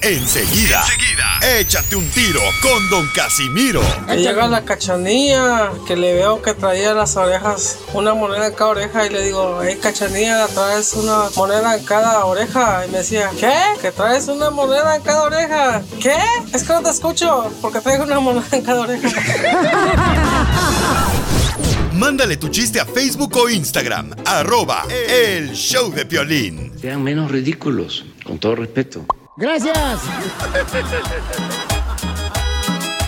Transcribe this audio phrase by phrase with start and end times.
[0.00, 3.80] Enseguida, enseguida, échate un tiro con Don Casimiro.
[4.06, 8.70] Ahí llega la cachanilla, que le veo que traía las orejas, una moneda en cada
[8.70, 12.86] oreja, y le digo, hey cachanilla, traes una moneda en cada oreja.
[12.86, 13.52] Y me decía, ¿qué?
[13.82, 15.82] ¿Que traes una moneda en cada oreja?
[16.00, 16.14] ¿Qué?
[16.52, 19.08] Es que no te escucho, porque traigo una moneda en cada oreja.
[21.92, 26.72] Mándale tu chiste a Facebook o Instagram, arroba el show de Piolín.
[26.80, 29.04] Sean menos ridículos, con todo respeto.
[29.38, 30.00] Gracias.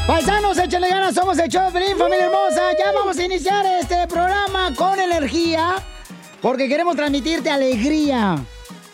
[0.07, 2.71] Paisanos, échale ganas, somos el show familia hermosa.
[2.79, 5.75] Ya vamos a iniciar este programa con energía,
[6.41, 8.39] porque queremos transmitirte alegría.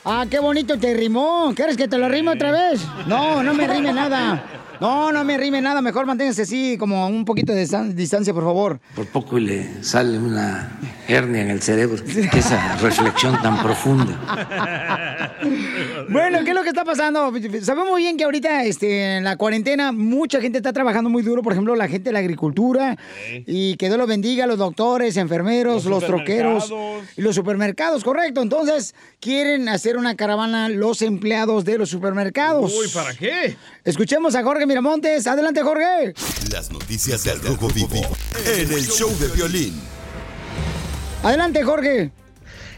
[0.02, 1.52] Ah, qué bonito te rimó.
[1.54, 2.80] ¿Quieres que te lo rime otra vez?
[3.06, 4.42] No, no me rime nada.
[4.80, 5.80] No, no me rime nada.
[5.82, 8.80] Mejor manténgase así, como un poquito de distan- distancia, por favor.
[8.94, 12.02] Por poco le sale una hernia en el cerebro.
[12.04, 14.16] Que esa reflexión tan profunda.
[16.08, 17.32] Bueno, ¿qué es lo que está pasando?
[17.62, 21.42] Sabemos muy bien que ahorita este, en la cuarentena mucha gente está trabajando muy duro,
[21.42, 22.96] por ejemplo, la gente de la agricultura,
[23.46, 26.72] y que Dios los bendiga, los doctores, enfermeros, los, Los troqueros
[27.16, 28.42] y los supermercados, correcto.
[28.42, 32.72] Entonces, quieren hacer una caravana los empleados de los supermercados.
[32.78, 33.56] Uy, ¿para qué?
[33.84, 35.26] Escuchemos a Jorge Miramontes.
[35.26, 36.14] Adelante, Jorge.
[36.50, 38.00] Las noticias del Rojo Vivo
[38.44, 39.80] en el show de Piolín.
[41.22, 42.12] Adelante, Jorge.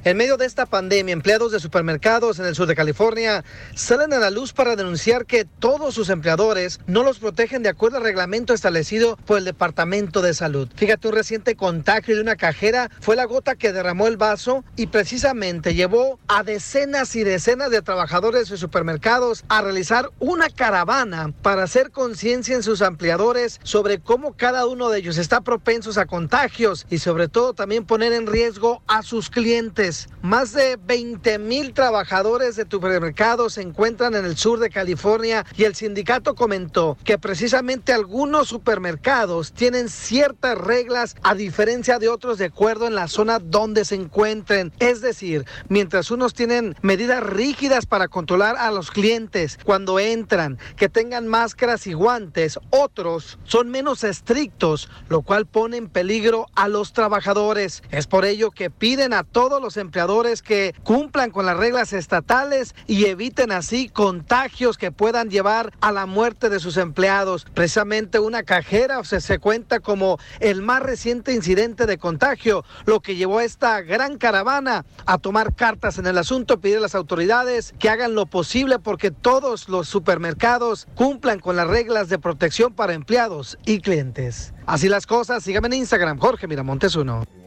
[0.09, 4.19] En medio de esta pandemia, empleados de supermercados en el sur de California salen a
[4.19, 8.55] la luz para denunciar que todos sus empleadores no los protegen de acuerdo al reglamento
[8.55, 10.71] establecido por el Departamento de Salud.
[10.75, 14.87] Fíjate, un reciente contagio de una cajera fue la gota que derramó el vaso y
[14.87, 21.65] precisamente llevó a decenas y decenas de trabajadores de supermercados a realizar una caravana para
[21.65, 26.87] hacer conciencia en sus empleadores sobre cómo cada uno de ellos está propensos a contagios
[26.89, 29.98] y sobre todo también poner en riesgo a sus clientes.
[30.23, 35.65] Más de 20 mil trabajadores de supermercados se encuentran en el sur de California y
[35.65, 42.47] el sindicato comentó que precisamente algunos supermercados tienen ciertas reglas a diferencia de otros de
[42.47, 44.73] acuerdo en la zona donde se encuentren.
[44.79, 50.89] Es decir, mientras unos tienen medidas rígidas para controlar a los clientes cuando entran, que
[50.89, 56.93] tengan máscaras y guantes, otros son menos estrictos, lo cual pone en peligro a los
[56.93, 57.83] trabajadores.
[57.91, 62.75] Es por ello que piden a todos los empleadores que cumplan con las reglas estatales
[62.87, 67.47] y eviten así contagios que puedan llevar a la muerte de sus empleados.
[67.55, 73.39] Precisamente una cajera se, cuenta como el más reciente incidente de contagio, lo que llevó
[73.39, 77.89] a esta gran caravana a tomar cartas en el asunto, pedir a las autoridades que
[77.89, 83.59] hagan lo posible porque todos los supermercados cumplan con las reglas de protección para empleados
[83.65, 84.53] y clientes.
[84.67, 86.93] Así las cosas, síganme en Instagram, Jorge Miramontes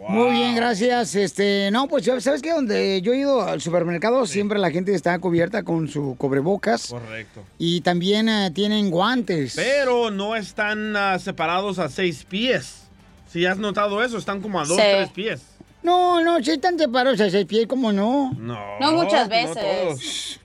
[0.09, 1.16] Muy bien, gracias.
[1.16, 5.17] Este, no, pues sabes que donde yo he ido al supermercado siempre la gente está
[5.19, 7.44] cubierta con su cubrebocas Correcto.
[7.57, 9.53] y también eh, tienen guantes.
[9.56, 12.84] Pero no están ah, separados a seis pies.
[13.31, 14.84] Si has notado eso, están como a dos, Sí.
[14.84, 15.41] tres pies.
[15.84, 18.31] No, no, si están separados a seis pies, ¿cómo no?
[18.38, 18.79] No.
[18.79, 19.56] No muchas no veces.
[19.56, 20.00] todos.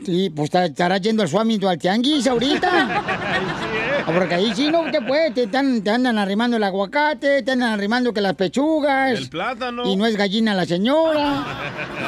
[0.04, 3.02] Sí, pues está- estará yendo al Swami o al Tianguis ahorita.
[3.06, 3.75] Ah,
[4.06, 5.56] Porque ahí sí no te puede, te, te
[5.90, 9.18] andan arrimando el aguacate, te andan arrimando que las pechugas.
[9.18, 9.84] El plátano.
[9.84, 11.44] Y no es gallina la señora.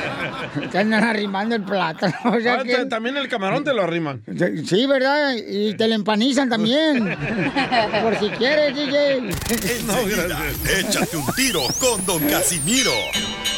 [0.70, 2.14] te andan arrimando el plátano.
[2.24, 4.22] O sea Ah, que- ta- También el camarón te lo arriman.
[4.66, 5.34] Sí, ¿verdad?
[5.36, 7.16] Y te lo empanizan también.
[8.02, 9.18] Por si quieres, DJ.
[9.18, 10.38] Enseguida,
[10.78, 12.92] échate un tiro con Don Casimiro.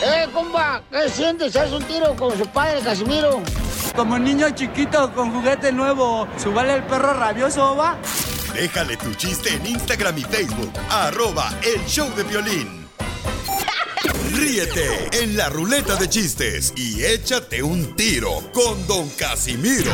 [0.03, 1.55] Eh, compa, ¿qué sientes?
[1.57, 3.43] ¿Haz un tiro con su padre, Casimiro?
[3.95, 7.97] Como niño chiquito con juguete nuevo, ¿subale el perro rabioso, va?
[8.55, 12.87] Déjale tu chiste en Instagram y Facebook, arroba el show de violín.
[14.35, 19.93] Ríete en la ruleta de chistes y échate un tiro con Don Casimiro.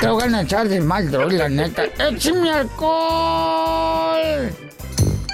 [0.00, 1.10] Te voy a echar de mal,
[1.54, 1.84] neta.
[1.98, 4.50] ¡Échame alcohol!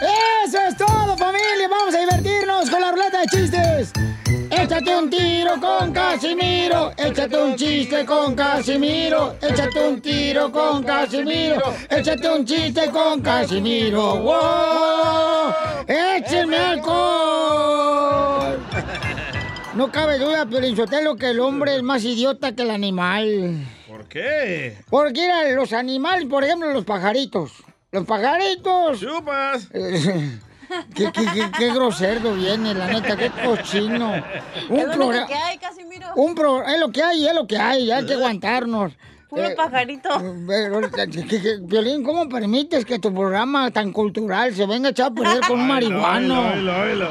[0.00, 1.68] ¡Eso es todo, familia!
[1.68, 3.92] ¡Vamos a divertirnos con la ruleta de chistes!
[4.50, 11.74] Échate un tiro con Casimiro, échate un chiste con Casimiro, échate un tiro con Casimiro,
[11.90, 14.16] échate un chiste con Casimiro.
[14.16, 15.54] ¡Wow!
[15.86, 18.58] ¡Échenme alcohol!
[19.74, 23.64] No cabe duda, pero que el hombre es más idiota que el animal.
[23.86, 24.78] ¿Por qué?
[24.90, 27.52] Porque mira, los animales, por ejemplo, los pajaritos.
[27.90, 29.00] Los pajaritos.
[29.00, 29.68] ¡Chupas!
[29.72, 30.30] qué,
[30.94, 34.14] qué, qué- qué grosero viene, la neta, qué cochino.
[34.16, 36.06] Es lo que hay, Casimiro.
[36.16, 38.92] un pro- es lo que hay, es lo que hay, hay que aguantarnos.
[39.30, 40.08] Puro pajarito.
[40.46, 45.10] Pero, que- que- que- Piolín, ¿cómo permites que tu programa tan cultural se venga echado
[45.10, 46.44] a perder con un marihuano?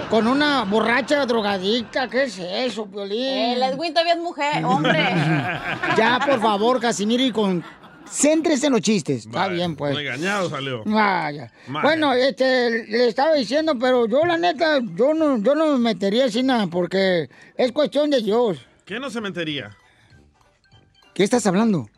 [0.10, 3.24] Con una borracha drogadicta, ¿qué es eso, Piolín?
[3.24, 5.00] El Edwin todavía es mujer, hombre.
[5.98, 7.64] Ya, por favor, Casimiro, y con...
[8.10, 9.26] Céntrese en los chistes.
[9.26, 9.96] Está bien, pues.
[9.96, 10.84] Regañado salió.
[10.88, 11.52] Ah, ya.
[11.68, 11.88] Maje.
[11.88, 16.26] Bueno, este, le estaba diciendo, pero yo la neta, yo no, yo no me metería
[16.26, 18.60] así nada, porque es cuestión de Dios.
[18.86, 19.76] ¿Qué no se metería?
[21.14, 21.90] ¿Qué estás hablando?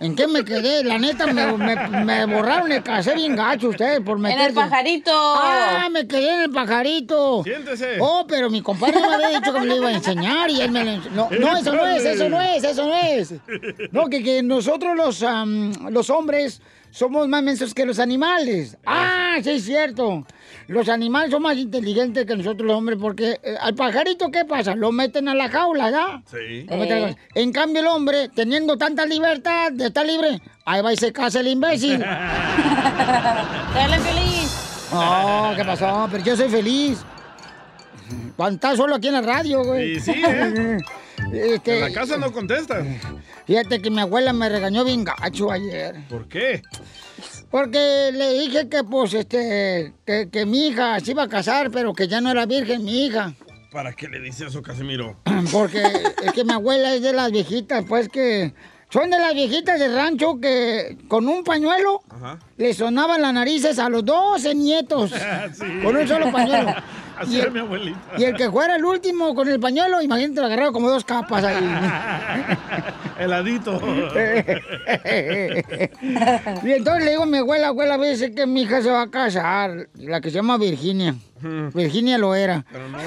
[0.00, 0.82] ¿En qué me quedé?
[0.84, 4.46] La neta, me, me- me borraron el cassette bien gacho ustedes por En meterse.
[4.48, 5.10] el pajarito.
[5.14, 7.42] ¡Ah, me quedé en el pajarito!
[7.44, 7.96] Siéntese.
[8.00, 10.70] Oh, pero mi compadre me había dicho que me lo iba a enseñar y él
[10.70, 11.14] me lo enseñó.
[11.14, 13.34] No, no, eso no es, eso no es, eso no es.
[13.92, 16.60] No, que, que nosotros los, am, los hombres
[16.90, 18.76] somos más mensos que los animales.
[18.86, 20.26] Ah, sí es cierto.
[20.66, 24.74] Los animales son más inteligentes que nosotros los hombres porque eh, al pajarito, ¿qué pasa?
[24.74, 26.22] Lo meten a la jaula, ¿ya?
[26.30, 26.62] Sí.
[26.68, 30.80] Lo meten a la- En cambio, el hombre, teniendo tanta libertad de estar libre, ahí
[30.82, 31.98] va y se casa el imbécil.
[33.74, 34.88] Dale feliz.
[34.92, 36.08] Oh, ¿qué pasó?
[36.10, 36.98] Pero yo soy feliz.
[38.36, 39.98] Cuando estás solo aquí en la radio, güey.
[40.00, 40.78] Sí, sí, ¿eh?
[41.32, 42.84] Este, En la casa no contestas.
[43.46, 45.94] Fíjate que mi abuela me regañó bien gacho ayer.
[46.08, 46.60] ¿Por qué?
[47.54, 51.92] Porque le dije que, pues, este, que, que mi hija se iba a casar, pero
[51.92, 53.32] que ya no era virgen mi hija.
[53.70, 55.18] ¿Para qué le dice eso, Casimiro?
[55.52, 55.84] Porque
[56.24, 58.52] es que mi abuela es de las viejitas, pues, que
[58.90, 62.40] son de las viejitas del rancho que con un pañuelo Ajá.
[62.56, 65.12] le sonaban las narices a los 12 nietos.
[65.52, 65.64] Sí.
[65.84, 66.74] Con un solo pañuelo.
[67.18, 67.98] Así Y era el- mi abuelita.
[68.18, 71.44] Y el que fuera el último con el pañuelo, imagínate, lo agarraba como dos capas
[71.44, 71.64] ahí.
[73.18, 73.72] Heladito.
[76.64, 79.10] y entonces le digo a mi abuela, abuela, dice que mi hija se va a
[79.10, 81.14] casar, la que se llama Virginia.
[81.74, 82.64] Virginia lo era.
[82.72, 82.98] Pero no.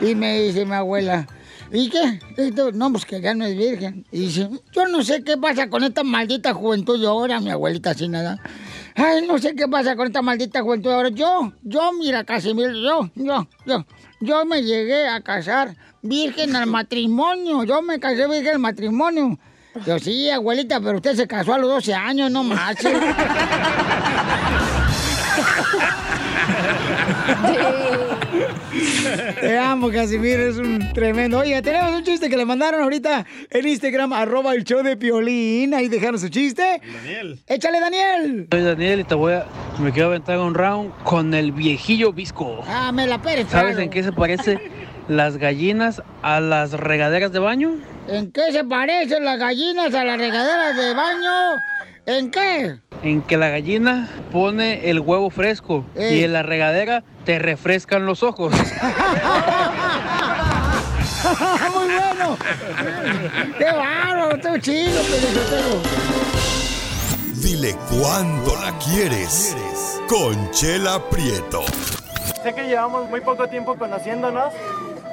[0.00, 1.26] Y me dice mi abuela,
[1.72, 2.20] ¿y qué?
[2.36, 4.04] Esto, no, pues que ya no es virgen.
[4.10, 7.90] Y dice, yo no sé qué pasa con esta maldita juventud de ahora, mi abuelita
[7.90, 8.38] así nada.
[9.00, 11.10] Ay, no sé qué pasa con esta maldita juventud ahora.
[11.10, 13.84] Yo, yo, mira, Casimiro, yo, yo, yo,
[14.20, 17.62] yo me llegué a casar virgen al matrimonio.
[17.62, 19.38] Yo me casé virgen al matrimonio.
[19.86, 22.92] Yo sí, abuelita, pero usted se casó a los 12 años, no marches.
[29.40, 31.38] Te amo, Casimiro, es un tremendo.
[31.38, 35.74] Oye, tenemos un chiste que le mandaron ahorita en Instagram, arroba el show de Piolín.
[35.74, 36.80] Ahí dejaron su chiste.
[37.02, 37.38] Daniel.
[37.46, 38.46] ¡Échale, Daniel!
[38.50, 39.46] Soy Daniel y te voy a,
[39.78, 42.64] me quiero aventar un round con el viejillo visco.
[42.66, 43.48] Ah, me la Pérez.
[43.48, 43.82] ¿Sabes claro.
[43.82, 44.58] en qué se parece
[45.08, 47.76] las gallinas a las regaderas de baño?
[48.08, 51.30] ¿En qué se parecen las gallinas a las regaderas de baño?
[52.08, 52.78] ¿En qué?
[53.02, 56.20] En que la gallina pone el huevo fresco Ey.
[56.20, 58.54] y en la regadera te refrescan los ojos.
[61.74, 62.38] ¡Muy bueno!
[63.58, 64.36] ¡Qué bárbaro!
[64.36, 65.02] ¡Estuvo chido!
[67.42, 69.54] Dile cuándo la quieres.
[70.08, 71.60] Conchela Prieto.
[72.42, 74.54] Sé que llevamos muy poco tiempo conociéndonos.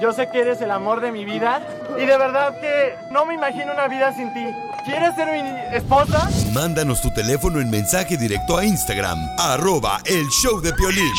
[0.02, 1.62] Yo sé que eres el amor de mi vida.
[1.98, 4.46] Y de verdad que no me imagino una vida sin ti.
[4.86, 6.30] ¿Quieres ser mi esposa?
[6.54, 11.12] Mándanos tu teléfono en mensaje directo a Instagram, arroba el show de Piolín.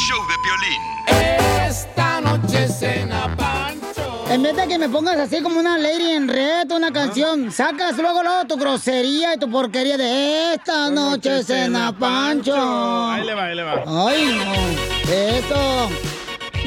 [1.66, 4.24] Esta noche cena Pancho.
[4.30, 7.96] En vez de que me pongas así como una lady en reto, una canción, sacas
[7.96, 12.54] luego, luego tu grosería y tu porquería de esta noche cena Pancho.
[12.54, 13.82] Ahí le va, ahí le va.
[13.86, 15.12] Ay, no.
[15.12, 16.15] Esto.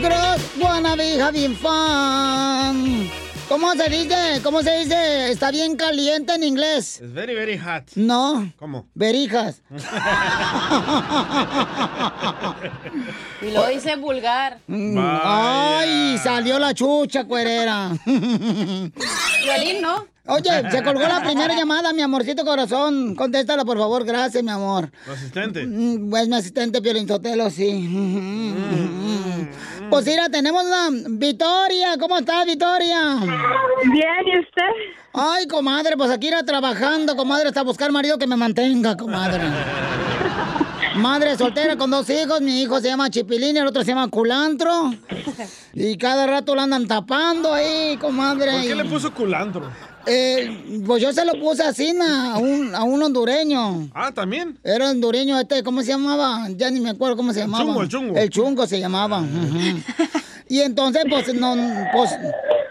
[0.01, 3.09] Gross wanna be having fun.
[3.49, 4.41] ¿Cómo se dice?
[4.43, 5.31] ¿Cómo se dice?
[5.31, 7.01] Está bien caliente en inglés.
[7.01, 7.83] Es very, very hot.
[7.95, 8.51] No.
[8.57, 8.85] ¿Cómo?
[8.93, 9.61] Verijas.
[13.41, 14.59] Y lo dice vulgar.
[14.67, 17.91] Ay, salió la chucha, cuerera.
[18.05, 20.05] Violín, ¿no?
[20.27, 23.15] Oye, se colgó la primera llamada, mi amorcito corazón.
[23.15, 24.03] Contéstala, por favor.
[24.03, 24.91] Gracias, mi amor.
[25.05, 25.65] Tu asistente.
[25.65, 27.71] Mm, Es mi asistente Piolín Sotelo, sí.
[29.89, 31.97] Pues mira, tenemos una Victoria.
[31.99, 33.15] ¿Cómo estás, Victoria?
[33.19, 34.95] Bien, ¿y usted?
[35.13, 39.43] Ay, comadre, pues aquí irá trabajando, comadre, hasta buscar marido que me mantenga, comadre.
[40.95, 44.09] Madre soltera con dos hijos, mi hijo se llama Chipilín y el otro se llama
[44.09, 44.91] Culantro.
[45.73, 48.51] Y cada rato lo andan tapando ahí, comadre.
[48.51, 49.69] ¿Por qué le puso culantro?
[50.09, 53.89] Eh, pues yo se lo puse así na, a un, a un hondureño.
[53.93, 54.57] Ah, ¿también?
[54.63, 56.47] Era hondureño este, ¿cómo se llamaba?
[56.55, 57.63] Ya ni me acuerdo cómo se llamaba.
[57.63, 58.17] chungo, el chungo.
[58.17, 59.19] El chungo se llamaba.
[59.21, 59.79] ujú.
[60.49, 61.55] Y entonces, pues, no,
[61.93, 62.11] pues...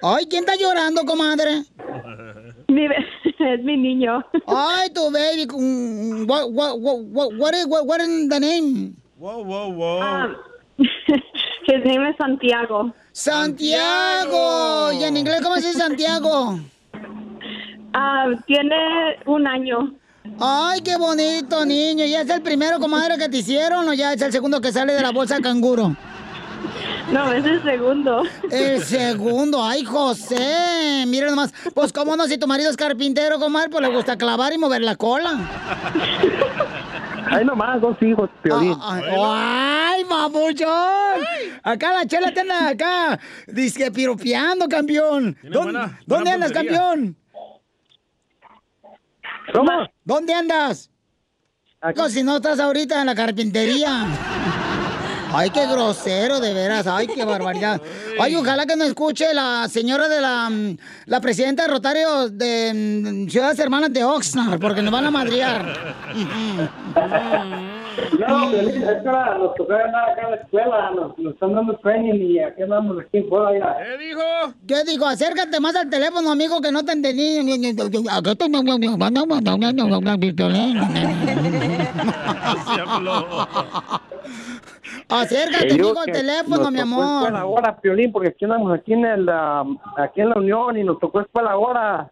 [0.03, 1.63] Ay, ¿quién está llorando, comadre?
[2.69, 2.87] Mi
[3.39, 4.25] es mi niño.
[4.47, 5.47] Ay, tu baby.
[5.47, 8.95] mm, What, what, what, what, what is, what, what is the name?
[9.17, 10.25] Wow, wow, wow.
[10.25, 10.37] Um,
[10.79, 12.93] his name is Santiago.
[13.13, 14.93] Santiago.
[14.93, 16.59] ¿Y en inglés cómo se dice Santiago?
[17.93, 18.77] Ah, tiene
[19.27, 19.95] un año.
[20.41, 22.05] Ay, qué bonito, niño.
[22.05, 24.93] ¿Ya es el primero, comadre, que te hicieron o ya es el segundo que sale
[24.93, 25.97] de la bolsa de canguro?
[27.13, 28.23] No, es el segundo.
[28.51, 31.05] El segundo, ay, José.
[31.07, 31.55] Mira nomás.
[31.75, 32.27] Pues, ¿cómo no?
[32.27, 35.39] Si tu marido es carpintero, comadre, pues le gusta clavar y mover la cola.
[37.31, 38.75] Hay nomás dos hijos, Piolín.
[38.83, 40.69] Ay, ay, mamuchón.
[41.63, 43.19] Acá la chela te anda acá.
[43.47, 45.37] Dice piropeando, campeón.
[45.43, 47.17] ¿Dónde, buena- ¿dónde andas, campeón?
[49.53, 49.71] ¿Cómo?
[50.05, 50.91] ¿Dónde andas?
[51.95, 54.07] No, si no estás ahorita en la carpintería.
[55.33, 56.87] Ay, qué grosero, de veras.
[56.87, 57.81] Ay, qué barbaridad.
[58.19, 60.77] Ay, ojalá que no escuche la señora de la, mm,
[61.07, 65.97] la presidenta de Rotario de mm, Ciudades Hermanas de Oxnard, porque nos van a madrear.
[68.19, 71.55] No, Piolín, es que ahora nos tocó andar acá a la escuela, nos, nos están
[71.55, 73.77] dando training y aquí andamos aquí en fuera ya.
[73.79, 74.23] ¿Qué dijo?
[74.67, 77.39] Yo digo, acércate más al teléfono, amigo, que no te entendí.
[85.09, 87.23] Acércate, amigo, al teléfono, nos mi tocó amor.
[87.23, 89.65] escuela ahora, Piolín, porque aquí andamos aquí en, el, ah,
[89.97, 92.11] aquí en la Unión y nos tocó escuela ahora.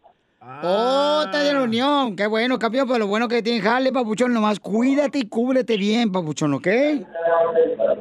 [0.62, 2.14] Oh, está de la unión.
[2.14, 4.32] Qué bueno, campeón, pero lo bueno que tiene jale, papuchón.
[4.32, 6.68] Nomás cuídate y cúbrete bien, papuchón, ¿ok?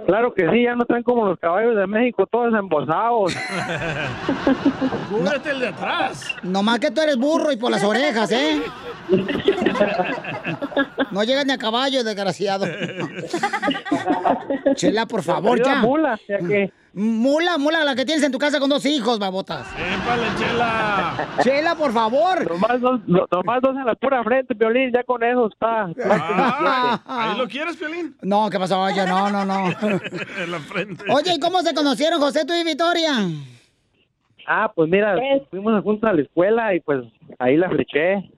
[0.06, 3.36] Claro que sí, ya no están como los caballos de México, todos embolsados.
[5.10, 6.36] Cúbrete el de atrás.
[6.44, 8.62] Nomás que tú eres burro y por las orejas, ¿eh?
[11.12, 12.66] No llegas ni a caballo, desgraciado.
[14.76, 15.76] Chela, por favor, ya.
[15.76, 19.68] mula, ya que- Mula, mula, la que tienes en tu casa con dos hijos, babotas.
[19.74, 21.28] ¡Épale, Chela!
[21.44, 22.50] Chela, por favor.
[22.50, 25.90] Nomás dos, no- nomás dos en la pura frente, Piolín, ya con eso está.
[26.10, 28.16] Ah, ¿Ahí lo quieres, Piolín?
[28.22, 28.80] No, ¿qué pasó?
[28.82, 29.68] Oye, no, no, no.
[30.40, 31.04] en la frente.
[31.12, 33.12] Oye, ¿y cómo se conocieron José, tú y Victoria?
[34.48, 35.18] Ah, pues mira,
[35.50, 37.04] fuimos juntos a la escuela y pues
[37.40, 38.32] ahí la fleché.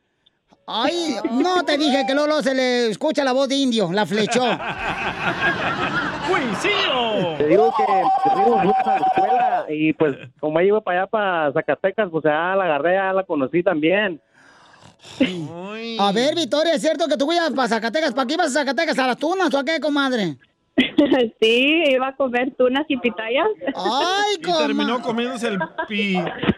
[0.69, 4.43] Ay, no te dije que Lolo se le escucha la voz de indio, la flechó.
[6.27, 7.37] ¡Juicio!
[7.37, 7.85] Te digo que
[8.33, 12.53] juntos a la escuela y pues como ella iba para allá, para Zacatecas, pues ya
[12.57, 14.21] la agarré, ya la conocí también.
[15.99, 18.13] A ver, Victoria, ¿es cierto que tú ibas para Zacatecas?
[18.13, 18.99] ¿Para qué ibas a Zacatecas?
[18.99, 20.37] ¿A las tunas o a qué, comadre?
[21.41, 23.47] Sí, iba a comer tunas y pitayas.
[23.75, 26.17] Ay, Y terminó comiéndose el pi...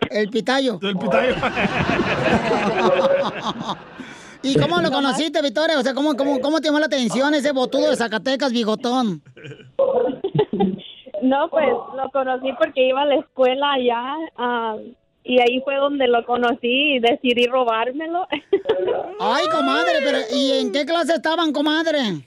[0.09, 0.77] El pitayo.
[0.81, 1.35] El pitayo.
[4.41, 5.77] ¿Y cómo lo conociste, Victoria?
[5.77, 9.21] O sea, ¿cómo, cómo, cómo te llamó la atención ese botudo de Zacatecas, bigotón?
[11.21, 14.77] No, pues lo conocí porque iba a la escuela allá ah,
[15.23, 18.25] y ahí fue donde lo conocí y decidí robármelo.
[19.19, 22.25] Ay, comadre, pero ¿y en qué clase estaban, comadre?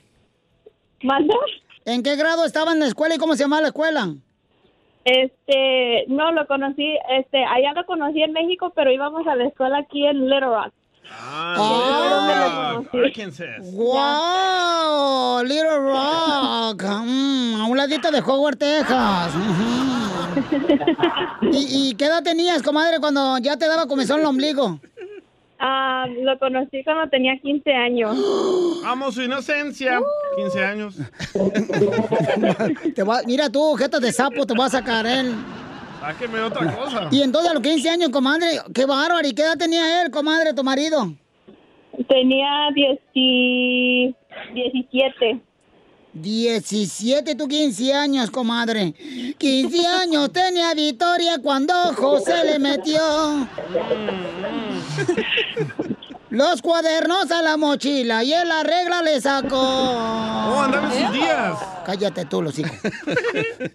[1.01, 1.33] ¿Manda?
[1.85, 4.13] ¿En qué grado estaban en la escuela y cómo se llamaba la escuela?
[5.05, 9.79] Este, no, lo conocí, este, allá lo conocí en México, pero íbamos a la escuela
[9.79, 10.73] aquí en Little Rock.
[11.11, 13.73] Ah, Arkansas.
[13.73, 15.43] ¡Wow!
[15.43, 16.83] Little Rock.
[17.05, 19.33] Mm, a un ladito de Howard, Texas.
[21.51, 24.79] ¿Y, ¿Y qué edad tenías, comadre, cuando ya te daba comezón el ombligo?
[25.65, 28.17] Ah, lo conocí cuando tenía 15 años.
[28.85, 30.01] Amo su inocencia.
[30.35, 30.97] 15 años.
[32.95, 35.33] Te va- mira tú, jeta de sapo, te voy a sacar él.
[36.01, 37.07] Sáqueme otra cosa.
[37.11, 39.25] Y entonces a los 15 años, comadre, qué bárbaro.
[39.25, 41.13] ¿Y qué edad tenía él, comadre, tu marido?
[42.09, 44.13] Tenía 10 y-
[44.53, 45.39] 17.
[46.13, 48.93] 17, tú 15 años, comadre.
[49.37, 53.47] 15 años tenía Victoria cuando José le metió
[56.29, 59.59] los cuadernos a la mochila y él la regla le sacó.
[59.59, 61.57] Oh, andaba en sus días.
[61.85, 62.77] Cállate tú, los hijos.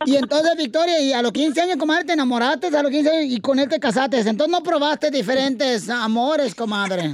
[0.07, 3.33] Y entonces, Victoria, y a los 15 años, comadre, te enamoraste a los 15 años
[3.33, 4.19] y con él te casaste.
[4.19, 7.13] Entonces no probaste diferentes amores, comadre.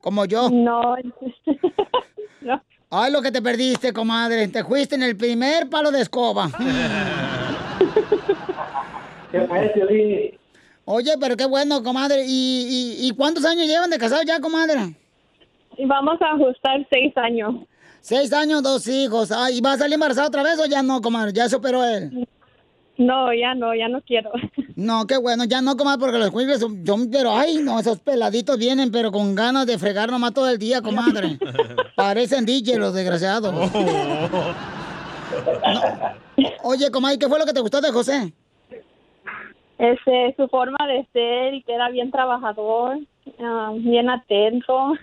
[0.00, 0.50] Como yo.
[0.50, 0.96] No.
[2.96, 4.46] Ay, lo que te perdiste, comadre.
[4.46, 6.48] Te fuiste en el primer palo de escoba.
[10.84, 12.24] Oye, pero qué bueno, comadre.
[12.24, 12.28] ¿Y,
[13.00, 14.94] y, y cuántos años llevan de casado ya, comadre?
[15.76, 17.56] Y vamos a ajustar seis años.
[18.00, 19.32] Seis años, dos hijos.
[19.32, 21.32] Ay, ¿y va a salir embarazada otra vez o ya no, comadre?
[21.32, 22.28] ¿Ya superó él?
[22.96, 24.30] No, ya no, ya no quiero.
[24.76, 28.00] No, qué bueno, ya no, comadre, porque los cuiles son, son- pero ay, no, esos
[28.00, 31.38] peladitos vienen, pero con ganas de fregar nomás todo el día, comadre.
[31.96, 33.52] Parecen DJ los desgraciados.
[33.52, 33.70] No.
[36.64, 38.32] Oye, comadre, ¿qué fue lo que te gustó de José?
[39.78, 42.98] Este, su forma de ser y que era bien trabajador,
[43.40, 44.94] ah, bien atento.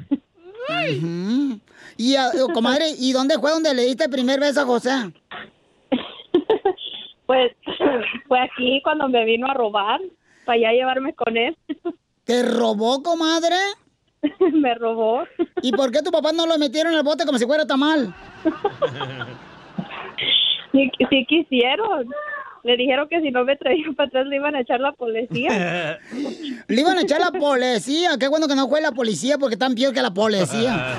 [1.97, 4.91] Y, ah, comadre, ¿y dónde fue donde le diste el primer beso a José?
[7.31, 7.53] Pues
[8.27, 10.01] fue aquí cuando me vino a robar,
[10.43, 11.55] para ya llevarme con él.
[12.25, 13.55] ¿Te robó, comadre?
[14.51, 15.23] me robó.
[15.61, 18.13] ¿Y por qué tu papá no lo metieron en el bote como si fuera tamal?
[20.73, 22.07] Sí, sí quisieron.
[22.63, 25.99] Le dijeron que si no me traían para atrás le iban a echar la policía.
[26.67, 28.11] Le iban a echar la policía.
[28.19, 30.95] Qué bueno que no fue la policía porque están peor que la policía.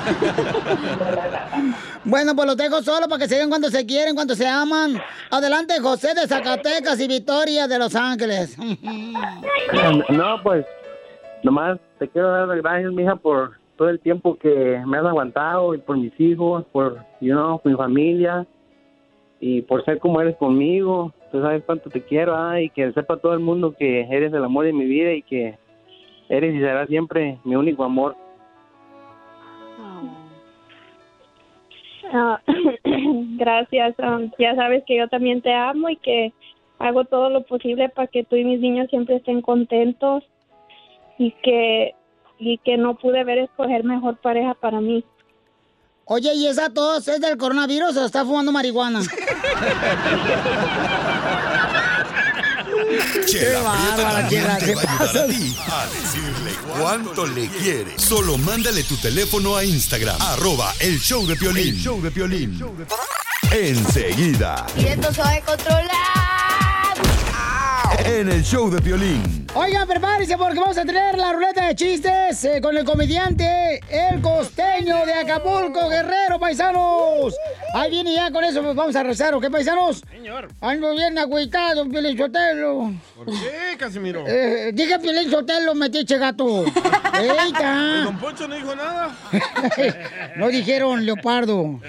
[2.02, 4.98] Bueno, pues los dejo solo para que se vean cuando se quieren, cuando se aman.
[5.30, 8.56] Adelante, José de Zacatecas y Victoria de Los Ángeles.
[10.08, 10.64] No, pues,
[11.42, 15.74] nomás te quiero dar las gracias, mija, por todo el tiempo que me has aguantado
[15.74, 18.46] y por mis hijos, por, you know, por mi familia
[19.40, 21.12] y por ser como eres conmigo.
[21.32, 24.44] Tú sabes cuánto te quiero, ah, y que sepa todo el mundo que eres el
[24.44, 25.58] amor de mi vida y que
[26.28, 28.14] eres y serás siempre mi único amor.
[32.12, 32.40] Ah,
[33.38, 33.94] gracias.
[33.98, 36.32] um, ya sabes que yo también te amo y que
[36.78, 40.24] hago todo lo posible para que tú y mis niños siempre estén contentos
[41.18, 41.94] y que
[42.38, 45.04] y que no pude ver escoger mejor pareja para mí.
[46.12, 49.00] Oye, ¿y esa tos es del coronavirus o está fumando marihuana?
[53.26, 57.26] Chela bárbara, Prieto Chela, también te ¿qué va a ayudar a ti a decirle cuánto
[57.28, 57.96] le quiere.
[57.96, 61.76] Solo mándale tu teléfono a Instagram, arroba el show de Piolín.
[61.76, 62.60] show de Piolín.
[63.52, 65.90] Enseguida, Y esto se va a controlar.
[68.04, 69.46] en el show de Piolín.
[69.54, 74.20] Oigan, prepárense porque vamos a tener la ruleta de chistes eh, con el comediante El
[74.20, 74.89] Costeño
[75.20, 77.34] Acapulco, Guerrero, paisanos.
[77.74, 80.02] Ahí viene ya con eso, pues vamos a rezar, ¿ok, paisanos?
[80.10, 80.48] Señor.
[80.60, 82.92] Ando bien agüitado, Piolín Sotelo.
[83.16, 84.24] ¿Por qué, Casimiro?
[84.26, 86.64] Eh, dije Piolín Sotelo, metiche gato.
[86.64, 88.02] ¿Y ¡Eita!
[88.04, 89.10] don Poncho no dijo nada?
[90.36, 91.80] no dijeron leopardo.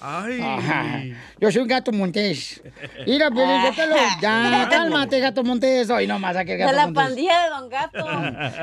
[0.00, 0.40] Ay.
[0.40, 1.02] Ajá.
[1.40, 2.62] Yo soy un gato montés.
[3.06, 3.96] Mira, Piolín Sotelo.
[4.20, 5.90] Ya, cálmate, gato montés.
[5.90, 7.04] Hoy nomás aquí el De gato la montés.
[7.04, 8.06] pandilla de Don Gato.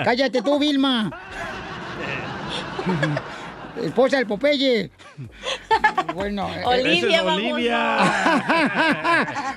[0.04, 1.12] Cállate tú, Vilma.
[3.84, 4.90] Esposa del Popeye.
[6.14, 6.50] Bueno.
[6.66, 7.98] Olivia, es Olivia.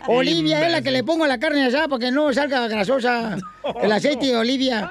[0.08, 3.36] Olivia es la que le pongo la carne allá para que no salga grasosa.
[3.80, 4.90] El aceite de Olivia.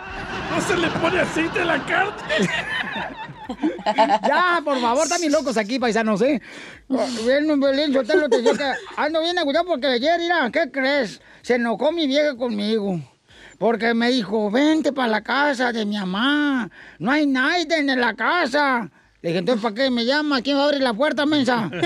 [0.49, 2.47] No se le pone aceite a la carne.
[3.85, 6.41] Ya, por favor, están bien locos aquí, paisanos, ¿eh?
[6.89, 11.21] Bien, Belén, Sotelo, te digo que ando bien agudado porque ayer, mira, ¿qué crees?
[11.41, 12.99] Se enojó mi vieja conmigo.
[13.57, 16.69] Porque me dijo, vente para la casa de mi mamá.
[16.99, 18.89] No hay nadie en la casa.
[19.21, 20.41] Le dije, entonces, ¿para qué me llama?
[20.41, 21.69] ¿Quién va a abrir la puerta, mensa?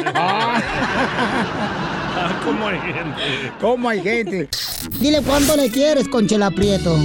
[2.14, 3.52] Ah, ¿Cómo hay gente?
[3.60, 4.50] ¿Cómo hay gente?
[5.00, 6.96] Dile cuánto le quieres, Conchela Prieto.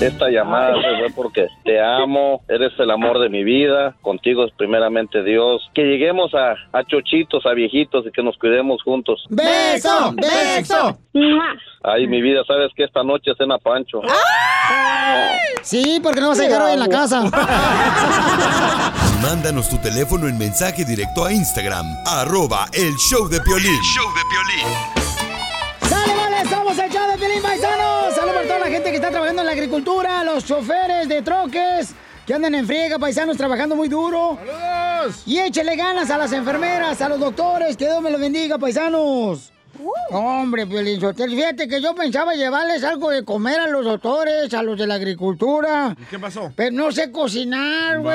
[0.00, 5.22] Esta llamada fue porque te amo, eres el amor de mi vida, contigo es primeramente
[5.22, 5.68] Dios.
[5.74, 9.26] Que lleguemos a, a chochitos, a viejitos y que nos cuidemos juntos.
[9.28, 10.14] ¡Beso!
[10.14, 10.98] ¡Beso!
[11.82, 14.00] Ay, mi vida, sabes que esta noche cena Pancho.
[15.62, 17.22] Sí, porque no vas a llegar hoy en la casa.
[19.22, 23.80] Mándanos tu teléfono en mensaje directo a Instagram, arroba el show de Piolín.
[23.82, 24.99] show de ¡Sale, vale!
[26.70, 28.14] ¡Somos el show de Pelín Paisanos!
[28.14, 31.92] Saludos para toda la gente que está trabajando en la agricultura, los choferes de troques
[32.24, 34.38] que andan en friega, paisanos, trabajando muy duro.
[34.38, 35.22] ¡Saludos!
[35.26, 39.52] Y échele ganas a las enfermeras, a los doctores, que Dios me los bendiga, paisanos.
[40.12, 44.78] Hombre, Piolín fíjate que yo pensaba llevarles algo de comer a los doctores, a los
[44.78, 45.96] de la agricultura.
[46.08, 46.52] ¿Qué pasó?
[46.54, 48.14] Pero no sé cocinar, güey.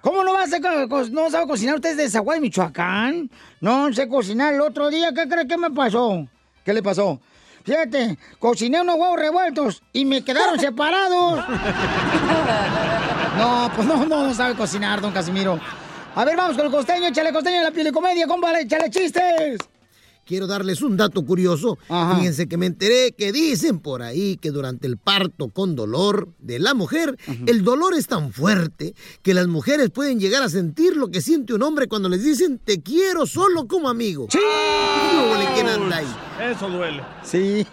[0.00, 3.30] ¿Cómo no vas a no sabe cocinar ustedes de Zaguay, Michoacán?
[3.60, 4.54] No sé cocinar.
[4.54, 6.26] El otro día, ¿qué crees que me pasó?
[6.64, 7.20] ¿Qué le pasó?
[7.64, 11.44] Fíjate, cociné unos huevos revueltos y me quedaron separados.
[13.38, 15.60] No, pues no, no, no sabe cocinar, don Casimiro.
[16.14, 18.90] A ver, vamos con el costeño, échale costeño en la piel de comedia, compa, échale
[18.90, 19.58] chistes.
[20.24, 21.78] Quiero darles un dato curioso.
[22.16, 26.58] Fíjense que me enteré que dicen por ahí que durante el parto con dolor de
[26.58, 31.10] la mujer, el dolor es tan fuerte que las mujeres pueden llegar a sentir lo
[31.10, 34.28] que siente un hombre cuando les dicen te quiero solo como amigo.
[34.30, 34.38] ¡Sí!
[35.54, 36.06] ¿Quién anda ahí?
[36.50, 37.02] Eso duele.
[37.22, 37.66] Sí.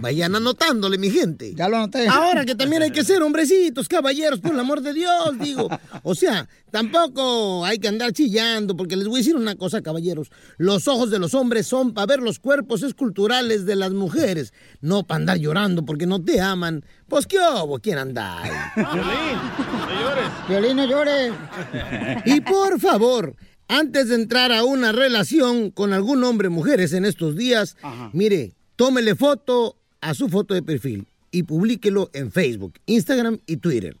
[0.00, 1.54] Vayan anotándole, mi gente.
[1.54, 2.08] Ya lo anoté.
[2.08, 5.68] Ahora que también hay que ser hombrecitos, caballeros, por el amor de Dios, digo.
[6.02, 10.30] O sea, tampoco hay que andar chillando, porque les voy a decir una cosa, caballeros.
[10.56, 15.06] Los ojos de los hombres son para ver los cuerpos esculturales de las mujeres, no
[15.06, 16.84] para andar llorando porque no te aman.
[17.08, 18.50] Pues qué hubo, ¿quién anda ahí?
[18.76, 19.16] Violín,
[19.88, 20.30] no llores.
[20.46, 21.32] Violín, no llores.
[22.26, 23.34] Y por favor,
[23.66, 27.78] antes de entrar a una relación con algún hombre o mujeres en estos días,
[28.12, 33.96] mire, tómele foto a su foto de perfil y publíquelo en Facebook, Instagram y Twitter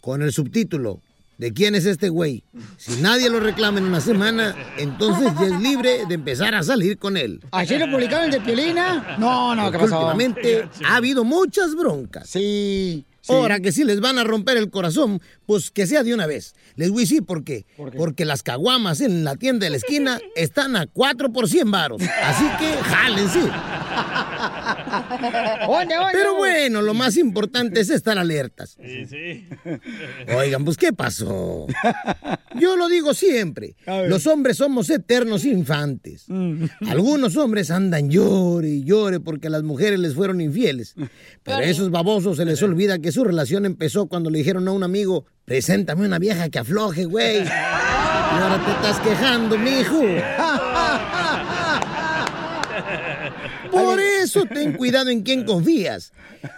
[0.00, 1.02] con el subtítulo
[1.40, 2.44] ¿De quién es este güey?
[2.76, 6.98] Si nadie lo reclama en una semana, entonces ya es libre de empezar a salir
[6.98, 7.40] con él.
[7.50, 9.16] ¿Así lo publicaron el de Piolina?
[9.18, 10.00] No, no, ¿qué Porque pasó?
[10.00, 12.28] Últimamente ha habido muchas broncas.
[12.28, 13.06] Sí.
[13.26, 16.54] Ahora que si les van a romper el corazón, pues que sea de una vez.
[16.76, 17.66] Les voy a decir por qué.
[17.96, 22.00] Porque las caguamas en la tienda de la esquina están a 4 por 100 varos.
[22.22, 23.40] Así que jálense.
[26.12, 28.78] Pero bueno, lo más importante es estar alertas.
[28.80, 29.48] Sí, sí.
[30.36, 31.66] Oigan, pues ¿qué pasó?
[32.54, 33.74] Yo lo digo siempre.
[34.06, 36.26] Los hombres somos eternos infantes.
[36.86, 40.94] Algunos hombres andan llore y llore porque las mujeres les fueron infieles.
[41.42, 44.72] Pero a esos babosos se les olvida que su relación empezó cuando le dijeron a
[44.72, 47.38] un amigo, preséntame una vieja que afloje, güey.
[47.38, 50.00] Y ahora te estás quejando, mijo.
[53.72, 56.12] Por eso ten cuidado en quién confías.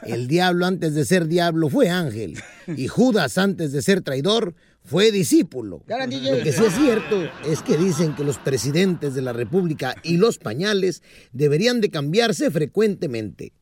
[0.05, 2.39] El diablo antes de ser diablo fue ángel.
[2.67, 5.83] Y Judas antes de ser traidor fue discípulo.
[5.89, 10.19] Lo que sí es cierto es que dicen que los presidentes de la República y
[10.19, 11.03] los pañales
[11.33, 13.55] deberían de cambiarse frecuentemente.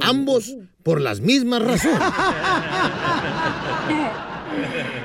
[0.00, 2.00] Ambos por las mismas razones.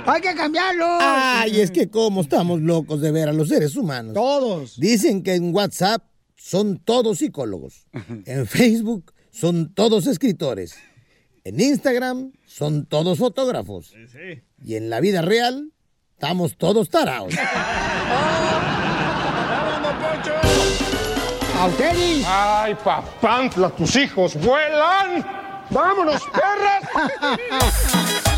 [0.06, 0.86] ¡Hay que cambiarlo!
[1.02, 4.14] Ay, es que cómo estamos locos de ver a los seres humanos.
[4.14, 4.80] Todos.
[4.80, 6.04] Dicen que en WhatsApp
[6.36, 7.88] son todos psicólogos.
[8.26, 10.76] En Facebook son todos escritores.
[11.44, 13.94] En Instagram son todos fotógrafos.
[14.12, 14.42] Sí.
[14.64, 15.72] Y en la vida real
[16.14, 17.34] estamos todos tarados.
[21.58, 22.24] ¡A ustedes!
[22.28, 25.26] ¡Ay, papantla, tus hijos vuelan!
[25.72, 26.84] ¡Vámonos, perras!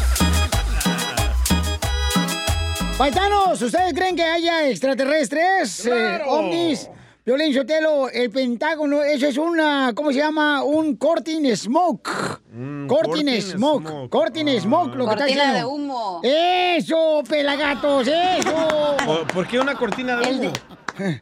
[2.98, 5.86] Paisanos, ¿ustedes creen que haya extraterrestres?
[5.86, 6.32] eh, ¡Claro!
[6.32, 6.90] ovnis.
[7.26, 10.64] Violín Sotelo, el Pentágono, eso es una, ¿cómo se llama?
[10.64, 12.04] Un cortin smoke.
[12.08, 13.88] cortin cortin smoke.
[13.88, 14.10] smoke.
[14.10, 15.58] Cortin smoke, lo que está Cortina diciendo.
[15.58, 16.22] de humo.
[16.24, 18.96] Eso, pelagatos, eso.
[19.06, 20.54] ¿Por- ¿Por qué una cortina de humo?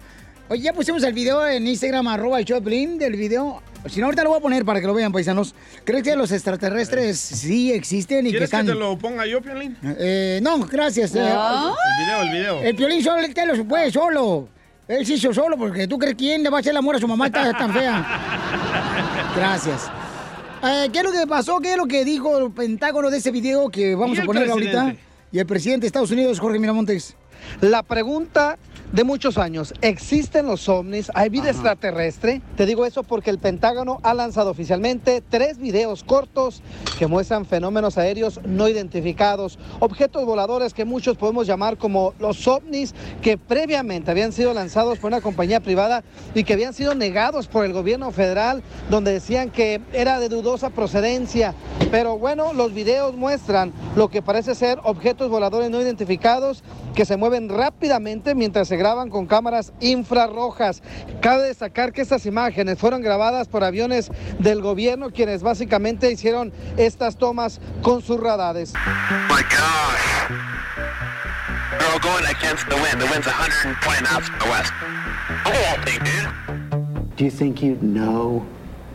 [0.50, 3.62] Oye, ya pusimos el video en Instagram, arroba el Choplin del video.
[3.88, 5.54] Si no, ahorita lo voy a poner para que lo vean, paisanos.
[5.84, 8.66] ¿Crees que los extraterrestres sí existen y que ¿Quieres que están...?
[8.66, 9.78] te lo ponga yo, Piolín?
[9.82, 11.14] Eh, no, gracias.
[11.14, 12.60] eh, El video, el video.
[12.62, 14.48] El Piolín solo te lo puede solo.
[14.92, 16.98] Él se hizo solo porque tú crees quién le va a hacer el amor a
[16.98, 18.04] su mamá está tan fea.
[19.34, 19.90] Gracias.
[20.62, 21.60] Eh, ¿Qué es lo que pasó?
[21.60, 24.94] ¿Qué es lo que dijo el Pentágono de ese video que vamos a poner ahorita?
[25.32, 27.16] Y el presidente de Estados Unidos, Jorge Miramontes.
[27.62, 28.58] La pregunta
[28.92, 31.10] de muchos años, ¿existen los ovnis?
[31.14, 32.42] ¿Hay vida extraterrestre?
[32.56, 36.62] Te digo eso porque el Pentágono ha lanzado oficialmente tres videos cortos
[36.98, 42.94] que muestran fenómenos aéreos no identificados, objetos voladores que muchos podemos llamar como los ovnis,
[43.22, 47.64] que previamente habían sido lanzados por una compañía privada y que habían sido negados por
[47.64, 51.54] el gobierno federal, donde decían que era de dudosa procedencia.
[51.90, 56.62] Pero bueno, los videos muestran lo que parece ser objetos voladores no identificados
[56.94, 60.82] que se mueven rápidamente mientras se graban con cámaras infrarrojas.
[61.20, 67.16] Cabe destacar que estas imágenes fueron grabadas por aviones del gobierno quienes básicamente hicieron estas
[67.16, 68.72] tomas con sus radares.
[69.28, 70.02] My gosh.
[71.78, 73.00] They're all going against the wind.
[73.00, 74.72] The wind's 120 knots from the west.
[75.84, 77.16] Thing, dude.
[77.16, 78.44] Do you think you'd know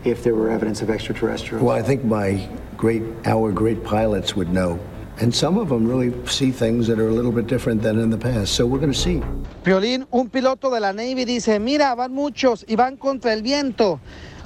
[0.04, 1.62] if there were evidence of extraterrestrials?
[1.62, 2.46] Well, I think my
[2.76, 4.78] great, our great pilots would know.
[5.20, 8.08] And some of them really see things that are a little bit different than in
[8.08, 8.54] the past.
[8.54, 9.20] So we're going to see.
[9.64, 13.98] Piolín, un piloto de la Navy dice, mira, van muchos y van contra el viento.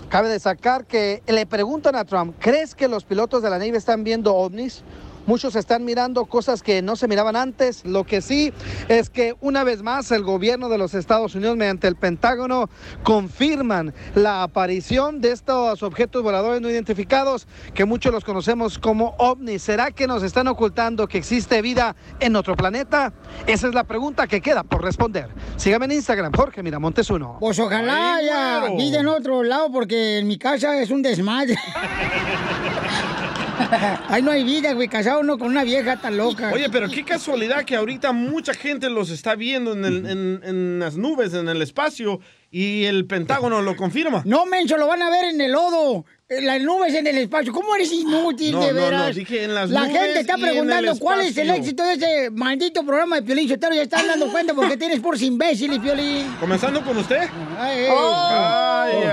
[0.09, 4.03] Cabe destacar que le preguntan a Trump, ¿crees que los pilotos de la Navy están
[4.03, 4.83] viendo ovnis?
[5.27, 7.85] Muchos están mirando cosas que no se miraban antes.
[7.85, 8.53] Lo que sí
[8.89, 12.69] es que una vez más el gobierno de los Estados Unidos mediante el Pentágono
[13.05, 19.63] confirman la aparición de estos objetos voladores no identificados que muchos los conocemos como ovnis.
[19.63, 23.13] ¿Será que nos están ocultando que existe vida en otro planeta?
[23.47, 25.29] Esa es la pregunta que queda por responder.
[25.57, 27.37] Sígame en Instagram, Jorge Miramontes uno.
[27.39, 31.57] Pues ojalá haya vida en otro lado, porque en mi casa es un desmadre.
[34.09, 36.51] Ahí no hay vida, güey, casado uno con una vieja tan loca.
[36.53, 40.79] Oye, pero qué casualidad que ahorita mucha gente los está viendo en, el- en- en
[40.79, 44.23] las nubes, en el espacio, y el Pentágono lo confirma.
[44.27, 46.05] No, menso, lo van a ver en el lodo.
[46.39, 47.53] En las nubes en el espacio.
[47.53, 49.15] ¿Cómo eres inútil, No, de no, no, veras?
[49.15, 52.85] dije en las La nubes gente está preguntando cuál es el éxito de ese maldito
[52.85, 53.75] programa de Piolín Sotero.
[53.75, 56.35] Ya están dando cuenta porque tienes por imbéciles, Piolín.
[56.41, 57.23] Comenzando con usted.
[57.59, 58.15] Ay, Oh.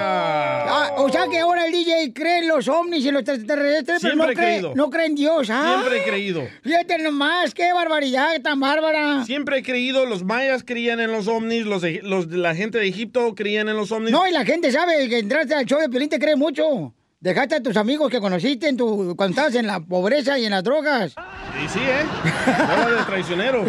[0.01, 4.15] Ah, o sea que ahora el DJ cree en los ovnis y los extraterrestres, pero
[4.15, 5.49] no cree, no cree en Dios.
[5.51, 5.77] ¿ah?
[5.79, 6.47] Siempre he creído.
[6.63, 9.23] Fíjate nomás, qué barbaridad tan bárbara.
[9.25, 13.33] Siempre he creído, los mayas creían en los ovnis, los, los la gente de Egipto
[13.35, 14.11] creían en los ovnis.
[14.11, 16.93] No, y la gente sabe que entraste al show de Piolín te cree mucho.
[17.21, 20.51] Dejaste a tus amigos que conociste en tu, cuando estabas en la pobreza y en
[20.51, 21.15] las drogas.
[21.61, 22.05] Y sí, ¿eh?
[22.47, 23.65] Habla de traicionero.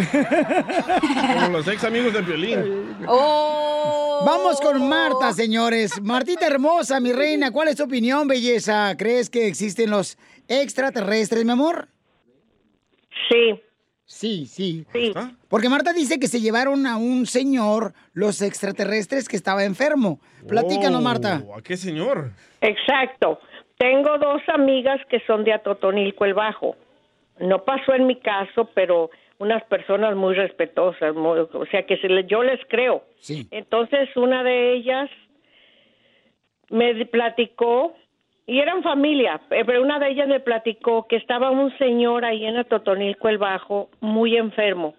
[1.34, 2.96] Como los ex amigos de Violín.
[3.06, 6.00] Vamos con Marta, señores.
[6.00, 8.94] Martita hermosa, mi reina, ¿cuál es tu opinión, belleza?
[8.96, 11.88] ¿Crees que existen los extraterrestres, mi amor?
[13.28, 13.60] Sí.
[14.12, 14.84] Sí, sí.
[14.92, 15.12] Sí.
[15.48, 20.18] Porque Marta dice que se llevaron a un señor, los extraterrestres, que estaba enfermo.
[20.48, 21.42] Platícanos, Oh, Marta.
[21.56, 22.32] ¿A qué señor?
[22.60, 23.38] Exacto.
[23.78, 26.74] Tengo dos amigas que son de Atotonilco el Bajo.
[27.38, 32.08] No pasó en mi caso, pero unas personas muy respetuosas, muy- o sea que se
[32.08, 33.04] le- yo les creo.
[33.20, 33.46] Sí.
[33.52, 35.08] Entonces una de ellas
[36.68, 37.94] me platicó
[38.50, 42.44] y eran familia, eh, pero una de ellas me platicó que estaba un señor ahí
[42.44, 44.96] en Atotonilco el Bajo muy enfermo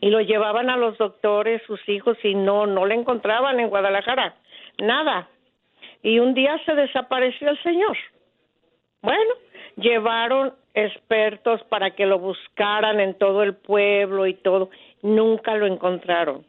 [0.00, 4.34] y lo llevaban a los doctores sus hijos y no no le encontraban en Guadalajara
[4.78, 5.28] nada.
[6.02, 7.98] Y un día se desapareció el señor.
[9.02, 9.34] Bueno
[9.76, 14.70] llevaron expertos para que lo buscaran en todo el pueblo y todo.
[15.02, 16.46] Nunca lo encontraron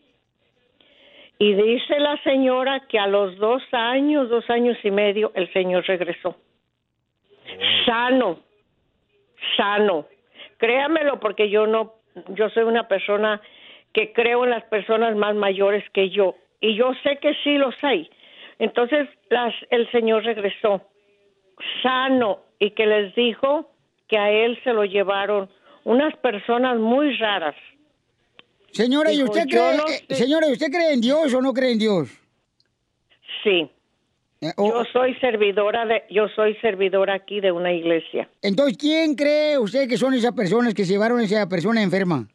[1.39, 5.85] y dice la señora que a los dos años dos años y medio el señor
[5.85, 6.35] regresó.
[7.85, 8.39] Sano
[9.55, 10.05] sano.
[10.57, 11.93] Créamelo porque yo no
[12.29, 13.41] yo soy una persona
[13.93, 16.35] que creo en las personas más mayores que yo.
[16.59, 18.09] Y yo sé que sí los hay.
[18.59, 20.81] Entonces las el señor regresó.
[21.83, 22.39] Sano.
[22.59, 23.69] Y que les dijo
[24.07, 25.47] que a él se lo llevaron
[25.83, 27.55] unas personas muy raras
[28.71, 30.15] Señora, ¿y usted "Yo cree, no eh, sé".
[30.15, 32.09] señora, ¿y usted cree en Dios o no cree en Dios?
[33.43, 33.69] sí
[34.39, 39.57] Eh, yo soy servidora de yo soy servidora aquí de una iglesia Entonces, ¿quién cree
[39.57, 42.27] usted que son esas personas que se llevaron a esa persona enferma?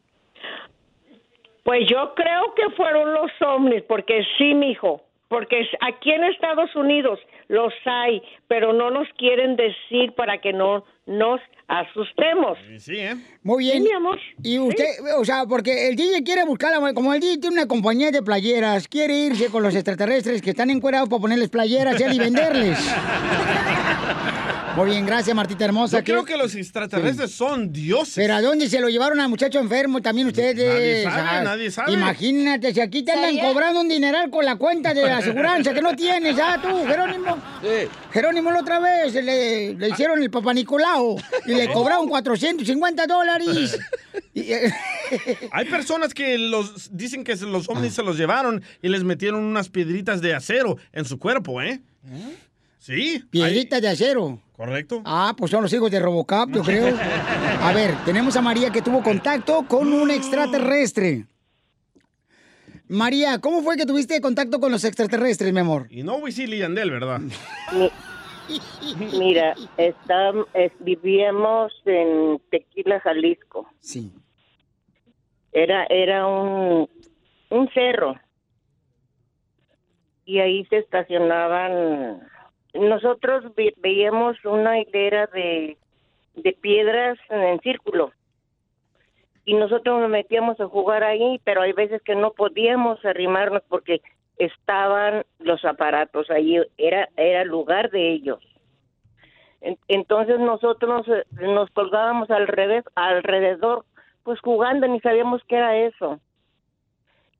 [1.64, 5.00] Pues yo creo que fueron los ovnis, porque sí, mijo,
[5.32, 7.18] porque aquí en Estados Unidos
[7.48, 12.58] los hay, pero no nos quieren decir para que no nos asustemos.
[12.76, 13.14] Sí, ¿eh?
[13.42, 13.78] Muy bien.
[13.78, 14.18] Sí, mi amor.
[14.42, 14.84] Y usted,
[15.16, 18.22] o sea, porque el DJ quiere buscar, la- como el DJ tiene una compañía de
[18.22, 22.78] playeras, quiere irse con los extraterrestres que están encuerados para ponerles playeras él y venderles.
[24.76, 25.98] Muy bien, gracias, Martita hermosa.
[25.98, 28.14] Yo creo que los extraterrestres son dioses.
[28.16, 30.56] Pero ¿a dónde se lo llevaron al muchacho enfermo también ustedes?
[30.56, 31.92] Nadie sabe, Ah, nadie sabe.
[31.92, 35.82] Imagínate, si aquí te andan cobrando un dineral con la cuenta de la aseguranza que
[35.82, 37.36] no tienes, ¿ah, tú, Jerónimo?
[38.12, 43.78] Jerónimo la otra vez le, le hicieron el papá Nicolau y le cobraron 450 dólares.
[44.34, 44.72] Eh,
[45.52, 49.68] Hay personas que los dicen que los ovnis se los llevaron y les metieron unas
[49.68, 51.82] piedritas de acero en su cuerpo, ¿eh?
[52.82, 53.22] Sí.
[53.30, 54.40] Piedritas de acero.
[54.56, 55.02] Correcto.
[55.04, 56.88] Ah, pues son los hijos de Robocop, yo creo.
[57.62, 61.26] A ver, tenemos a María que tuvo contacto con un extraterrestre.
[62.88, 65.86] María, ¿cómo fue que tuviste contacto con los extraterrestres, mi amor?
[65.90, 67.20] Y no Wisin y Yandel, ¿verdad?
[69.16, 73.68] Mira, está, es- vivíamos en Tequila, Jalisco.
[73.78, 74.12] Sí.
[75.52, 76.90] Era, era un,
[77.50, 78.16] un cerro.
[80.24, 82.28] Y ahí se estacionaban.
[82.74, 85.76] Nosotros ve- veíamos una hilera de,
[86.34, 88.12] de piedras en círculo.
[89.44, 94.00] Y nosotros nos metíamos a jugar ahí, pero hay veces que no podíamos arrimarnos porque
[94.38, 98.40] estaban los aparatos ahí, era, era lugar de ellos.
[99.60, 103.84] En- Entonces nosotros eh, nos colgábamos al revés, alrededor,
[104.22, 106.20] pues jugando, ni sabíamos qué era eso.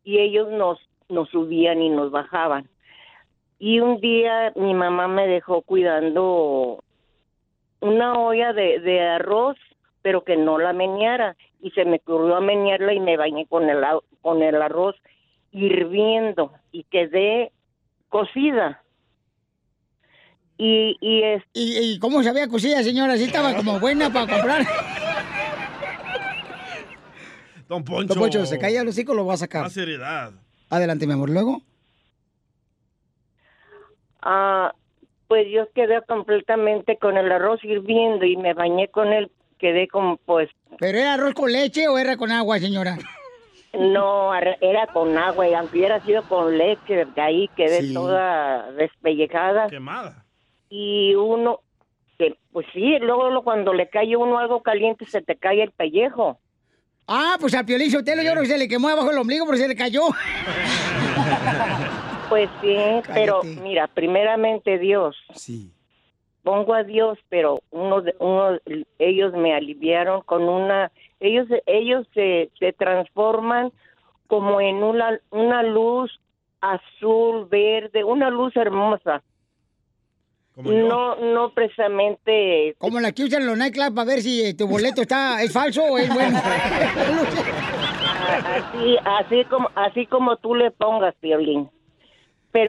[0.04, 2.68] Y ellos nos, nos subían y nos bajaban.
[3.64, 6.82] Y un día mi mamá me dejó cuidando
[7.78, 9.56] una olla de, de arroz,
[10.02, 11.36] pero que no la meneara.
[11.60, 14.96] Y se me ocurrió a menearla y me bañé con el, a- con el arroz
[15.52, 17.52] hirviendo y quedé
[18.08, 18.82] cocida.
[20.58, 23.16] Y, y, es- ¿Y, y cómo se había cocida, señora?
[23.16, 24.62] ¿Sí estaba como buena para comprar?
[27.68, 28.08] Don Poncho.
[28.14, 29.62] Don Poncho, se caía el hocico, lo va a sacar.
[29.62, 30.32] Más seriedad.
[30.68, 31.30] Adelante, mi amor.
[31.30, 31.62] Luego.
[34.22, 34.72] Ah,
[35.28, 40.16] pues yo quedé completamente con el arroz hirviendo y me bañé con él, quedé como
[40.18, 42.98] pues, ¿Pero era arroz con leche o era con agua, señora?
[43.72, 47.94] no, era con agua y aunque hubiera sido con leche, de ahí quedé Sí.
[47.94, 49.68] toda despellejada.
[49.68, 50.24] Quemada.
[50.68, 51.60] Y uno,
[52.18, 56.38] que, pues sí, luego cuando le cae uno algo caliente se te cae el pellejo.
[57.08, 59.56] Ah, pues al Piolín Sotelo yo creo que se le quemó abajo el ombligo, pero
[59.58, 60.02] se le cayó.
[62.32, 62.78] Pues sí,
[63.12, 65.14] pero mira, primeramente Dios.
[65.34, 65.70] Sí.
[66.42, 68.58] Pongo a Dios, pero uno de, uno,
[68.98, 70.90] ellos me aliviaron con una,
[71.20, 73.70] ellos, ellos se, se transforman
[74.28, 76.10] como en una, una luz
[76.62, 79.22] azul, verde, una luz hermosa.
[80.56, 82.76] No, no precisamente.
[82.78, 85.82] Como la que usan los nightclubs para ver si eh, tu boleto está es falso
[85.82, 86.38] o es bueno.
[88.46, 91.68] así, así como, así como tú le pongas, Piolín.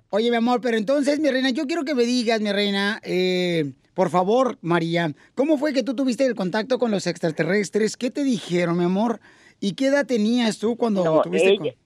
[0.09, 3.71] Oye, mi amor, pero entonces, mi reina, yo quiero que me digas, mi reina, eh,
[3.93, 7.97] por favor, María, ¿cómo fue que tú tuviste el contacto con los extraterrestres?
[7.97, 9.19] ¿Qué te dijeron, mi amor?
[9.59, 11.83] ¿Y qué edad tenías tú cuando No, tuviste ella- con-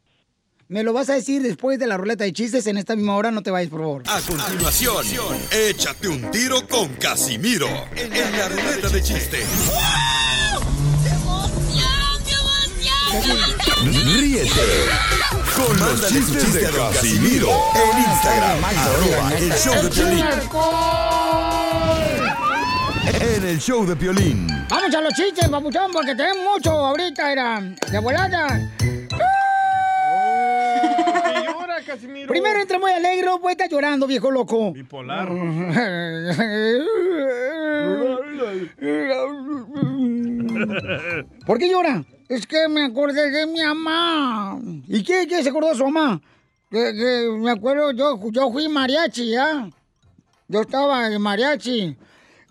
[0.69, 3.31] Me lo vas a decir después de la ruleta de chistes en esta misma hora,
[3.31, 4.03] no te vayas, por favor.
[4.07, 9.37] A continuación, échate un tiro con Casimiro en la ruleta de chiste.
[13.17, 14.85] Ríete
[15.55, 20.23] con los chistes de Casimiro en Instagram, arroba el show de Piolín.
[23.19, 24.45] En el show de Piolín.
[24.69, 28.71] Vamos a los chistes, papuchón, porque tenemos mucho ahorita, era de volada.
[31.85, 32.27] Casimiro?
[32.27, 34.73] Primero entra muy alegre, pues está llorando, viejo loco.
[34.73, 35.29] Bipolar.
[41.45, 42.03] ¿Por qué llora?
[42.29, 44.59] Es que me acordé de mi mamá.
[44.87, 46.21] ¿Y qué, qué se acordó de su mamá?
[46.69, 49.69] Que, que me acuerdo, yo, yo fui mariachi, ¿ya?
[50.49, 51.95] Yo estaba en mariachi,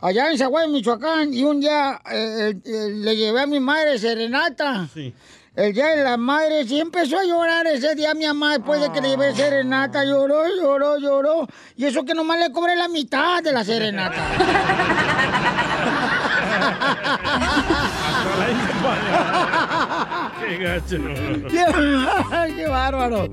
[0.00, 4.88] allá en Zaguay, Michoacán, y un día eh, le llevé a mi madre serenata.
[5.54, 8.92] El día de la madre, sí empezó a llorar ese día mi mamá después de
[8.92, 10.04] que le llevé serenata.
[10.04, 11.46] Lloró, lloró, lloró.
[11.76, 14.22] Y eso que nomás le cobré la mitad de la serenata.
[20.46, 20.96] Qué gacho.
[21.50, 21.64] ¡Qué,
[22.56, 23.28] qué bárbaro!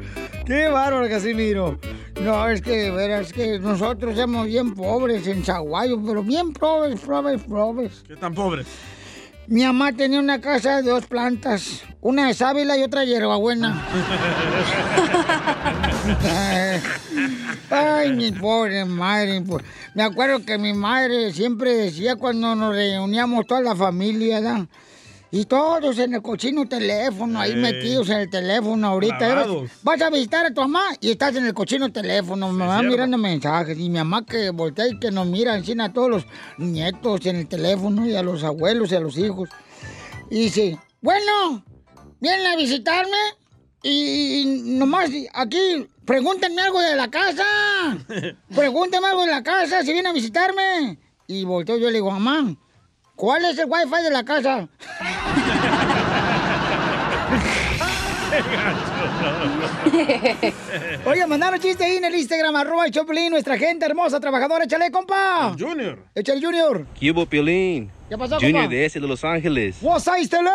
[0.46, 1.80] ¡Qué bárbaro, Casimiro!
[2.22, 7.00] No, es que, verás, es que nosotros somos bien pobres en Zaguayo, pero bien pobres,
[7.02, 8.04] pobres, pobres.
[8.08, 8.66] ¿Qué tan pobres?
[9.48, 13.86] Mi mamá tenía una casa de dos plantas, una de sábila y otra de hierbabuena.
[17.70, 19.42] Ay, mi pobre madre.
[19.42, 19.60] po-
[19.96, 24.66] Me acuerdo que mi madre siempre decía cuando nos reuníamos toda la familia, ¿verdad?
[25.36, 29.42] Y todos en el cochino teléfono, ahí metidos en el teléfono ahorita.
[29.42, 29.68] ¿eh?
[29.82, 32.92] Vas a visitar a tu mamá y estás en el cochino teléfono, van cierto.
[32.92, 33.76] mirando mensajes.
[33.80, 36.28] Y mi mamá que voltea y que nos mira encima a todos los
[36.60, 39.50] nietos en el teléfono y a los abuelos y a los hijos.
[40.30, 41.66] Y dice, bueno,
[42.20, 43.18] vienen a visitarme
[43.82, 47.44] y, y nomás aquí pregúntenme algo de la casa.
[48.54, 51.00] Pregúntenme algo de la casa si vienen a visitarme.
[51.26, 52.56] Y volteo yo y le digo, mamá,
[53.16, 54.68] ¿cuál es el wifi de la casa?
[61.06, 64.90] Oye, mandaron chiste ahí en el Instagram, arroba el Choplin, nuestra gente hermosa, trabajadora, échale,
[64.92, 65.56] compa.
[65.58, 66.00] Junior.
[66.16, 66.86] Échale, Junior.
[67.00, 67.92] ¿Qué hubo, Piolín?
[68.10, 68.76] ¿Qué pasó, Junior compa?
[68.76, 69.78] de ese de Los Ángeles.
[69.82, 70.52] What's up, Stella?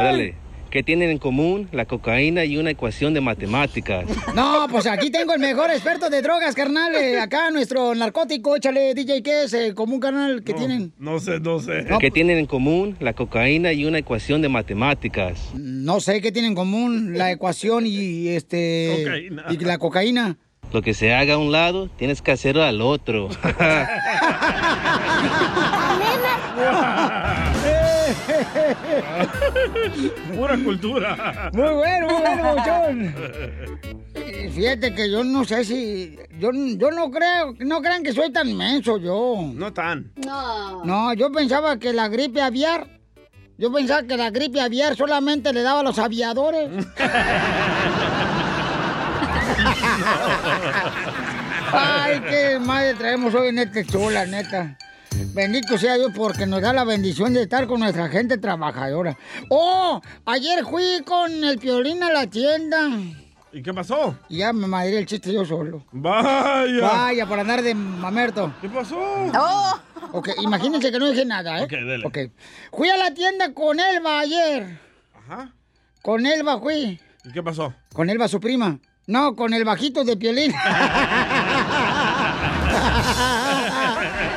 [0.00, 0.34] Órale,
[0.72, 4.06] ¿qué tienen en común la cocaína y una ecuación de matemáticas?
[4.34, 6.94] No, pues aquí tengo el mejor experto de drogas, carnal.
[6.94, 9.52] eh, acá nuestro narcótico, échale, DJ, ¿qué es?
[9.52, 10.94] Eh, como un carnal que tienen.
[10.98, 11.84] No sé, no sé.
[12.00, 15.50] ¿Qué tienen en común la cocaína y una ecuación de matemáticas?
[15.54, 19.02] No sé qué tienen en común la ecuación y este.
[19.04, 19.44] Cocaína.
[19.50, 20.38] Y la cocaína.
[20.72, 23.28] Lo que se haga a un lado, tienes que hacerlo al otro.
[30.36, 31.50] Pura cultura.
[31.52, 32.54] Muy bueno, muy bueno.
[34.14, 36.16] Eh, Fíjate que yo no sé si.
[36.38, 37.54] Yo, yo no creo.
[37.60, 39.50] No crean que soy tan menso yo.
[39.54, 40.12] No tan.
[40.24, 40.84] No.
[40.84, 42.86] No, yo pensaba que la gripe aviar.
[43.58, 46.68] Yo pensaba que la gripe aviar solamente le daba a los aviadores.
[51.72, 54.76] Ay, qué madre traemos hoy en este show, la neta.
[55.34, 59.16] Bendito sea Dios porque nos da la bendición de estar con nuestra gente trabajadora.
[59.48, 60.00] ¡Oh!
[60.26, 62.90] Ayer fui con el piolín a la tienda.
[63.52, 64.16] ¿Y qué pasó?
[64.28, 65.84] Y ya me madré el chiste yo solo.
[65.92, 66.80] Vaya.
[66.80, 68.52] Vaya, por andar de mamerto.
[68.60, 68.98] ¿Qué pasó?
[68.98, 69.80] ¡Oh!
[70.12, 71.64] Ok, imagínense que no dije nada, ¿eh?
[71.64, 72.06] Ok, dele.
[72.06, 72.18] Ok.
[72.72, 74.78] Fui a la tienda con Elba ayer.
[75.14, 75.52] Ajá.
[76.02, 76.98] Con Elba fui.
[77.24, 77.74] ¿Y qué pasó?
[77.92, 78.78] Con Elba, su prima.
[79.06, 80.52] No, con el bajito de Piolín.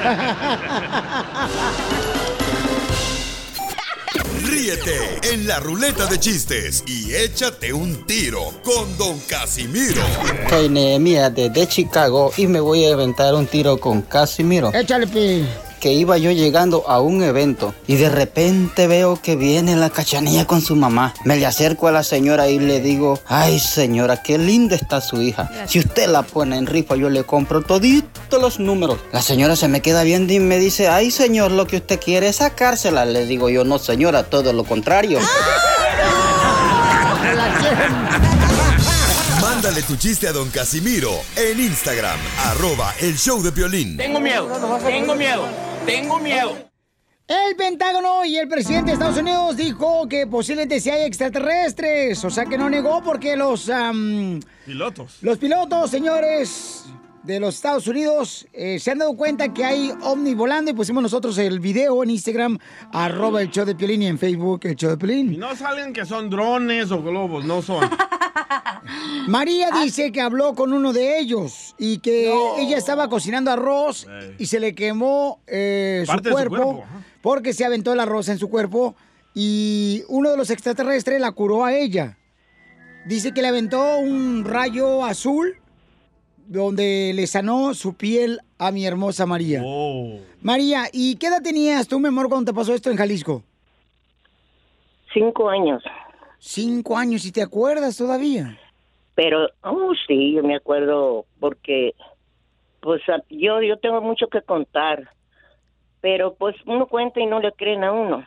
[4.44, 10.04] Ríete en la ruleta de chistes y échate un tiro con Don Casimiro.
[10.50, 14.72] Soy Nehemías desde Chicago y me voy a aventar un tiro con Casimiro.
[14.74, 15.44] Échale, pi.
[15.80, 20.46] Que iba yo llegando a un evento y de repente veo que viene la cachanilla
[20.46, 21.14] con su mamá.
[21.24, 25.22] Me le acerco a la señora y le digo, ay señora, qué linda está su
[25.22, 25.50] hija.
[25.68, 29.00] Si usted la pone en rifa, yo le compro toditos los números.
[29.12, 32.28] La señora se me queda viendo y me dice, ay señor, lo que usted quiere
[32.28, 33.06] es sacársela.
[33.06, 35.20] Le digo yo, no señora, todo lo contrario.
[39.66, 43.98] Mándale tu chiste a don Casimiro en Instagram, arroba el show de violín.
[43.98, 44.48] Tengo miedo,
[44.86, 45.48] tengo miedo,
[45.88, 46.70] tengo miedo.
[47.28, 52.24] El Pentágono y el presidente de Estados Unidos dijo que posiblemente sí hay extraterrestres.
[52.24, 55.18] O sea que no negó porque los, am, Pilotos.
[55.22, 56.84] los pilotos, señores
[57.26, 61.02] de los Estados Unidos, eh, se han dado cuenta que hay ovni volando y pusimos
[61.02, 62.60] nosotros el video en Instagram,
[62.92, 66.06] arroba el show de Piolín y en Facebook el show de Y no salen que
[66.06, 67.90] son drones o globos, no son.
[69.28, 74.06] María dice que habló con uno de ellos y que ella estaba cocinando arroz
[74.38, 76.86] y se le quemó eh, su, de su cuerpo cuerpo,
[77.22, 78.96] porque se aventó el arroz en su cuerpo
[79.34, 82.20] y uno de los extraterrestres la curó a ella.
[83.08, 85.58] Dice que le aventó un rayo azul
[86.48, 89.62] donde le sanó su piel a mi hermosa María.
[89.64, 90.20] Oh.
[90.42, 93.44] María, ¿y qué edad tenías tú, mi amor, cuando te pasó esto en Jalisco?
[95.14, 95.84] Cinco años.
[96.40, 98.58] Cinco años, ¿y te acuerdas todavía?
[99.16, 101.94] Pero, oh, sí, yo me acuerdo porque,
[102.82, 105.10] pues, yo, yo tengo mucho que contar.
[106.02, 108.26] Pero, pues, uno cuenta y no le creen a uno.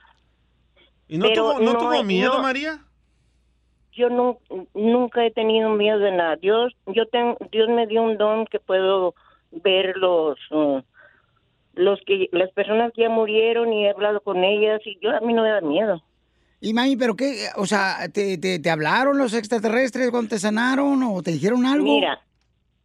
[1.06, 2.42] ¿Y no Pero tuvo, no no tuvo miedo, no.
[2.42, 2.84] María?
[3.98, 4.38] Yo nu-
[4.74, 6.36] nunca he tenido miedo de nada.
[6.36, 9.14] Dios, yo ten- Dios me dio un don que puedo
[9.50, 10.80] ver los, uh,
[11.74, 15.20] los que, las personas que ya murieron y he hablado con ellas y yo a
[15.20, 16.00] mí no me da miedo.
[16.60, 17.46] Y mami, ¿pero qué?
[17.56, 21.84] O sea, ¿te, te, te hablaron los extraterrestres cuando te sanaron o te dijeron algo?
[21.84, 22.20] Mira,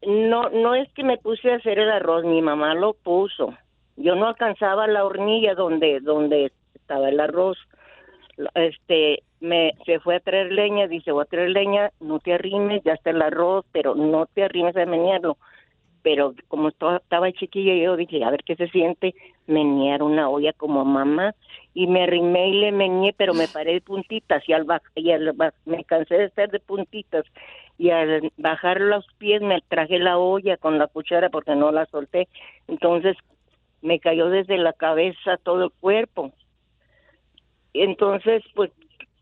[0.06, 3.54] no, no es que me puse a hacer el arroz, mi mamá lo puso.
[3.96, 7.58] Yo no alcanzaba la hornilla donde, donde estaba el arroz.
[8.56, 12.82] Este, me, se fue a traer leña, dice, voy a traer leña, no te arrimes,
[12.84, 15.38] ya está el arroz, pero no te arrimes a menearlo.
[16.02, 19.16] Pero como estaba, chiquilla, yo dije, a ver qué se siente
[19.48, 21.34] menear una olla como mamá.
[21.74, 25.12] Y me arrimé y le meneé, pero me paré de puntitas y al, baj- y
[25.12, 27.26] al baj- me cansé de estar de puntitas.
[27.78, 31.86] Y al bajar los pies me traje la olla con la cuchara porque no la
[31.88, 32.28] solté.
[32.68, 33.16] Entonces
[33.82, 36.34] me cayó desde la cabeza todo el cuerpo.
[37.74, 38.72] Entonces, pues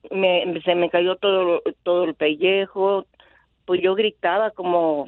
[0.10, 3.06] me, se me cayó todo, todo el pellejo.
[3.66, 5.06] Pues yo gritaba como,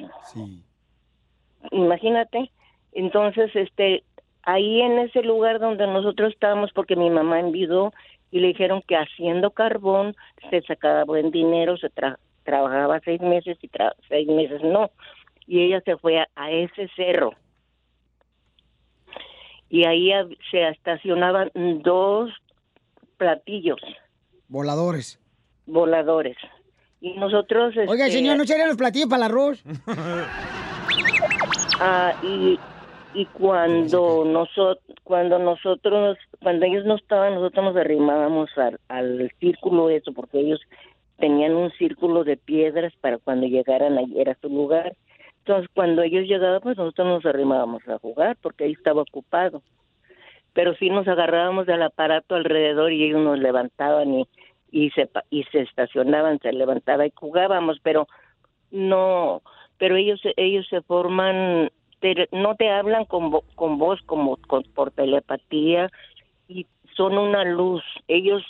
[1.72, 2.52] imagínate.
[2.94, 4.04] Entonces, este,
[4.44, 7.92] ahí en ese lugar donde nosotros estábamos, porque mi mamá envidó
[8.32, 10.16] y le dijeron que haciendo carbón
[10.50, 14.92] se sacaba buen dinero, se tra- trabajaba seis meses y tra- seis meses no.
[15.48, 17.34] Y ella se fue a, a ese cerro.
[19.70, 20.12] Y ahí
[20.52, 22.32] se estacionaban dos
[23.24, 23.80] platillos
[24.50, 25.20] Voladores.
[25.66, 26.38] voladores.
[27.00, 27.74] Y nosotros...
[27.88, 29.64] Oiga, este, señor, ¿no serían los platillos para el arroz?
[31.80, 32.58] Ah, y,
[33.14, 39.90] y cuando nosotros, cuando nosotros, cuando ellos no estaban, nosotros nos arrimábamos al, al círculo
[39.90, 40.62] eso, porque ellos
[41.18, 44.96] tenían un círculo de piedras para cuando llegaran ahí era su lugar.
[45.40, 49.62] Entonces, cuando ellos llegaban, pues nosotros nos arrimábamos a jugar, porque ahí estaba ocupado.
[50.54, 54.28] Pero sí nos agarrábamos del aparato alrededor y ellos nos levantaban y,
[54.72, 58.08] y se y se estacionaban, se levantaba y jugábamos, pero
[58.72, 59.42] no,
[59.78, 64.92] pero ellos ellos se forman, te- no te hablan con, con voz como con- por
[64.92, 65.90] telepatía
[66.48, 67.84] y son una luz.
[68.08, 68.44] Ellos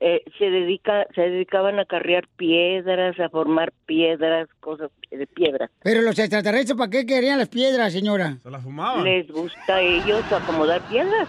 [0.00, 5.70] eh, se dedica se dedicaban a carrear piedras, a formar piedras, cosas de piedras.
[5.82, 8.38] Pero los extraterrestres, ¿para qué querían las piedras, señora?
[8.42, 9.04] Se la fumaban.
[9.04, 11.28] Les gusta a ellos acomodar piedras.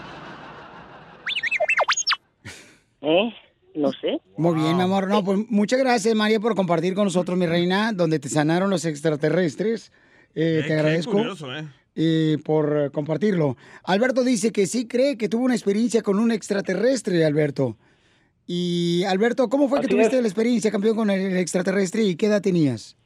[3.01, 3.33] ¿Eh?
[3.73, 4.19] No sé.
[4.37, 5.07] Muy bien, mi amor.
[5.07, 8.85] No, pues muchas gracias, María, por compartir con nosotros, mi reina, donde te sanaron los
[8.85, 9.91] extraterrestres.
[10.35, 11.11] Eh, Eh, te qué agradezco.
[11.13, 11.65] curioso, ¿eh?
[11.95, 13.57] eh, por eh, compartirlo.
[13.83, 17.77] Alberto dice que sí cree que tuvo una experiencia con un extraterrestre, Alberto.
[18.53, 20.21] Y Alberto, ¿cómo fue que tuviste es.
[20.21, 22.97] la experiencia, campeón, con el extraterrestre y qué edad tenías?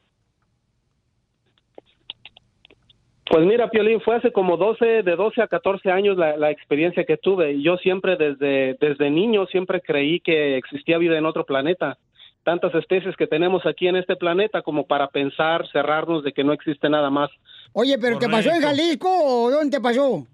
[3.29, 7.03] Pues mira, Piolín, fue hace como 12, de 12 a 14 años la, la experiencia
[7.05, 7.51] que tuve.
[7.51, 11.99] Y yo siempre desde, desde niño siempre creí que existía vida en otro planeta.
[12.43, 16.53] Tantas especies que tenemos aquí en este planeta como para pensar, cerrarnos de que no
[16.53, 17.29] existe nada más.
[17.71, 20.25] Oye, ¿pero te pasó en Jalisco o dónde te pasó?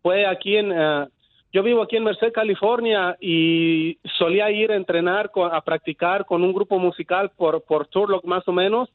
[0.00, 0.72] Fue aquí en...
[0.72, 1.10] ah,
[1.52, 6.52] yo vivo aquí en Merced, California, y solía ir a entrenar, a practicar con un
[6.52, 8.88] grupo musical por, por Turlock más o menos.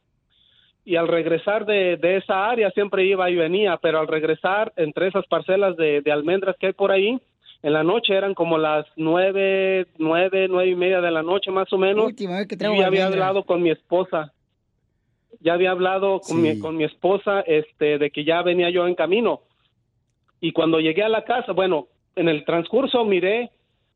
[0.86, 5.08] y al regresar de, de esa área siempre iba y venía, pero al regresar entre
[5.08, 7.18] esas parcelas de, de almendras que hay por ahí,
[7.62, 11.70] en la noche eran como las nueve, nueve, nueve y media de la noche más
[11.72, 12.06] o menos.
[12.06, 14.32] Última vez que Yo traigo ya había hablado con mi esposa.
[15.40, 18.94] Ya había hablado con, mi, con mi esposa este, de que ya venía yo en
[18.94, 19.40] camino.
[20.40, 23.50] Y cuando llegué a la casa, bueno, en el transcurso miré,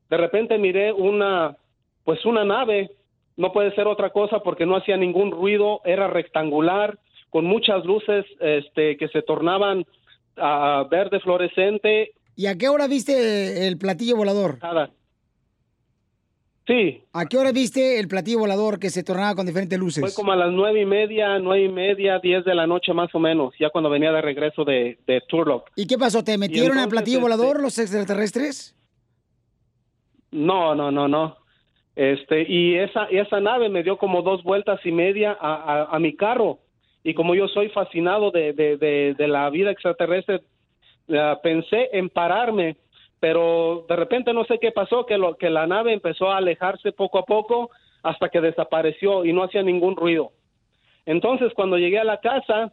[0.09, 1.57] de repente miré una,
[2.05, 2.91] pues una nave,
[3.37, 6.99] no puede ser otra cosa porque no hacía ningún ruido, era rectangular,
[7.31, 9.87] con muchas luces este, que se tornaban
[10.37, 12.13] a verde fluorescente.
[12.37, 14.59] ¿Y a qué hora viste el platillo volador?
[14.63, 14.91] Nada.
[16.71, 17.03] Sí.
[17.13, 20.01] ¿A qué hora viste el platillo volador que se tornaba con diferentes luces?
[20.01, 23.13] Fue como a las nueve y media, nueve y media, diez de la noche más
[23.13, 25.69] o menos, ya cuando venía de regreso de, de Turlock.
[25.75, 26.23] ¿Y qué pasó?
[26.23, 28.77] ¿Te metieron al platillo este- volador los extraterrestres?
[30.31, 31.39] No, no, no, no.
[31.97, 35.99] Este, y esa, esa nave me dio como dos vueltas y media a, a, a
[35.99, 36.61] mi carro.
[37.03, 40.43] Y como yo soy fascinado de, de, de, de la vida extraterrestre,
[41.43, 42.77] pensé en pararme,
[43.21, 46.93] pero de repente no sé qué pasó, que, lo, que la nave empezó a alejarse
[46.93, 47.71] poco a poco
[48.03, 50.33] hasta que desapareció y no hacía ningún ruido.
[51.05, 52.73] Entonces, cuando llegué a la casa,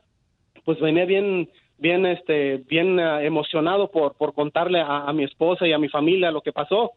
[0.64, 5.68] pues venía bien, bien, este, bien eh, emocionado por, por contarle a, a mi esposa
[5.68, 6.94] y a mi familia lo que pasó.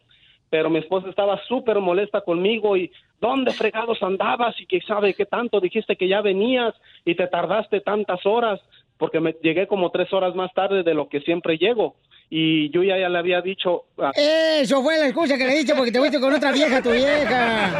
[0.48, 2.90] Pero mi esposa estaba súper molesta conmigo y
[3.20, 4.61] ¿dónde fregados andabas?
[4.61, 6.74] Y que sabe qué tanto dijiste que ya venías
[7.05, 8.61] y te tardaste tantas horas
[9.01, 11.96] porque me llegué como tres horas más tarde de lo que siempre llego.
[12.33, 15.74] Y yo ya, ya le había dicho, ah, Eso fue la excusa que le diste
[15.74, 17.70] porque te fuiste con otra vieja, tu vieja.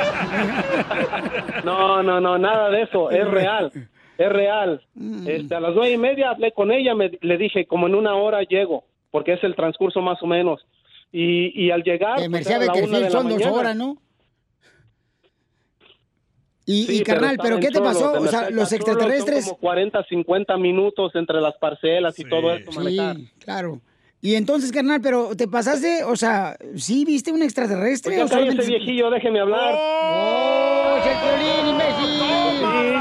[1.65, 3.71] No, no, no, nada de eso, es real,
[4.19, 4.83] es real.
[5.25, 8.17] Este, a las nueve y media hablé con ella, me, le dije, como en una
[8.17, 10.67] hora llego, porque es el transcurso más o menos.
[11.13, 12.17] Y, y al llegar...
[12.17, 13.53] Pues, la una de la son dos mañana.
[13.53, 13.99] horas, ¿no?
[16.67, 18.13] Y, Sí, y carnal, ¿pero en qué te pasó?
[18.13, 19.45] O sea, los a extraterrestres...
[19.45, 22.73] Son como 40, 50 minutos entre las parcelas y todo eso.
[22.73, 23.17] manejar.
[23.17, 23.81] Sí, claro.
[24.23, 28.11] Y entonces, carnal, pero te pasaste, o sea, ¿sí viste un extraterrestre?
[28.11, 29.75] Pues ya o solamente- cállese, viejillo, déjeme hablar.
[29.75, 33.01] ¡Oh, Piolín, imbécil!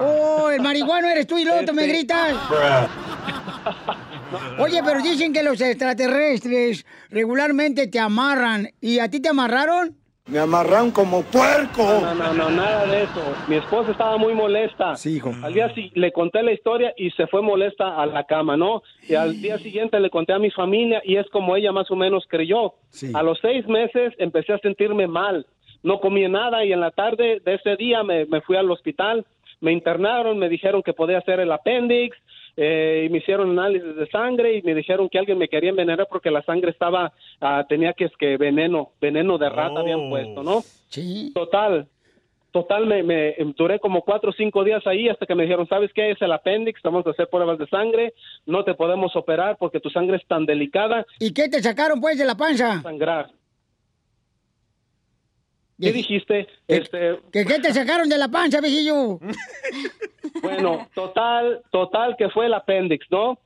[0.00, 2.34] ¡Oh, el marihuano eres tú y luego tú me Este- gritas!
[4.58, 8.68] Oye, pero dicen que los extraterrestres regularmente te amarran.
[8.80, 9.96] ¿Y a ti te amarraron?
[10.26, 11.82] Me amarran como puerco.
[12.00, 13.34] No, no, no, nada de eso.
[13.48, 14.94] Mi esposa estaba muy molesta.
[14.94, 15.32] Sí, hijo.
[15.42, 18.82] Al día si- le conté la historia y se fue molesta a la cama, ¿no?
[19.08, 21.96] Y al día siguiente le conté a mi familia y es como ella más o
[21.96, 22.74] menos creyó.
[23.14, 25.44] A los seis meses empecé a sentirme mal.
[25.82, 29.26] No comí nada y en la tarde de ese día me, me fui al hospital.
[29.60, 32.16] Me internaron, me dijeron que podía hacer el apéndice,
[32.56, 36.06] eh, y me hicieron análisis de sangre y me dijeron que alguien me quería envenenar
[36.10, 40.42] porque la sangre estaba, ah, tenía que es que veneno, veneno de rata habían puesto,
[40.42, 40.60] ¿no?
[40.88, 41.32] Sí.
[41.34, 41.88] Total,
[42.50, 45.90] total, me, me duré como cuatro o cinco días ahí hasta que me dijeron, ¿sabes
[45.94, 46.10] qué?
[46.10, 48.12] Es el apéndice, vamos a hacer pruebas de sangre,
[48.46, 51.06] no te podemos operar porque tu sangre es tan delicada.
[51.18, 52.82] ¿Y qué te sacaron, pues, de la panza?
[52.82, 53.30] Sangrar.
[55.82, 56.46] ¿Qué dijiste?
[56.68, 59.18] Este, ¿Que qué te sacaron de la panza, viejillo?
[60.40, 63.38] Bueno, total, total que fue el apéndice, ¿no?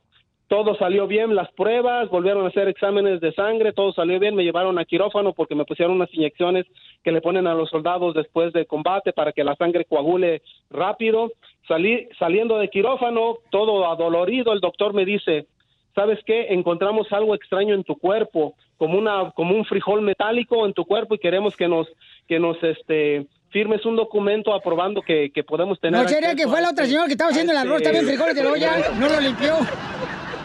[0.47, 4.43] Todo salió bien, las pruebas, volvieron a hacer exámenes de sangre, todo salió bien, me
[4.43, 6.65] llevaron a quirófano porque me pusieron unas inyecciones
[7.03, 11.33] que le ponen a los soldados después de combate para que la sangre coagule rápido.
[11.67, 15.47] Salí saliendo de quirófano, todo adolorido, el doctor me dice,
[15.93, 16.47] ¿sabes qué?
[16.53, 21.15] Encontramos algo extraño en tu cuerpo, como una como un frijol metálico en tu cuerpo
[21.15, 21.87] y queremos que nos
[22.27, 26.61] que nos este firmes un documento aprobando que, que podemos tener ¿No sería que fue
[26.61, 28.71] la otra este- señora que estaba haciendo el arroz este- también frijoles de la olla?
[28.99, 29.53] ¿No lo limpió?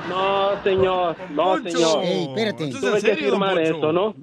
[0.08, 2.04] No, señor, no, señor.
[2.04, 2.64] Ey, espérate.
[2.64, 4.14] ¿Esto Tuve que firmar eso, ¿no?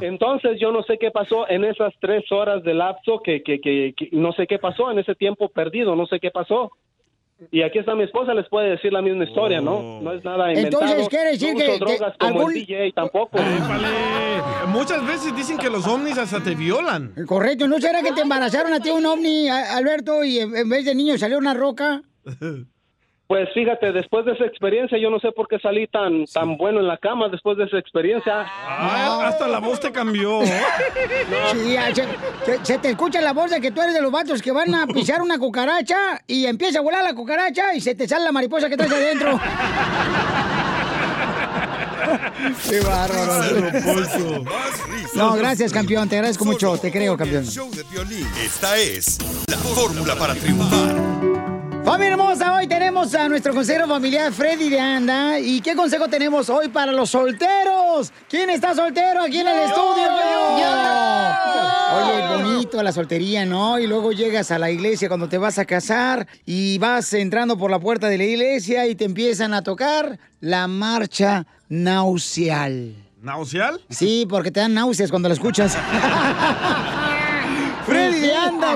[0.00, 3.94] Entonces yo no sé qué pasó en esas tres horas de lapso, que, que, que,
[3.96, 6.70] que no sé qué pasó en ese tiempo perdido, no sé qué pasó.
[7.50, 10.00] Y aquí está mi esposa, les puede decir la misma historia, ¿no?
[10.02, 10.84] No es nada inventado.
[10.84, 13.38] Entonces, quiere decir no que- uso que drogas como algún- el DJ tampoco.
[14.68, 17.12] Muchas veces dicen que los ovnis hasta te violan.
[17.26, 20.84] Correcto, ¿no será que te embarazaron a ti un ovni, Alberto, y en en vez
[20.84, 22.02] de niño salió una roca?
[23.30, 26.80] Pues fíjate, después de esa experiencia, yo no sé por qué salí tan, tan bueno
[26.80, 28.44] en la cama después de esa experiencia.
[28.44, 30.40] Ah, hasta la voz te cambió.
[31.52, 32.02] Sí, ya, se,
[32.44, 34.74] se- se te escucha la voz de que tú eres de los vatos que van
[34.74, 38.32] a pisar una cucaracha y empieza a volar la cucaracha y se te sale la
[38.32, 39.38] mariposa que traes adentro.
[42.68, 43.44] Qué bárbaro.
[45.14, 46.08] No, gracias, campeón.
[46.08, 46.76] Te agradezco mucho.
[46.78, 47.44] Te creo, campeón.
[48.44, 49.18] Esta es
[49.48, 51.19] la fórmula para triunfar.
[51.84, 55.38] Familia hermosa, hoy tenemos a nuestro consejero familiar Freddy de Anda.
[55.40, 58.12] ¿Y qué consejo tenemos hoy para los solteros?
[58.28, 60.04] ¿Quién está soltero aquí en el estudio?
[61.96, 63.78] Oye, bonito la soltería, ¿no?
[63.78, 67.70] Y luego llegas a la iglesia cuando te vas a casar y vas entrando por
[67.70, 72.94] la puerta de la iglesia y te empiezan a tocar la marcha nauseal.
[73.22, 73.80] ¿Nauseal?
[73.88, 75.76] Sí, porque te dan náuseas cuando la escuchas.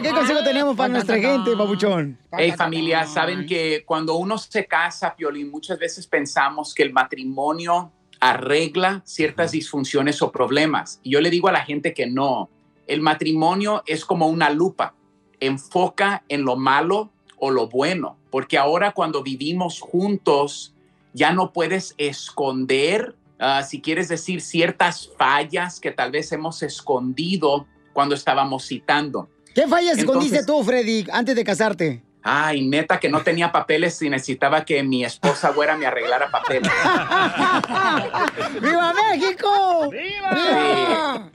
[0.02, 2.18] ¿qué consejo tenemos para nuestra gente, papuchón?
[2.32, 7.92] Hey familia, saben que cuando uno se casa, Piolín, muchas veces pensamos que el matrimonio
[8.20, 11.00] arregla ciertas disfunciones o problemas.
[11.02, 12.48] Y yo le digo a la gente que no.
[12.86, 14.94] El matrimonio es como una lupa.
[15.40, 18.16] Enfoca en lo malo o lo bueno.
[18.30, 20.74] Porque ahora cuando vivimos juntos,
[21.12, 27.66] ya no puedes esconder, ah, si quieres decir, ciertas fallas que tal vez hemos escondido
[27.94, 29.30] cuando estábamos citando.
[29.54, 32.02] ¿Qué fallas escondiste tú, Freddy, antes de casarte?
[32.26, 36.72] Ay, neta que no tenía papeles y necesitaba que mi esposa güera me arreglara papeles.
[38.62, 39.90] ¡Viva México!
[39.92, 40.14] Sí.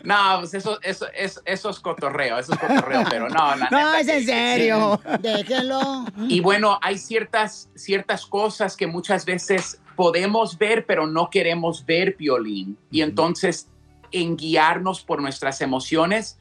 [0.04, 3.78] No, pues eso, eso, eso, eso es cotorreo, eso es cotorreo, pero no, la No,
[3.78, 5.00] neta es que- en serio.
[5.06, 5.12] sí.
[5.20, 6.06] Déjenlo.
[6.28, 12.16] Y bueno, hay ciertas, ciertas cosas que muchas veces podemos ver, pero no queremos ver,
[12.16, 12.78] Piolín.
[12.90, 13.68] Y entonces,
[14.12, 16.39] en guiarnos por nuestras emociones,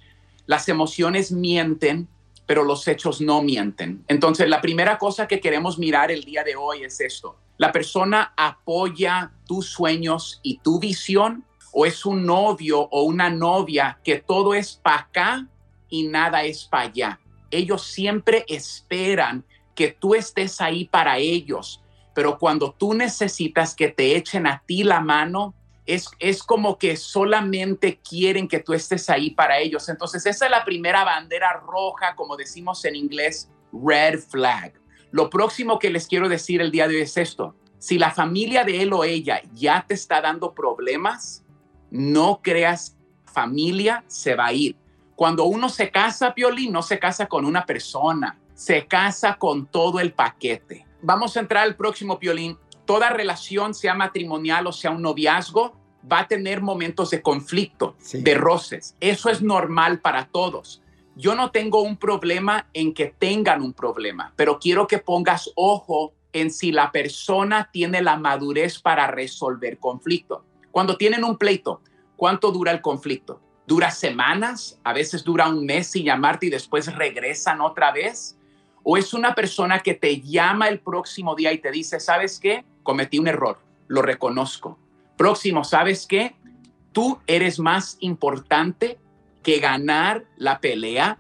[0.49, 2.09] las emociones mienten,
[2.47, 4.03] pero los hechos no mienten.
[4.09, 7.37] Entonces, la primera cosa que queremos mirar el día de hoy es esto.
[7.59, 11.45] ¿La persona apoya tus sueños y tu visión?
[11.71, 15.47] ¿O es un novio o una novia que todo es para acá
[15.91, 17.21] y nada es para allá?
[17.51, 19.45] Ellos siempre esperan
[19.75, 21.83] que tú estés ahí para ellos,
[22.15, 25.55] pero cuando tú necesitas que te echen a ti la mano,
[25.89, 29.89] es, es como que solamente quieren que tú estés ahí para ellos.
[29.89, 34.75] Entonces, esa es la primera bandera roja, como decimos en inglés, red flag.
[35.11, 37.55] Lo próximo que les quiero decir el día de hoy es esto.
[37.79, 41.43] Si la familia de él o ella ya te está dando problemas,
[41.91, 44.77] no creas familia se va a ir.
[45.17, 50.01] Cuando uno se casa, Piolín, no se casa con una persona, se casa con todo
[50.01, 50.87] el paquete.
[51.01, 52.59] Vamos a entrar al próximo, Piolín.
[52.89, 55.77] Toda relación, sea matrimonial o sea un noviazgo,
[56.11, 58.97] va a tener momentos de conflicto, de roces.
[58.99, 60.81] Eso es normal para todos.
[61.15, 66.15] Yo no tengo un problema en que tengan un problema, pero quiero que pongas ojo
[66.33, 70.47] en si la persona tiene la madurez para resolver conflicto.
[70.71, 71.83] Cuando tienen un pleito,
[72.17, 73.39] ¿cuánto dura el conflicto?
[73.67, 74.81] ¿Dura semanas?
[74.83, 78.39] A veces dura un mes sin llamarte y después regresan otra vez.
[78.83, 82.65] ¿O es una persona que te llama el próximo día y te dice, ¿sabes qué?
[82.89, 84.79] Cometí un error, lo reconozco.
[85.19, 86.37] Próximo, ¿sabes qué?
[86.93, 88.99] Tú eres más importante
[89.43, 91.19] que ganar la pelea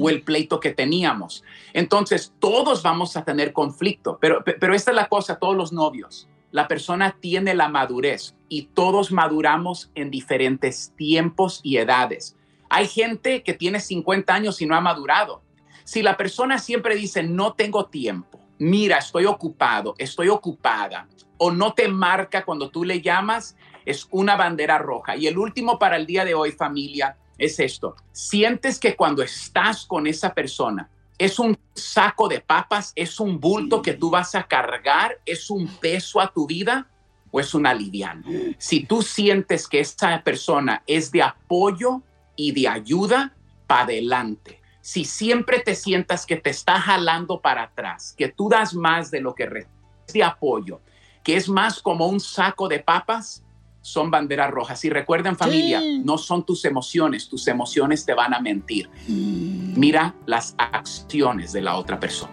[0.00, 1.44] o el pleito que teníamos.
[1.74, 6.26] Entonces, todos vamos a tener conflicto, pero, pero esta es la cosa, todos los novios.
[6.50, 12.34] La persona tiene la madurez y todos maduramos en diferentes tiempos y edades.
[12.68, 15.40] Hay gente que tiene 50 años y no ha madurado.
[15.84, 21.74] Si la persona siempre dice, no tengo tiempo, mira, estoy ocupado, estoy ocupada, o no
[21.74, 25.16] te marca cuando tú le llamas, es una bandera roja.
[25.16, 27.96] Y el último para el día de hoy, familia, es esto.
[28.12, 30.88] Sientes que cuando estás con esa persona,
[31.18, 35.66] es un saco de papas, es un bulto que tú vas a cargar, es un
[35.66, 36.88] peso a tu vida
[37.30, 38.22] o es un aliviano.
[38.58, 42.02] Si tú sientes que esa persona es de apoyo
[42.34, 43.34] y de ayuda,
[43.66, 44.60] para adelante.
[44.86, 49.20] Si siempre te sientas que te está jalando para atrás, que tú das más de
[49.20, 50.80] lo que recibes de apoyo,
[51.24, 53.42] que es más como un saco de papas,
[53.80, 54.84] son banderas rojas.
[54.84, 58.88] Y recuerden familia, no son tus emociones, tus emociones te van a mentir.
[59.08, 62.32] Mira las acciones de la otra persona.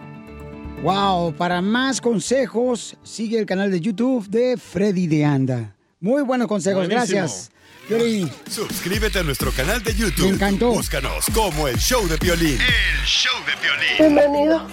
[0.84, 5.74] Wow, para más consejos, sigue el canal de YouTube de Freddy de Anda.
[5.98, 7.18] Muy buenos consejos, Buenísimo.
[7.18, 7.50] gracias.
[7.88, 8.30] Piolín.
[8.50, 10.28] Suscríbete a nuestro canal de YouTube.
[10.28, 10.70] Me encantó.
[10.70, 12.58] Búscanos como el show de Piolín.
[12.60, 14.14] El show de Piolín.
[14.16, 14.66] Bienvenido.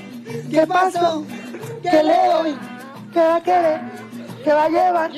[0.49, 1.25] ¿Qué pasó?
[1.83, 2.57] ¿Qué le doy?
[3.13, 3.81] ¿Qué va a querer?
[4.43, 5.11] ¿Qué va a llevar?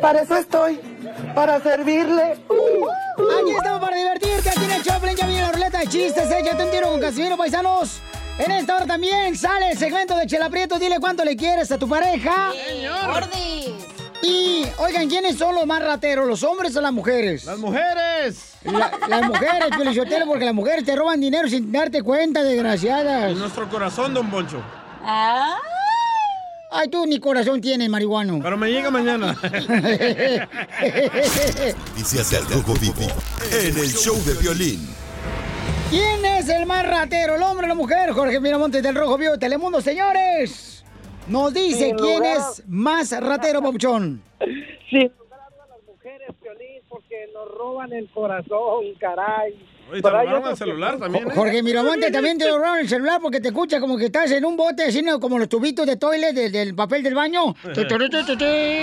[0.00, 0.78] Para eso estoy.
[1.34, 2.32] Para servirle.
[2.32, 6.64] Aquí estamos para divertirte, aquí en el Choplin, ya viene la ruleta de chistes, échate
[6.64, 8.00] un tiro con Casimiro, paisanos.
[8.38, 11.78] En esta hora también sale el segmento de Chela Prieto, dile cuánto le quieres a
[11.78, 12.52] tu pareja.
[12.66, 13.28] Señor.
[14.22, 17.44] Y, oigan, ¿quiénes son los más rateros, los hombres o las mujeres?
[17.44, 18.52] ¡Las mujeres!
[19.08, 23.32] las mujeres, Piolichotelo, porque las mujeres te roban dinero sin darte cuenta, desgraciadas.
[23.32, 24.62] En nuestro corazón, don Poncho.
[26.74, 28.38] Ay, tú ni corazón tienes, marihuano.
[28.42, 29.32] Pero me llega mañana.
[31.90, 33.02] Noticias del Rojo Vivo
[33.50, 34.88] en el show de Piolín.
[35.90, 38.12] ¿Quién es el más ratero, el hombre o la mujer?
[38.12, 40.71] Jorge Miramontes del Rojo Vivo de Telemundo, señores.
[41.28, 44.22] Nos dice Sin quién lugar- es más ratero, Papuchón.
[44.90, 49.54] Sin lugar a las mujeres, Piolín, porque nos roban el corazón, caray.
[50.00, 51.34] Te robaron el celular también, ¿eh?
[51.34, 54.56] Jorge Miramonte también te robaron el celular porque te escucha como que estás en un
[54.56, 57.54] bote haciendo como los tubitos de toilet del, del papel del baño.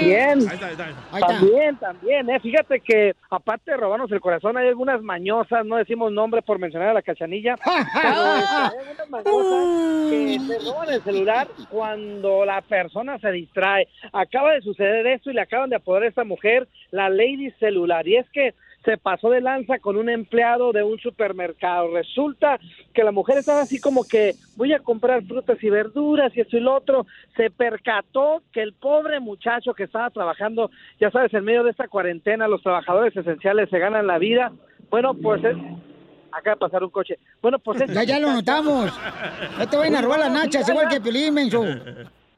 [0.06, 0.40] Bien.
[0.50, 1.28] Ahí está.
[1.28, 2.40] También, también, ¿eh?
[2.40, 6.90] Fíjate que aparte de robarnos el corazón, hay algunas mañosas, no decimos nombre por mencionar
[6.90, 13.18] a la cachanilla, pero hay algunas mañosas que te roban el celular cuando la persona
[13.20, 13.88] se distrae.
[14.14, 18.08] Acaba de suceder esto y le acaban de apoderar a esta mujer la Lady Celular.
[18.08, 18.54] Y es que
[18.86, 21.94] se pasó de lanza con un empleado de un supermercado.
[21.94, 22.60] Resulta
[22.94, 26.58] que la mujer estaba así como que voy a comprar frutas y verduras y esto
[26.58, 27.06] y lo otro.
[27.36, 31.88] Se percató que el pobre muchacho que estaba trabajando, ya sabes, en medio de esta
[31.88, 34.52] cuarentena, los trabajadores esenciales se ganan la vida.
[34.90, 35.56] Bueno, pues es...
[36.32, 37.18] Acaba de pasar un coche.
[37.42, 37.92] Bueno, pues es...
[37.92, 38.92] Ya, ya lo notamos.
[39.58, 41.66] No te vayan a robar las nachas, igual que menso.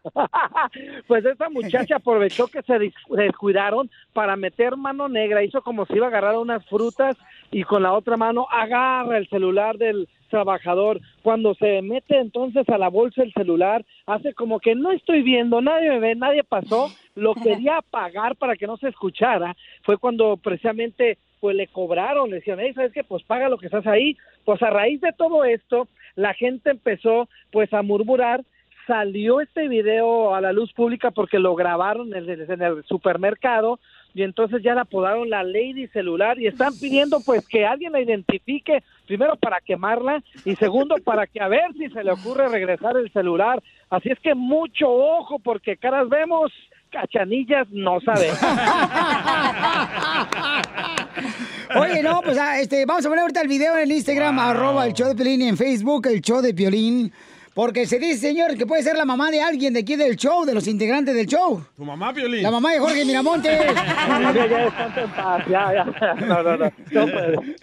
[1.08, 6.08] pues esta muchacha aprovechó que se descuidaron para meter mano negra, hizo como si iba
[6.08, 7.16] a agarrar unas frutas
[7.52, 11.00] y con la otra mano agarra el celular del trabajador.
[11.22, 15.62] Cuando se mete entonces a la bolsa el celular, hace como que no estoy viendo,
[15.62, 19.56] nadie me ve, nadie pasó, lo quería apagar para que no se escuchara.
[19.84, 23.04] Fue cuando precisamente pues le cobraron, le decían, "Ey, ¿sabes qué?
[23.04, 24.16] Pues paga lo que estás ahí.
[24.46, 28.44] Pues a raíz de todo esto, la gente empezó pues a murmurar
[28.92, 33.80] salió este video a la luz pública porque lo grabaron en el, en el supermercado
[34.14, 38.02] y entonces ya la apodaron la Lady Celular y están pidiendo pues que alguien la
[38.02, 42.98] identifique, primero para quemarla y segundo para que a ver si se le ocurre regresar
[42.98, 43.64] el celular.
[43.90, 46.52] Así es que mucho ojo porque caras vemos,
[46.90, 48.42] cachanillas no sabemos.
[51.80, 54.86] Oye, no, pues ah, este, vamos a poner ahorita el video en el Instagram, arroba
[54.86, 57.14] el show de Piolín, y en Facebook, el show de Piolín.
[57.54, 60.46] Porque se dice, señor, que puede ser la mamá de alguien de aquí del show,
[60.46, 61.62] de los integrantes del show.
[61.76, 62.44] Tu mamá, Piolín.
[62.44, 63.60] La mamá de Jorge Miramontes.
[63.76, 66.14] ya, ya, descansa en paz, ya, ya.
[66.26, 66.72] No, no, no.
[66.92, 67.58] No puede.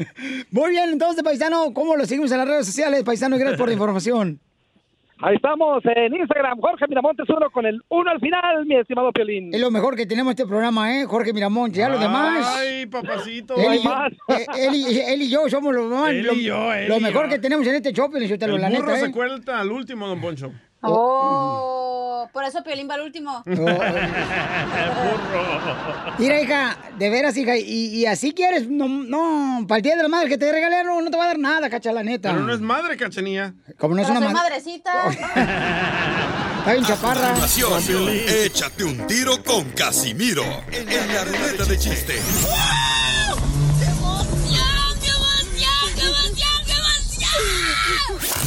[0.51, 3.39] Muy bien, entonces, paisano, ¿cómo lo seguimos en las redes sociales, paisano?
[3.39, 4.41] Gracias por la información.
[5.21, 9.53] Ahí estamos en Instagram, Jorge Miramontes uno con el uno al final, mi estimado Piolín.
[9.53, 11.07] Es lo mejor que tenemos este programa, ¿eh?
[11.07, 11.77] Jorge Miramontes.
[11.79, 12.57] Ya los demás.
[12.57, 13.57] Ay, papacito.
[13.57, 14.13] Él y, yo, más.
[14.29, 16.11] eh, él y- él y yo somos los más.
[16.11, 17.31] Él lo, y yo, él lo y mejor yo.
[17.31, 19.11] que tenemos en este show, Piolichotelo, El la burro neta, se ¿eh?
[19.13, 20.53] cuelta al último, don Poncho.
[20.81, 23.43] Oh, por eso Piolín va al último.
[26.19, 27.63] Mira, hija, de veras, hija, y,
[27.97, 31.01] y así quieres, no, no, para el día de la madre que te regalen, no,
[31.01, 32.33] no te va a dar nada, cacha, la neta.
[32.33, 33.55] Pero no es madre, cachanía.
[33.79, 34.51] Como no es una ser madre.
[34.51, 34.93] madrecita.
[35.11, 37.33] Está bien chaparra.
[37.35, 38.09] Continuación,
[38.45, 42.15] échate un tiro con Casimiro en la ruleta de chiste.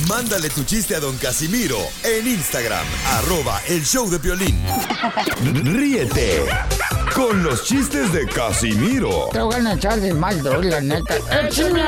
[0.07, 4.59] Mándale tu chiste a don Casimiro en Instagram, arroba el show de violín.
[5.63, 6.45] Ríete
[7.15, 11.15] con los chistes de Casimiro Te voy a echar de mal, la neta.
[11.43, 11.83] ¡Échame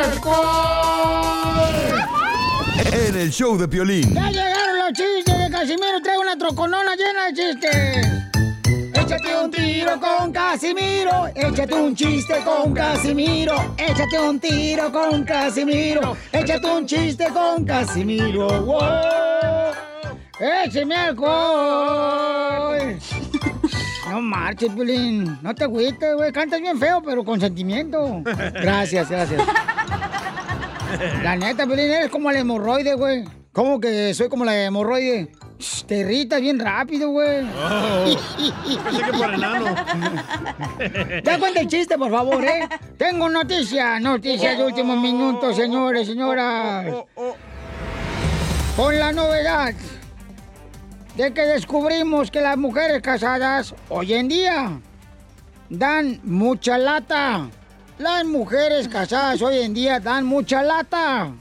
[2.92, 4.14] en el show de Piolín.
[4.14, 8.33] Ya llegaron los chistes de Casimiro, traigo una troconona llena de chistes.
[9.04, 16.16] Échate un tiro con Casimiro, échate un chiste con Casimiro, échate un tiro con Casimiro,
[16.32, 18.48] échate un chiste con Casimiro.
[18.62, 18.80] ¡Wow!
[20.40, 22.98] ¡Écheme alcohol!
[24.10, 25.38] No marches, Piolín.
[25.42, 26.32] No te agüites, güey.
[26.32, 28.22] Cantas bien feo, pero con sentimiento.
[28.24, 29.42] Gracias, gracias.
[31.22, 33.26] La neta, Piolín, eres como la hemorroide, güey.
[33.52, 35.30] ¿Cómo que soy como la hemorroide?
[35.88, 37.46] Te irritas bien rápido, güey.
[37.46, 38.06] Oh,
[38.84, 39.76] pensé que por enano.
[41.24, 42.68] Ya cuenta el chiste, por favor, ¿eh?
[42.98, 47.06] Tengo noticia, noticia de último minuto, señores, señoras.
[48.76, 49.74] Con la novedad
[51.16, 54.82] de que descubrimos que las mujeres casadas hoy en día
[55.70, 57.50] dan mucha lata.
[58.00, 61.32] Las mujeres casadas hoy en día dan mucha lata.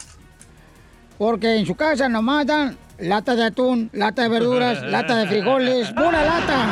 [1.16, 5.90] Porque en su casa nomás dan lata de atún, lata de verduras, lata de frijoles,
[5.92, 6.66] pura lata.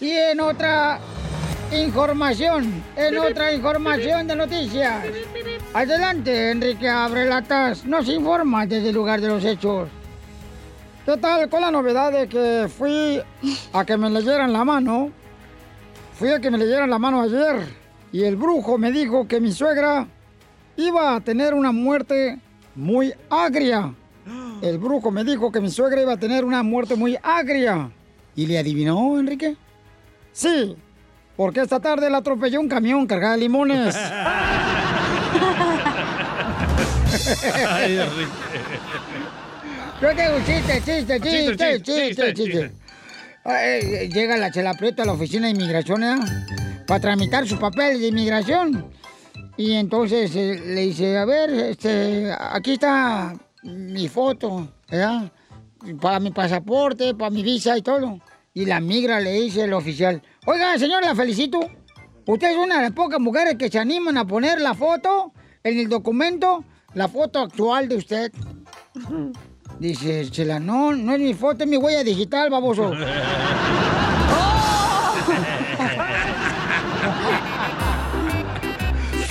[0.00, 1.00] Y en otra
[1.72, 5.04] información, en otra información de noticias.
[5.74, 9.88] Adelante, Enrique Abre Latas, nos informa desde el lugar de los hechos.
[11.04, 13.20] ¿Qué tal con la novedad de que fui
[13.72, 15.10] a que me leyeran la mano?
[16.14, 17.66] Fui a que me leyeran la mano ayer
[18.12, 20.06] y el brujo me dijo que mi suegra
[20.76, 22.38] iba a tener una muerte
[22.78, 23.92] muy agria.
[24.62, 27.90] El brujo me dijo que mi suegra iba a tener una muerte muy agria.
[28.36, 29.56] ¿Y le adivinó, Enrique?
[30.32, 30.76] Sí,
[31.36, 33.96] porque esta tarde la atropelló un camión cargado de limones.
[37.68, 38.30] Ay, Enrique.
[40.00, 42.70] Yo tengo un chiste, chiste, chiste, Chiste, chiste, chiste, chiste.
[43.44, 43.60] Ah,
[44.08, 46.16] Llega la Chela Prieto a la oficina de inmigración, ¿eh?
[46.86, 48.88] Para tramitar sus papeles de inmigración.
[49.58, 53.34] Y entonces eh, le dice, a ver, este, aquí está
[53.64, 55.32] mi foto, ¿verdad?
[56.00, 58.20] Para mi pasaporte, para mi visa y todo.
[58.54, 61.58] Y la migra le dice el oficial, oiga, señor, la felicito.
[62.24, 65.32] Usted es una de las pocas mujeres que se animan a poner la foto
[65.64, 66.62] en el documento,
[66.94, 68.32] la foto actual de usted.
[69.80, 72.92] Dice Chela, no, no es mi foto, es mi huella digital, baboso.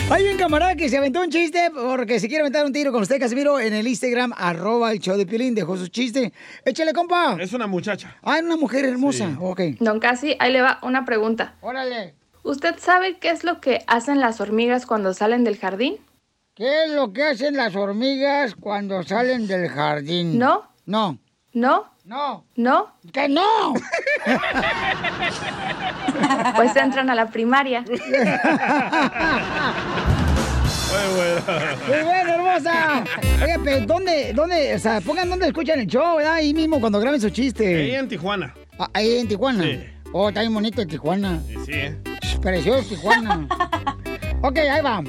[0.10, 3.01] Hay un camarada que se aventó un chiste porque se quiere aventar un tiro con
[3.01, 6.32] usted, Casimiro, en el Instagram, arroba el show de Piolín, dejó su chiste.
[6.64, 7.36] Échale, compa.
[7.41, 8.16] Es una muchacha.
[8.24, 9.36] Ah, una mujer hermosa.
[9.41, 9.62] Ok.
[9.82, 11.55] Don Casi, ahí le va una pregunta.
[11.60, 12.16] Órale.
[12.43, 15.97] ¿Usted sabe qué es lo que hacen las hormigas cuando salen del jardín?
[16.55, 20.39] ¿Qué es lo que hacen las hormigas cuando salen del jardín?
[20.39, 20.72] ¿No?
[20.86, 21.20] No.
[21.58, 21.89] ¿No?
[22.05, 22.45] No.
[22.55, 22.93] ¿No?
[23.12, 23.74] ¡Que no!
[26.55, 27.82] Pues entran a la primaria.
[27.82, 27.97] Muy
[32.03, 33.03] bueno, hermosa.
[33.43, 36.34] Oye, pero ¿dónde, dónde, o sea, pongan dónde escuchan el show, ¿verdad?
[36.34, 37.76] Ahí mismo cuando graben su chiste.
[37.76, 38.53] Ahí en Tijuana.
[38.80, 39.64] Ah, ahí en Tijuana.
[39.64, 39.80] Sí.
[40.14, 41.39] Oh, está bien bonito en Tijuana.
[41.47, 41.97] Sí, sí, ¿eh?
[42.41, 43.47] Precioso Tijuana.
[44.41, 45.03] ok, ahí va.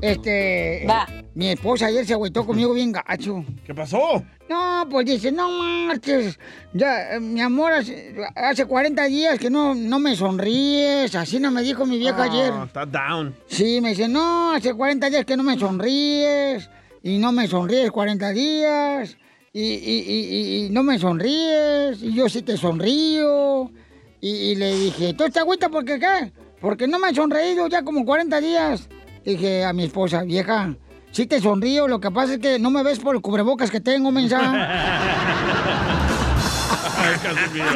[0.00, 0.84] Este.
[0.88, 1.06] Va.
[1.34, 3.44] Mi esposa ayer se agüitó conmigo bien gacho.
[3.64, 4.22] ¿Qué pasó?
[4.50, 6.38] No, pues dice, no marches.
[6.74, 11.14] Ya, eh, mi amor, hace, hace 40 días que no, no me sonríes.
[11.14, 12.52] Así no me dijo mi vieja Ah, ayer.
[12.66, 13.34] Está down.
[13.46, 16.68] Sí, me dice, no, hace 40 días que no me sonríes.
[17.02, 19.16] Y no me sonríes 40 días.
[19.54, 22.02] Y, y- y- y- y no me sonríes.
[22.02, 23.70] Y yo sí te sonrío.
[24.20, 26.32] Y, y le dije, ¿tú te agüita por qué qué?
[26.60, 28.88] Porque no me he sonreído ya como 40 días.
[29.24, 30.74] Dije a mi esposa, vieja,
[31.12, 31.86] sí te sonrío.
[31.88, 34.40] Lo que pasa es que no me ves por el cubrebocas que tengo, mensa.
[36.98, 37.66] Ay, Casimiro.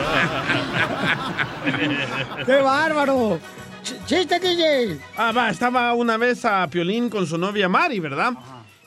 [2.44, 3.38] ¡Qué bárbaro!
[3.84, 4.98] Ch- ¡Chiste, DJ!
[5.16, 8.32] Ah, va, estaba una vez a Piolín con su novia Mari, ¿verdad?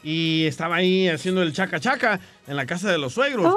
[0.04, 3.54] Y estaba ahí haciendo el chaca chaca en la casa de los suegros.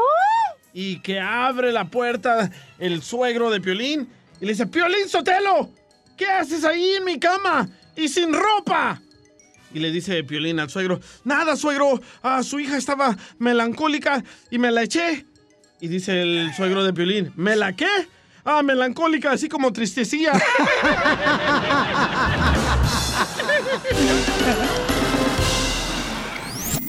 [0.73, 4.09] Y que abre la puerta el suegro de Piolín
[4.41, 5.71] y le dice, Piolín Sotelo,
[6.17, 9.01] ¿qué haces ahí en mi cama y sin ropa?
[9.75, 14.71] Y le dice Piolín al suegro, nada, suegro, ah, su hija estaba melancólica y me
[14.71, 15.25] la eché.
[15.81, 17.89] Y dice el suegro de Piolín, ¿me la qué?
[18.45, 20.33] Ah, melancólica, así como tristecilla.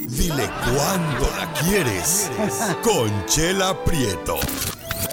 [0.08, 2.32] Dile cuándo la quieres.
[2.82, 4.40] Conchela Prieto.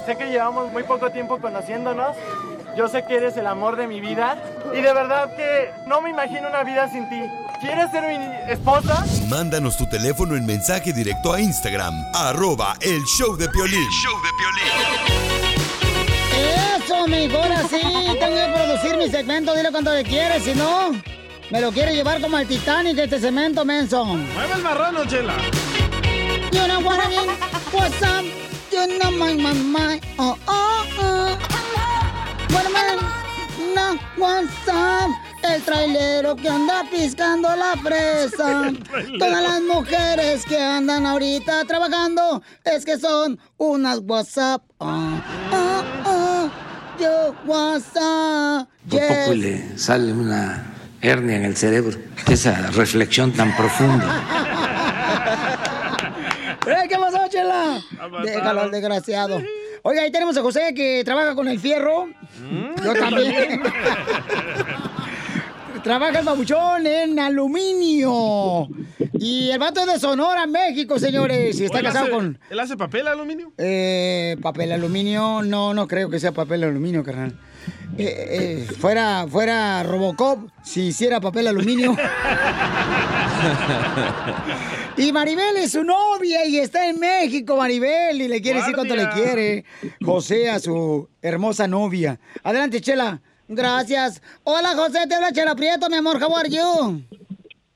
[0.05, 2.15] Sé que llevamos muy poco tiempo conociéndonos.
[2.77, 4.37] Yo sé que eres el amor de mi vida.
[4.73, 7.21] Y de verdad que no me imagino una vida sin ti.
[7.59, 9.05] ¿Quieres ser mi esposa?
[9.27, 13.87] Mándanos tu teléfono en mensaje directo a Instagram, arroba el show de Piolín.
[16.75, 17.81] Eso, mi ahora sí.
[18.19, 19.53] Tengo que producir mi segmento.
[19.53, 20.43] Dile cuánto le quieres.
[20.43, 20.91] Si no,
[21.51, 24.05] me lo quiere llevar como al Titanic este cemento, menso.
[24.05, 25.35] Mueve el marrano, Chela.
[26.51, 27.29] You know what I mean?
[27.71, 28.25] What's up?
[28.71, 30.01] You know my, my, my.
[30.17, 31.50] Oh, oh, oh.
[32.51, 32.97] What am I?
[33.75, 35.11] No, what's up?
[35.43, 38.71] El trailero que anda piscando la fresa.
[39.19, 44.61] Todas las mujeres que andan ahorita trabajando es que son unas WhatsApp.
[44.77, 45.19] Oh,
[45.51, 46.49] oh, oh.
[46.99, 48.67] Yo WhatsApp.
[48.89, 49.37] Por poco Yes.
[49.37, 50.65] le sale una
[51.01, 51.97] hernia en el cerebro.
[52.27, 54.21] Esa reflexión tan profunda.
[56.67, 57.81] ¡Eh, qué pasó, Chela!
[58.23, 59.41] Déjalo al desgraciado.
[59.83, 62.07] Oiga, ahí tenemos a José que trabaja con el fierro.
[62.83, 63.61] Yo también.
[65.83, 68.67] trabaja el babuchón en aluminio.
[69.13, 71.59] Y el vato es de Sonora, México, señores.
[71.59, 72.39] Y está ¿Él casado hace- con...
[72.49, 73.51] ¿Él hace papel aluminio?
[73.57, 77.33] Eh, papel aluminio, no, no creo que sea papel aluminio, carnal.
[77.97, 81.95] Eh, eh, fuera, fuera Robocop, si hiciera papel aluminio.
[85.01, 88.95] Y Maribel es su novia y está en México, Maribel, y le quiere decir cuánto
[88.95, 89.65] le quiere
[90.05, 92.19] José a su hermosa novia.
[92.43, 93.19] Adelante, Chela.
[93.47, 94.21] Gracias.
[94.43, 96.21] Hola, José, te habla Chela Prieto, mi amor.
[96.21, 97.01] How are you?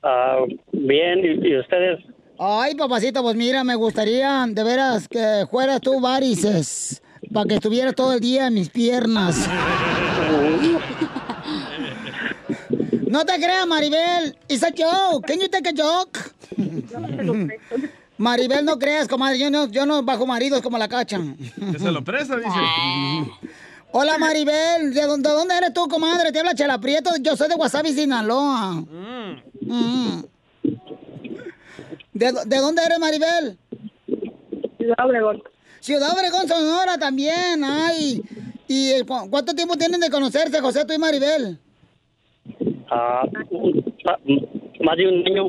[0.04, 0.38] Ah,
[0.72, 2.06] bien, ¿y, y ustedes?
[2.38, 7.02] Ay, papacito, pues mira, me gustaría de veras que fueras tú varices,
[7.34, 9.50] para que estuvieras todo el día en mis piernas.
[13.16, 14.38] No te creas, Maribel.
[14.50, 15.26] It's a joke.
[15.26, 16.20] Can you take a joke?
[18.18, 19.40] Maribel, no creas, comadre.
[19.40, 21.38] Yo no, yo no bajo maridos como la cachan.
[21.72, 22.50] Que se lo presta, dice.
[23.94, 24.94] Hola, Maribel.
[24.94, 26.34] ¿De dónde, de dónde eres tú, comadre?
[26.34, 27.10] Te habla Chela Prieto.
[27.22, 28.84] Yo soy de Wasabi, Sinaloa.
[29.62, 30.24] Mm.
[32.12, 33.58] ¿De, dó- de dónde eres, Maribel?
[34.78, 35.42] Ciudad Obregón.
[35.80, 37.64] Ciudad Obregón, Sonora también.
[37.64, 38.22] Ay.
[38.68, 41.60] ¿Y eh, cu- cuánto tiempo tienen de conocerse, José, tú y Maribel?
[42.90, 43.24] Ah,
[44.06, 44.18] ma-
[44.82, 45.48] más de un año.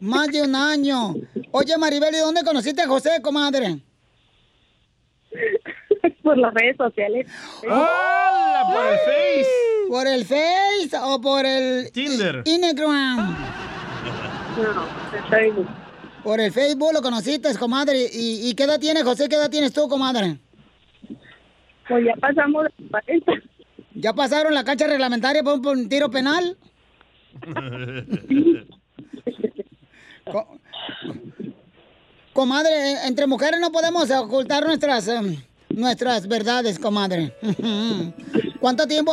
[0.00, 1.14] Más de un año.
[1.50, 3.78] Oye, Maribel, ¿y dónde conociste a José, comadre?
[6.22, 7.26] Por las redes sociales.
[7.64, 8.62] ¡Hola!
[8.72, 9.50] Por el Face.
[9.88, 12.42] ¿Por el Face o por el Tinder.
[12.46, 13.36] Instagram?
[14.56, 14.84] No,
[15.18, 15.68] el Facebook.
[16.22, 17.98] Por el Facebook lo conociste, comadre.
[18.12, 19.28] ¿Y, y qué edad tienes, José?
[19.28, 20.38] ¿Qué edad tienes tú, comadre?
[21.88, 23.32] Pues ya pasamos de 40.
[23.94, 26.56] ¿Ya pasaron la cancha reglamentaria por un, por un tiro penal?
[30.30, 30.58] Co-
[32.32, 35.36] comadre, entre mujeres no podemos ocultar nuestras em,
[35.68, 37.34] nuestras verdades, comadre.
[38.60, 39.12] ¿Cuánto tiempo?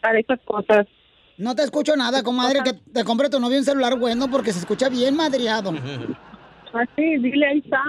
[0.00, 0.86] Para esas cosas.
[1.38, 4.58] No te escucho nada, comadre, que te compre tu novio un celular bueno porque se
[4.60, 5.72] escucha bien madreado.
[6.74, 7.80] Así, dile, ahí está.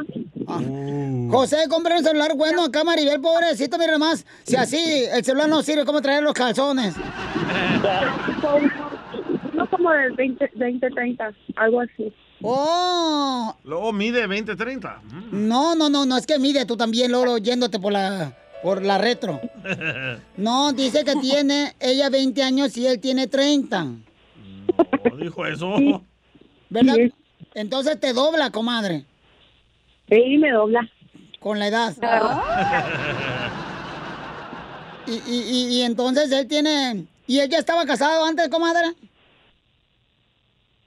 [1.31, 4.25] José, compra un celular bueno acá, Maribel, pobrecito, mira más.
[4.43, 4.77] Si así
[5.11, 6.95] el celular no sirve, ¿cómo traer los calzones?
[9.53, 12.13] No como del 20, 20, 30, algo así.
[12.43, 13.55] ¡Oh!
[13.63, 15.01] Luego mide 20-30.
[15.31, 18.99] No, no, no, no, es que mide tú también, Lolo, yéndote por la, por la
[18.99, 19.41] retro.
[20.37, 23.83] No, dice que tiene ella 20 años y él tiene 30.
[23.83, 25.75] No dijo eso.
[26.69, 26.97] ¿Verdad?
[27.53, 29.05] Entonces te dobla, comadre.
[30.09, 30.89] Sí, me dobla.
[31.39, 31.93] Con la edad.
[35.07, 37.05] Y, y, y, y entonces él tiene...
[37.27, 38.93] ¿Y él ya estaba casado antes, comadre?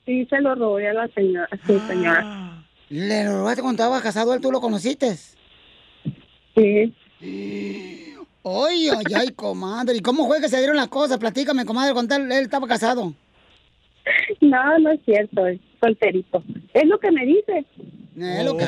[0.07, 1.49] Sí, se lo robé a la señora.
[1.67, 2.65] Sí, señora.
[2.89, 4.41] ¿Le lo robaste cuando estaba casado él?
[4.41, 5.17] ¿Tú lo conociste?
[6.55, 6.95] Sí.
[7.21, 9.97] Ay, ay, ay, comadre.
[9.97, 11.19] ¿Y cómo fue que se dieron las cosas?
[11.19, 13.13] Platícame, comadre, cuando él estaba casado.
[14.41, 16.43] No, no es cierto, es solterito.
[16.75, 17.67] Es lo que me dice.
[18.17, 18.65] Es lo que,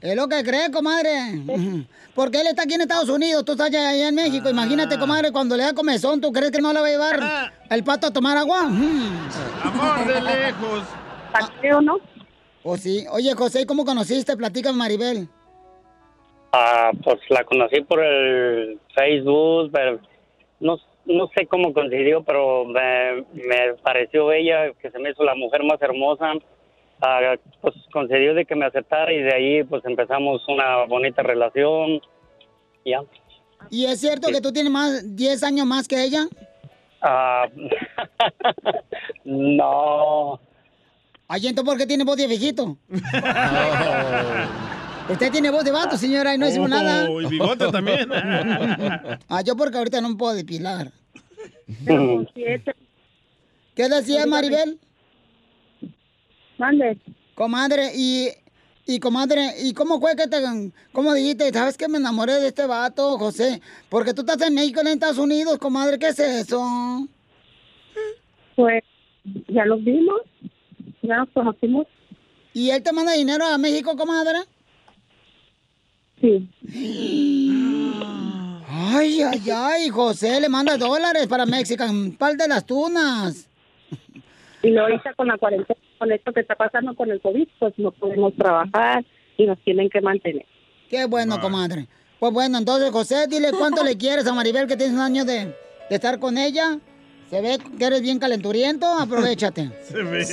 [0.00, 1.10] es lo que cree, comadre.
[2.14, 4.48] Porque él está aquí en Estados Unidos, tú estás allá, allá en México.
[4.48, 7.84] Imagínate, comadre, cuando le da comezón, ¿tú crees que no le va a llevar el
[7.84, 8.66] pato a tomar agua?
[8.66, 10.84] Amor de lejos.
[11.32, 11.98] ¿Paseo no?
[12.62, 13.06] ¿O sí?
[13.10, 14.36] Oye, José, ¿cómo conociste?
[14.36, 15.28] Platícame, Maribel.
[16.52, 20.00] Ah, pues la conocí por el Facebook, pero
[20.58, 20.78] no,
[21.10, 25.62] no sé cómo coincidió, pero me, me pareció bella, que se me hizo la mujer
[25.64, 26.32] más hermosa.
[27.02, 32.00] Ah, pues concedió de que me aceptara y de ahí pues empezamos una bonita relación.
[32.84, 33.00] Ya.
[33.70, 36.26] ¿Y es cierto que tú tienes más 10 años más que ella?
[37.02, 37.46] Ah,
[39.24, 40.40] no.
[41.28, 42.76] Ay, entonces, ¿por qué tiene voz de viejito?
[45.08, 47.08] Usted tiene voz de vato, señora, y no decimos Oh, nada.
[47.10, 48.08] y bigote también.
[48.12, 50.88] ah, yo porque ahorita no me puedo depilar.
[51.84, 52.74] Tengo siete.
[53.74, 54.78] ¿Qué decía Maribel?
[56.58, 56.98] Mande.
[57.34, 58.28] Comadre, y,
[58.86, 60.38] y comadre, ¿y cómo fue que te,
[60.92, 63.62] cómo dijiste, sabes que me enamoré de este vato, José?
[63.88, 67.08] Porque tú estás en México, en Estados Unidos, comadre, ¿qué es eso?
[68.56, 68.82] Pues
[69.48, 70.20] ya los vimos,
[71.02, 71.86] ya nos conocimos.
[72.52, 74.40] ¿Y él te manda dinero a México, comadre?
[76.20, 76.48] Sí.
[78.82, 83.46] Ay, ay, ay, José le manda dólares para Mexican, pal de las tunas.
[84.62, 87.74] Y lo ahorita con la cuarentena, con esto que está pasando con el COVID, pues
[87.76, 89.04] no podemos trabajar
[89.36, 90.46] y nos tienen que mantener.
[90.88, 91.88] Qué bueno, comadre.
[92.18, 95.54] Pues bueno, entonces, José, dile cuánto le quieres a Maribel, que tienes un año de,
[95.88, 96.78] de estar con ella.
[97.30, 99.70] Se ve que eres bien calenturiento, aprovechate.
[99.82, 100.24] Se ve.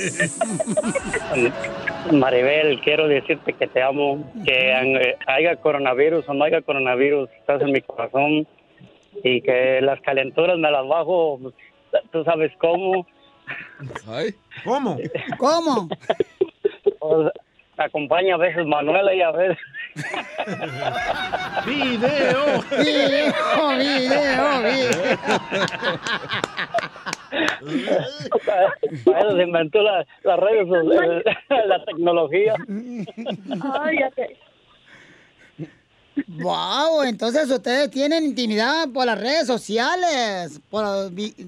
[2.10, 7.62] Maribel, quiero decirte que te amo, que eh, haya coronavirus o no haya coronavirus, estás
[7.62, 8.48] en mi corazón
[9.22, 11.38] y que las calenturas me las bajo,
[12.10, 13.06] tú sabes cómo.
[14.64, 14.98] ¿Cómo?
[15.38, 15.88] ¿Cómo?
[17.00, 17.32] Pues,
[17.76, 19.56] me acompaña a veces Manuela y a veces...
[21.66, 22.62] Video.
[22.70, 25.18] Video, video, video.
[28.44, 31.24] Para eso se inventó la, las redes, sociales,
[31.66, 32.54] la tecnología.
[33.82, 34.10] Ay, ya.
[36.28, 40.84] Wow, entonces ustedes tienen intimidad por las redes sociales, por,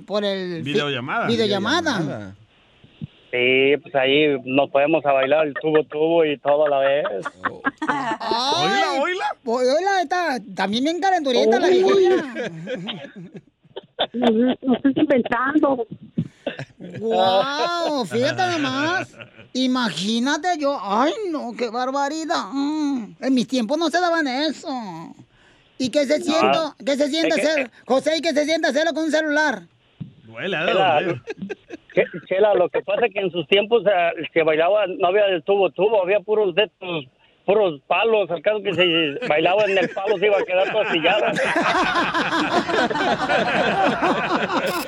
[0.06, 1.26] por el fi- Videollamada.
[1.26, 2.34] videollamada.
[3.30, 7.04] Sí, pues ahí nos podemos a bailar el tubo tubo y todo a la vez.
[7.86, 9.14] Ay,
[9.44, 12.50] pues, oíla, está también bien calenturienta la viejilla.
[14.14, 15.86] No estoy inventando.
[16.98, 19.14] Wow, fíjate nomás.
[19.52, 22.46] Imagínate yo, ay no, qué barbaridad.
[22.52, 24.68] Mm, en mis tiempos no se daban eso.
[25.78, 26.24] ¿Y qué se No.
[26.24, 29.62] siente, qué se que- hacer, José, y qué se siente hacerlo con un celular?
[30.30, 31.20] Duele.
[31.94, 35.26] Che- Chela, lo que pasa es que en sus tiempos eh, se bailaba, no había
[35.26, 37.04] el tubo tubo, había puros de estos,
[37.44, 38.30] puros palos.
[38.30, 41.32] Al caso que se bailaba en el palo se iba a quedar toda sillada.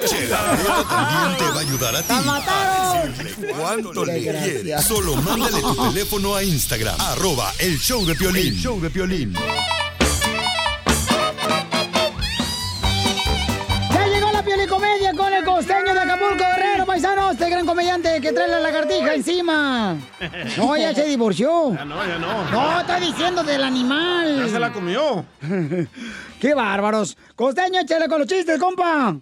[0.06, 2.14] Chela Prieto también te va a ayudar a ti.
[2.24, 2.96] mataron!
[2.96, 4.84] a decirle cuánto le quieres.
[4.84, 6.94] Solo mándale tu teléfono a Instagram.
[7.00, 8.48] Arroba el show de Piolín.
[8.48, 9.34] El show de Piolín.
[15.16, 19.96] Con el costeño de Acapulco, Guerrero, paisanos, este gran comediante que trae la lagartija encima.
[20.56, 21.74] No, ya se divorció.
[21.74, 22.50] Ya no, ya no.
[22.50, 24.44] No, estoy diciendo del animal.
[24.46, 25.24] Ya se la comió.
[26.40, 27.16] ¡Qué bárbaros!
[27.36, 29.16] Costeño, échale con los chistes, compa.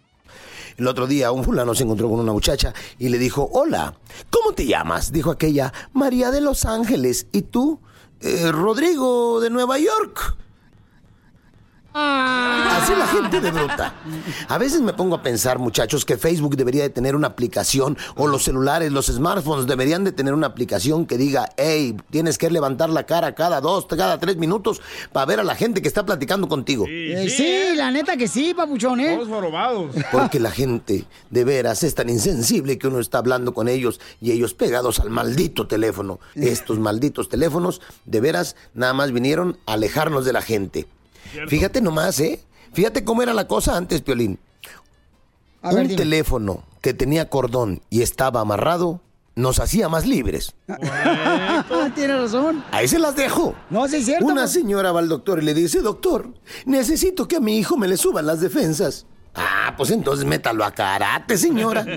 [0.76, 3.94] El otro día un fulano se encontró con una muchacha y le dijo, hola,
[4.30, 5.12] ¿cómo te llamas?
[5.12, 7.26] Dijo aquella, María de Los Ángeles.
[7.32, 7.80] ¿Y tú?
[8.20, 10.36] "Eh, Rodrigo de Nueva York.
[11.92, 13.94] Así la gente de bruta.
[14.48, 18.26] A veces me pongo a pensar, muchachos, que Facebook debería de tener una aplicación o
[18.28, 22.90] los celulares, los smartphones deberían de tener una aplicación que diga, hey, tienes que levantar
[22.90, 24.80] la cara cada dos, cada tres minutos
[25.12, 26.86] para ver a la gente que está platicando contigo.
[26.88, 29.16] Eh, sí, la neta que sí, papuchón, ¿eh?
[29.16, 29.94] Todos jorobados.
[30.12, 34.30] Porque la gente de veras es tan insensible que uno está hablando con ellos y
[34.30, 36.20] ellos pegados al maldito teléfono.
[36.34, 40.86] Estos malditos teléfonos de veras nada más vinieron a alejarnos de la gente.
[41.48, 42.40] Fíjate nomás, ¿eh?
[42.72, 44.38] Fíjate cómo era la cosa antes, Piolín.
[45.62, 49.00] A Un teléfono que tenía cordón y estaba amarrado
[49.36, 50.54] nos hacía más libres.
[51.94, 52.64] Tiene razón.
[52.70, 53.54] Ahí se las dejo.
[53.70, 54.26] No, sí es cierto.
[54.26, 54.52] Una pues.
[54.52, 56.32] señora va al doctor y le dice, doctor,
[56.66, 59.06] necesito que a mi hijo me le suban las defensas.
[59.34, 61.84] Ah, pues entonces métalo a karate, señora.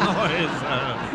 [0.00, 1.09] No, esa.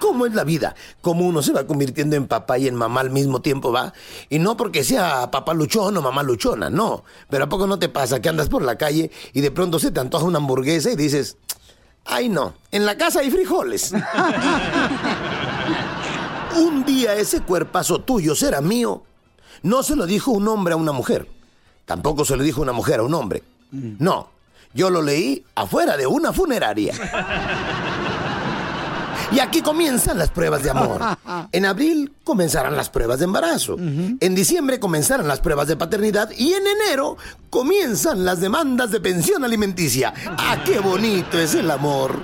[0.00, 0.74] Cómo es la vida.
[1.00, 3.92] Cómo uno se va convirtiendo en papá y en mamá al mismo tiempo, ¿va?
[4.28, 7.04] Y no porque sea papá luchón o mamá luchona, no.
[7.28, 9.90] Pero ¿a poco no te pasa que andas por la calle y de pronto se
[9.90, 11.36] te antoja una hamburguesa y dices,
[12.04, 13.92] ay no, en la casa hay frijoles?
[16.56, 19.02] un día ese cuerpazo tuyo será mío.
[19.62, 21.28] No se lo dijo un hombre a una mujer.
[21.84, 23.42] Tampoco se lo dijo una mujer a un hombre.
[23.70, 24.30] No,
[24.74, 26.94] yo lo leí afuera de una funeraria.
[29.30, 31.00] Y aquí comienzan las pruebas de amor.
[31.52, 33.76] En abril comenzarán las pruebas de embarazo.
[33.78, 36.30] En diciembre comenzarán las pruebas de paternidad.
[36.36, 37.16] Y en enero
[37.50, 40.12] comienzan las demandas de pensión alimenticia.
[40.26, 42.18] ¡Ah, qué bonito es el amor!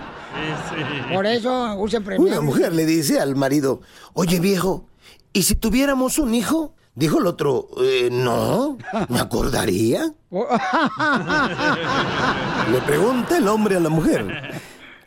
[1.13, 2.27] Por eso usen premio.
[2.27, 3.81] Una mujer le dice al marido,
[4.15, 4.87] oye viejo,
[5.33, 6.75] ¿y si tuviéramos un hijo?
[6.97, 8.79] Dijo el otro, "Eh, no,
[9.09, 10.13] me acordaría.
[12.71, 14.61] Le pregunta el hombre a la mujer,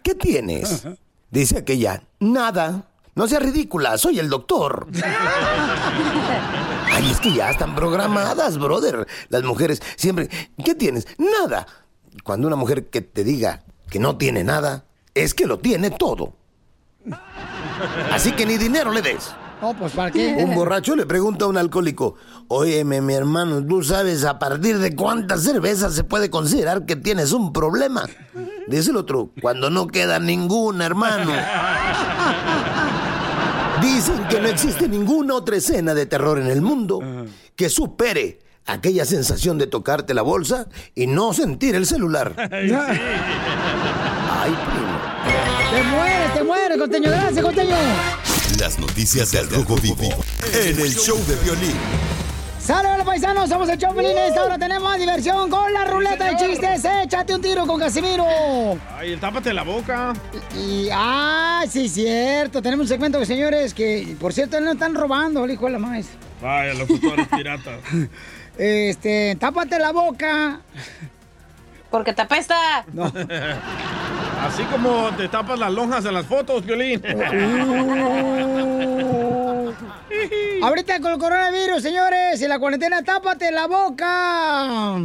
[0.03, 0.85] ¿qué tienes?
[1.29, 2.85] Dice aquella, nada.
[3.15, 4.87] No seas ridícula, soy el doctor.
[6.91, 9.07] Ay, es que ya están programadas, brother.
[9.29, 10.29] Las mujeres siempre,
[10.63, 11.07] ¿qué tienes?
[11.17, 11.65] Nada.
[12.23, 16.33] Cuando una mujer que te diga que no tiene nada, es que lo tiene todo.
[18.11, 19.31] Así que ni dinero le des.
[19.61, 20.35] No, pues ¿para qué?
[20.39, 22.15] Un borracho le pregunta a un alcohólico,
[22.47, 27.31] óyeme mi hermano, ¿tú sabes a partir de cuántas cervezas se puede considerar que tienes
[27.31, 28.05] un problema?
[28.67, 31.31] Dice el otro, cuando no queda ninguna, hermano.
[33.81, 36.99] Dicen que no existe ninguna otra escena de terror en el mundo
[37.55, 42.33] que supere aquella sensación de tocarte la bolsa y no sentir el celular.
[42.37, 42.51] Ay,
[44.51, 44.97] primo.
[45.71, 47.09] Te mueres, te mueres, costeño.
[47.09, 47.75] Gracias, costeño.
[48.55, 50.09] Las noticias del Rojo Vivo
[50.53, 51.75] en el show de violín.
[52.59, 53.49] ¡Saludos, paisanos!
[53.49, 54.17] Somos el Choplin.
[54.17, 56.83] Esta hora tenemos más diversión con la ruleta de chistes.
[57.03, 58.25] Échate un tiro con Casimiro.
[58.97, 60.13] Ay, tápate la boca.
[60.57, 62.61] Y, ah, sí, cierto.
[62.61, 66.07] Tenemos un segmento, señores, que, por cierto, no están robando, el hijo de la maíz.
[66.41, 67.79] Vaya, locutores piratas.
[68.57, 70.61] Este, tápate la boca.
[71.89, 72.85] Porque te apesta.
[72.93, 73.05] No.
[74.41, 77.01] Así como te tapas las lonjas en las fotos, Violín.
[80.61, 84.95] Ahorita con el coronavirus, señores, y la cuarentena, tápate la boca.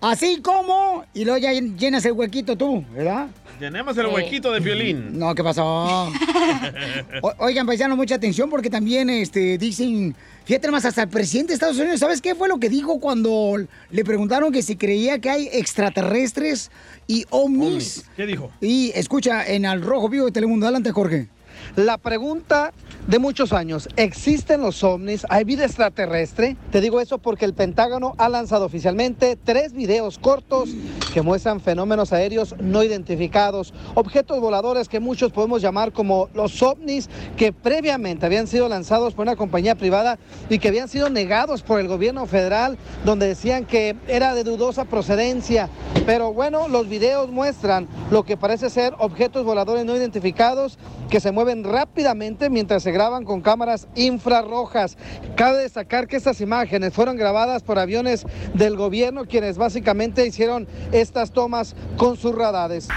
[0.00, 3.26] Así como, y luego ya llenas el huequito tú, ¿verdad?
[3.58, 5.18] Tenemos el huequito de violín.
[5.18, 6.10] No, ¿qué pasó?
[7.22, 10.14] O- oigan, paisanos, mucha atención porque también este, dicen,
[10.44, 13.56] fíjate más, hasta el presidente de Estados Unidos, ¿sabes qué fue lo que dijo cuando
[13.90, 16.70] le preguntaron que si creía que hay extraterrestres
[17.06, 18.04] y ovnis?
[18.16, 18.50] ¿Qué dijo?
[18.60, 21.28] Y escucha, en Al Rojo Vivo de Telemundo, adelante, Jorge.
[21.76, 22.72] La pregunta
[23.06, 23.88] de muchos años.
[23.96, 25.26] ¿Existen los ovnis?
[25.28, 26.56] ¿Hay vida extraterrestre?
[26.70, 30.70] Te digo eso porque el Pentágono ha lanzado oficialmente tres videos cortos
[31.12, 37.08] que muestran fenómenos aéreos no identificados, objetos voladores que muchos podemos llamar como los ovnis
[37.36, 40.18] que previamente habían sido lanzados por una compañía privada
[40.48, 44.86] y que habían sido negados por el gobierno federal, donde decían que era de dudosa
[44.86, 45.68] procedencia.
[46.06, 50.78] Pero bueno, los videos muestran lo que parece ser objetos voladores no identificados
[51.10, 54.96] que se mueven rápidamente mientras se graban con cámaras infrarrojas.
[55.36, 61.32] Cabe destacar que estas imágenes fueron grabadas por aviones del gobierno, quienes básicamente hicieron estas
[61.32, 62.88] tomas con sus radares.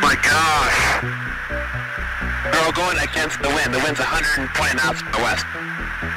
[0.00, 1.22] My gosh.
[2.50, 3.74] They're all going against the wind.
[3.74, 5.46] The wind's 120 knots from the west.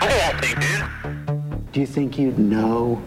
[0.02, 1.72] Look at that thing, dude.
[1.74, 3.02] Do you think you'd know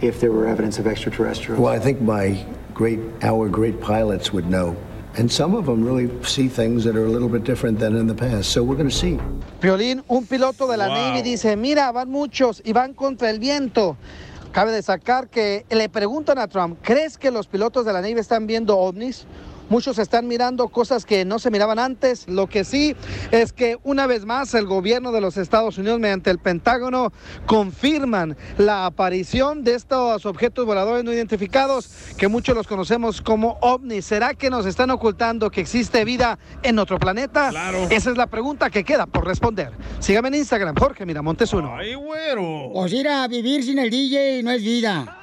[0.00, 1.60] if there were evidence of extraterrestrials?
[1.60, 4.76] Well, I think my great, our great pilots would know.
[5.18, 8.06] And some of them really see things that are a little bit different than in
[8.06, 8.50] the past.
[8.50, 9.18] So we're going to see.
[9.60, 10.94] Piolín, un piloto de la Wow.
[10.94, 13.96] Navy dice, mira, van muchos y van contra el viento.
[14.52, 18.46] Cabe destacar que le preguntan a Trump, ¿crees que los pilotos de la Navy están
[18.46, 19.26] viendo ovnis?
[19.72, 22.28] Muchos están mirando cosas que no se miraban antes.
[22.28, 22.94] Lo que sí
[23.30, 27.10] es que una vez más el gobierno de los Estados Unidos mediante el Pentágono
[27.46, 31.88] confirman la aparición de estos objetos voladores no identificados
[32.18, 34.04] que muchos los conocemos como ovnis.
[34.04, 37.48] ¿Será que nos están ocultando que existe vida en otro planeta?
[37.48, 37.86] Claro.
[37.88, 39.72] Esa es la pregunta que queda por responder.
[40.00, 41.74] Sígame en Instagram, Jorge Miramontes uno.
[41.74, 42.72] ¡Ay, güero!
[42.74, 45.21] Pues ir a vivir sin el DJ no es vida.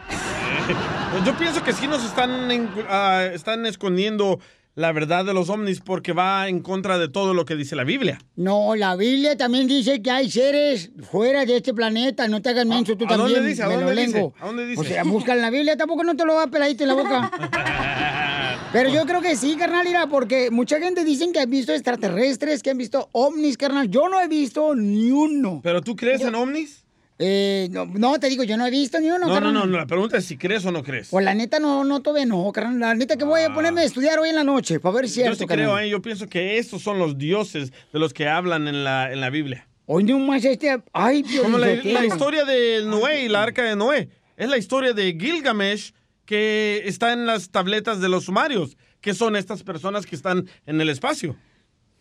[1.25, 4.39] Yo pienso que sí nos están, ah, están escondiendo
[4.75, 7.83] la verdad de los ovnis porque va en contra de todo lo que dice la
[7.83, 8.19] Biblia.
[8.35, 12.27] No, la Biblia también dice que hay seres fuera de este planeta.
[12.27, 13.49] No te hagas menso tú ¿A dónde también.
[13.49, 13.63] dice?
[13.63, 14.31] ¿A dónde dice?
[14.39, 14.81] ¿A dónde dice?
[14.81, 16.93] O sea, busca en la Biblia, tampoco no te lo va a peladito en la
[16.95, 17.31] boca.
[18.71, 22.61] Pero yo creo que sí, carnal, mira, porque mucha gente dicen que han visto extraterrestres,
[22.61, 23.89] que han visto ovnis, carnal.
[23.89, 25.59] Yo no he visto ni uno.
[25.63, 26.85] ¿Pero tú crees en ovnis?
[27.21, 29.53] Eh, no, no, te digo, yo no he visto ni uno, No, no, carnal.
[29.53, 31.09] no, no, la pregunta es si crees o no crees.
[31.09, 32.79] Pues la neta no, no todavía no, carnal.
[32.79, 35.21] La neta que voy a ponerme a estudiar hoy en la noche para ver si
[35.21, 35.89] es Yo cierto, sí creo, ¿eh?
[35.89, 39.29] yo pienso que estos son los dioses de los que hablan en la, en la
[39.29, 39.67] Biblia.
[39.85, 40.81] Hoy no más este.
[40.93, 44.09] Ay, Dios Como la historia de Noé y la arca de Noé.
[44.37, 45.93] Es la historia de Gilgamesh
[46.25, 50.79] que está en las tabletas de los sumarios, que son estas personas que están en
[50.79, 51.35] el espacio.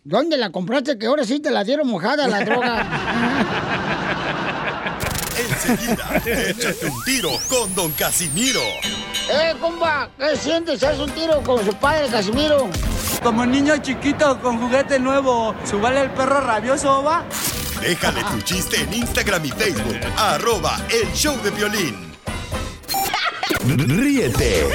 [0.05, 0.99] ¿Dónde la compraste?
[0.99, 4.05] Que ahora sí te la dieron mojada la droga.
[5.69, 8.63] Enseguida, échate un tiro con Don Casimiro.
[9.31, 10.09] ¡Eh, compa!
[10.19, 10.83] ¿Qué sientes?
[10.83, 12.71] ¿Haz un tiro con su padre, Casimiro?
[13.23, 17.25] Como niño chiquito con juguete nuevo, ¿subale el perro rabioso, va?
[17.83, 19.99] Déjale tu chiste en Instagram y Facebook.
[20.17, 22.09] Arroba el show de violín.
[23.67, 24.69] Ríete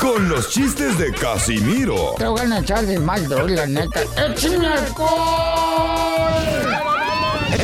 [0.00, 4.02] con los chistes de Casimiro Te voy a echar de mal, la neta.
[4.16, 6.20] ¡Échame alcohol!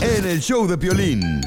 [0.03, 1.41] en el show de violín.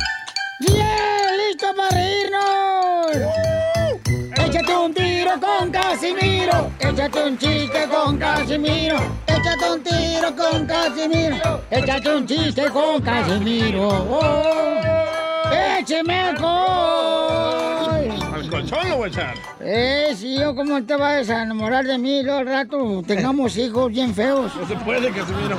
[4.36, 6.72] Échate un tiro con Casimiro.
[6.80, 8.98] Échate un chiste con Casimiro.
[9.28, 11.62] Échate un tiro con Casimiro.
[11.70, 13.88] Échate un chiste con Casimiro.
[13.88, 14.50] Oh.
[15.52, 17.69] ¡Écheme alcohol!
[18.40, 19.36] Al colchón lo voy a echar.
[19.60, 22.24] Eh, si yo, ¿cómo te vas a enamorar de mí?
[22.24, 24.56] Luego al rato tengamos hijos bien feos.
[24.56, 25.58] No se puede, Casimiro.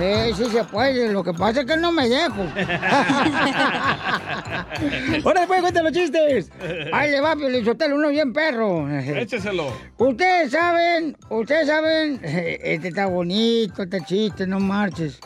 [0.00, 1.12] Eh, sí se puede.
[1.12, 2.42] Lo que pasa es que no me dejo.
[5.24, 6.50] Ahora después cuenta los chistes.
[6.92, 8.90] Ahí le va, Pelizotelo, uno bien perro.
[8.98, 9.72] Écheselo.
[9.98, 15.20] Ustedes saben, ustedes saben, este está bonito, este chiste, no marches.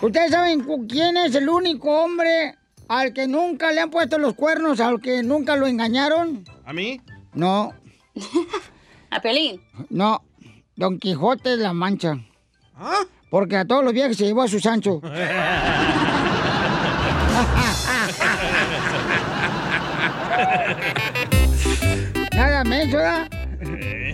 [0.00, 2.54] Ustedes saben quién es el único hombre
[2.88, 6.44] al que nunca le han puesto los cuernos, al que nunca lo engañaron.
[6.64, 7.00] ¿A mí?
[7.34, 7.72] No,
[9.10, 9.60] A Pelín.
[9.90, 10.22] no,
[10.74, 12.18] Don Quijote de la Mancha.
[12.76, 13.00] ¿Ah?
[13.30, 15.00] Porque a todos los viajes se llevó a su Sancho.
[22.34, 23.28] Nada menso, ¿verdad?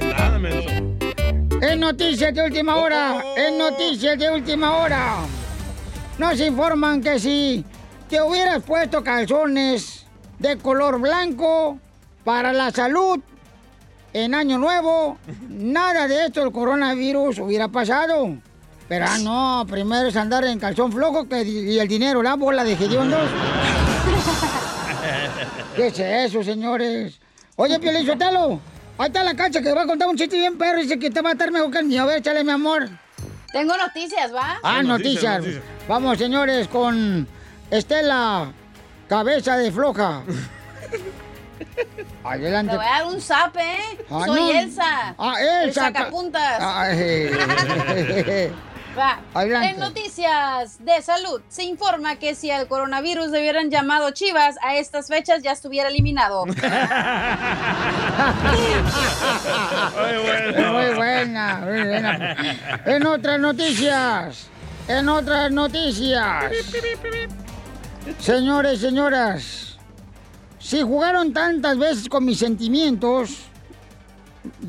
[0.00, 0.68] Nada, menso.
[1.60, 3.22] Es noticias de última hora.
[3.36, 5.16] Es noticias de última hora.
[6.18, 7.64] Nos informan que si
[8.12, 10.04] te hubieras puesto calzones
[10.38, 11.78] de color blanco
[12.24, 13.18] para la salud
[14.12, 15.16] en Año Nuevo,
[15.48, 18.36] nada de esto del coronavirus hubiera pasado.
[18.86, 22.64] Pero ah, no, primero es andar en calzón flojo que, y el dinero, la bola
[22.64, 23.30] de hediondos.
[25.74, 27.18] ¿Qué es eso, señores?
[27.56, 28.60] Oye, Piolín Sotelo,
[28.98, 30.80] ahí está la cancha que va a contar un chiste bien perro.
[30.80, 32.02] Dice que te va a estar mejor que el mío.
[32.02, 32.90] A ver, échale, mi amor.
[33.54, 34.58] Tengo noticias, ¿va?
[34.62, 35.46] Ah, noticias.
[35.88, 37.26] Vamos, señores, con
[37.72, 38.52] Estela,
[39.08, 40.22] cabeza de floja.
[42.24, 42.70] Adelante.
[42.72, 43.98] Te voy a dar un zape, ¿eh?
[44.10, 44.50] Ah, Soy no.
[44.60, 45.14] Elsa.
[45.16, 45.80] Ah, El Elsa.
[45.84, 46.58] sacapuntas.
[46.60, 47.30] Ay.
[48.98, 49.20] Va.
[49.32, 49.70] Adelante.
[49.70, 54.76] En noticias de salud, se informa que si el coronavirus le hubieran llamado Chivas a
[54.76, 56.44] estas fechas ya estuviera eliminado.
[56.46, 56.54] Muy
[60.94, 62.36] buena, muy buena.
[62.84, 64.46] En otras noticias,
[64.88, 66.52] en otras noticias.
[68.18, 69.78] Señores, señoras,
[70.58, 73.44] si jugaron tantas veces con mis sentimientos,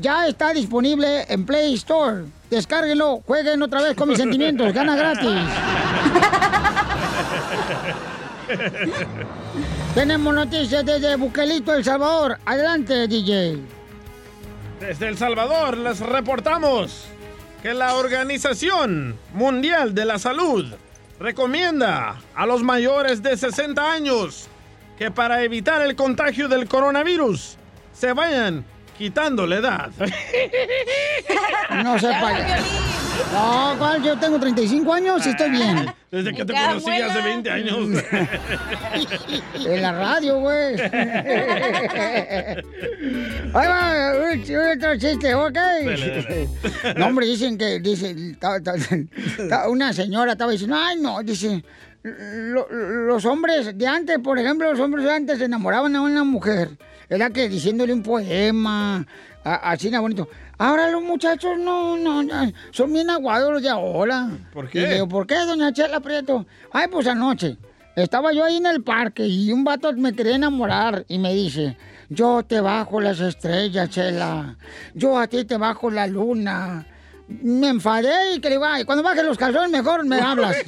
[0.00, 2.24] ya está disponible en Play Store.
[2.50, 5.30] Descárguenlo, jueguen otra vez con mis sentimientos, gana gratis.
[9.94, 12.38] Tenemos noticias desde Buquelito, El Salvador.
[12.44, 13.58] Adelante, DJ.
[14.80, 17.06] Desde El Salvador les reportamos
[17.62, 20.66] que la Organización Mundial de la Salud
[21.18, 24.48] recomienda a los mayores de 60 años
[24.98, 27.56] que para evitar el contagio del coronavirus
[27.92, 28.64] se vayan
[28.96, 29.90] quitando la edad.
[31.82, 32.30] No sepa.
[33.34, 34.02] No, ¿cuál?
[34.02, 35.86] Yo tengo 35 años y estoy bien.
[36.10, 37.78] Desde que te conocí hace 20 años.
[39.66, 40.74] En la radio, güey.
[43.54, 44.12] Ahí va,
[44.74, 45.52] otro chiste, ¿ok?
[45.52, 46.48] Dale,
[46.96, 48.74] No, hombre, dicen que, dice, ta- ta-
[49.48, 51.64] ta- una señora estaba diciendo, ay, no, dice,
[52.02, 56.22] lo- los hombres de antes, por ejemplo, los hombres de antes se enamoraban a una
[56.24, 56.70] mujer,
[57.08, 59.06] era que diciéndole un poema,
[59.44, 60.28] así, nada bonito.
[60.58, 64.28] Ahora los muchachos no, no, no, son bien aguados los de ahora.
[64.52, 64.80] ¿Por Y qué?
[64.80, 66.46] le digo, ¿por qué, doña Chela Prieto?
[66.72, 67.56] Ay, pues anoche.
[67.96, 71.76] Estaba yo ahí en el parque y un vato me quería enamorar y me dice,
[72.08, 74.56] yo te bajo las estrellas, Chela.
[74.94, 76.86] Yo a ti te bajo la luna.
[77.28, 80.56] Me enfadé y que le ay, cuando bajes los calzones mejor me hablas.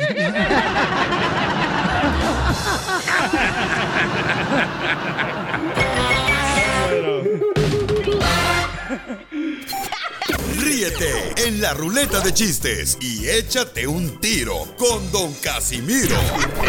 [10.76, 16.14] Ríete en la ruleta de chistes y échate un tiro con Don Casimiro.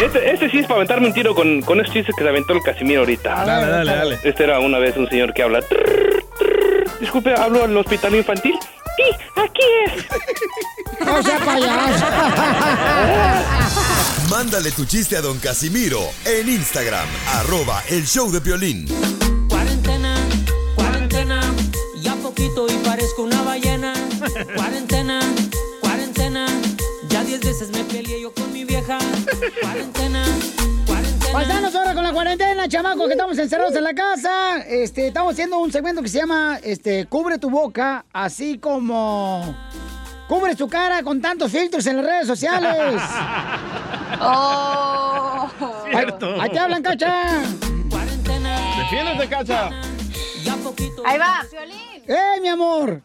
[0.02, 2.54] Este, este sí es para aventarme un tiro con, con esos chistes que se aventó
[2.54, 3.44] el Casimiro ahorita.
[3.44, 4.18] Dale, dale, dale.
[4.24, 5.60] Este era una vez un señor que habla.
[5.60, 7.00] "Trrr, trrr".
[7.00, 8.54] Disculpe, ¿hablo al hospital infantil?
[8.96, 9.02] Sí,
[9.36, 11.06] aquí es.
[11.06, 12.06] No sea payaso.
[14.30, 18.86] Mándale tu chiste a Don Casimiro en Instagram, arroba el show de violín.
[24.54, 25.20] Cuarentena,
[25.80, 26.46] cuarentena,
[27.08, 28.98] ya diez veces me peleé yo con mi vieja.
[29.60, 30.24] Cuarentena,
[30.86, 31.32] cuarentena.
[31.32, 34.58] Pasanos ahora con la cuarentena, chamacos, que estamos encerrados en la casa.
[34.66, 39.54] Este, estamos haciendo un segmento que se llama este, Cubre tu boca, así como
[40.28, 43.02] cubre tu cara con tantos filtros en las redes sociales.
[44.20, 45.48] Oh.
[45.90, 46.34] Cierto.
[46.34, 47.24] Ahí, ahí te hablan, cacha.
[48.78, 49.70] Defiéndete, cacha.
[51.04, 52.02] Ahí va, Violín.
[52.06, 53.02] ¡Eh, mi amor!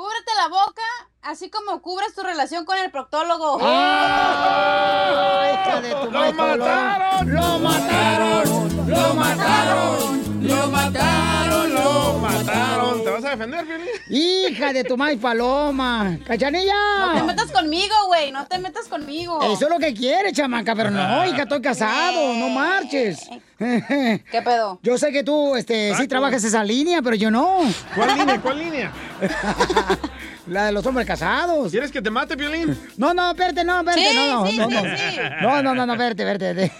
[0.00, 0.80] Cúbrete la boca,
[1.20, 3.58] así como cubres tu relación con el proctólogo.
[3.60, 7.22] ¡Ay, hija de tu madre, Paloma!
[7.26, 8.88] ¡Lo mataron!
[8.88, 10.39] ¡Lo mataron!
[10.50, 11.74] ¡Lo mataron!
[11.74, 13.04] ¡Lo mataron!
[13.04, 13.86] ¿Te vas a defender, Violín?
[14.08, 16.18] ¡Hija de tu maíz paloma!
[16.26, 16.74] ¡Cachanilla!
[16.98, 18.32] No te metas conmigo, güey.
[18.32, 19.40] No te metas conmigo.
[19.42, 23.28] Eso es lo que quiere, chamaca, pero no, hija, estoy casado, no marches.
[23.58, 24.78] ¿Qué pedo?
[24.82, 27.60] Yo sé que tú, este, sí trabajas esa línea, pero yo no.
[27.94, 28.40] ¿Cuál línea?
[28.40, 28.92] ¿Cuál línea?
[30.46, 31.70] La de los hombres casados.
[31.70, 32.76] ¿Quieres que te mate, Violín?
[32.96, 34.82] No, no, espérate, no, espérate, Sí, no, no, sí, no, sí, no.
[34.82, 34.96] sí.
[35.42, 36.72] No, no, no, no, espérate, espérate.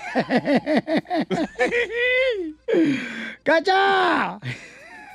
[3.51, 4.39] ¡Cacha!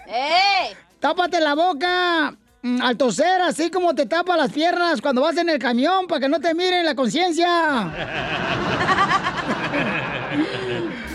[0.07, 0.75] ¡Ey!
[0.99, 5.47] Tápate la boca mm, al toser, así como te tapa las piernas cuando vas en
[5.47, 7.47] el camión para que no te miren la conciencia.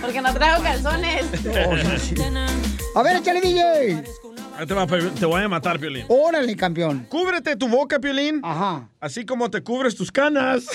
[0.00, 1.26] Porque no traigo calzones.
[2.94, 4.02] A ver, échale, DJ.
[4.66, 6.06] Te, va, te voy a matar, Piolín.
[6.08, 7.04] Órale, campeón.
[7.10, 8.40] Cúbrete tu boca, Piolín.
[8.42, 8.88] Ajá.
[8.98, 10.64] Así como te cubres tus canas.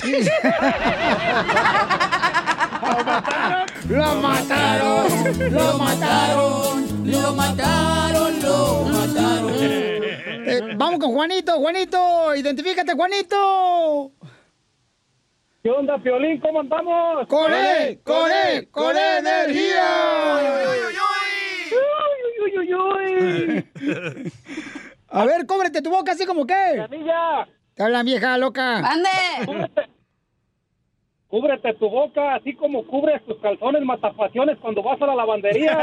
[3.88, 5.52] ¡Lo mataron!
[5.52, 7.10] ¡Lo mataron!
[7.10, 8.42] ¡Lo mataron!
[8.42, 9.56] ¡Lo mataron!
[10.48, 12.32] Eh, vamos con Juanito, Juanito.
[12.36, 14.12] Identifícate, Juanito.
[15.60, 16.38] ¿Qué onda, Piolín?
[16.38, 17.26] ¿Cómo andamos?
[17.26, 19.82] ¡Corre, corre, corre energía!
[21.72, 23.64] ¡Uy, uy, uy, uy!
[25.08, 26.54] A ver, cóbrete tu boca así como que.
[26.76, 27.48] ¡Canilla!
[27.74, 28.78] Te hablan vieja loca.
[28.78, 29.08] ¡Ande!
[31.28, 35.72] Cúbrete, tu boca, así como cubres tus calzones matapasiones cuando vas a la lavandería.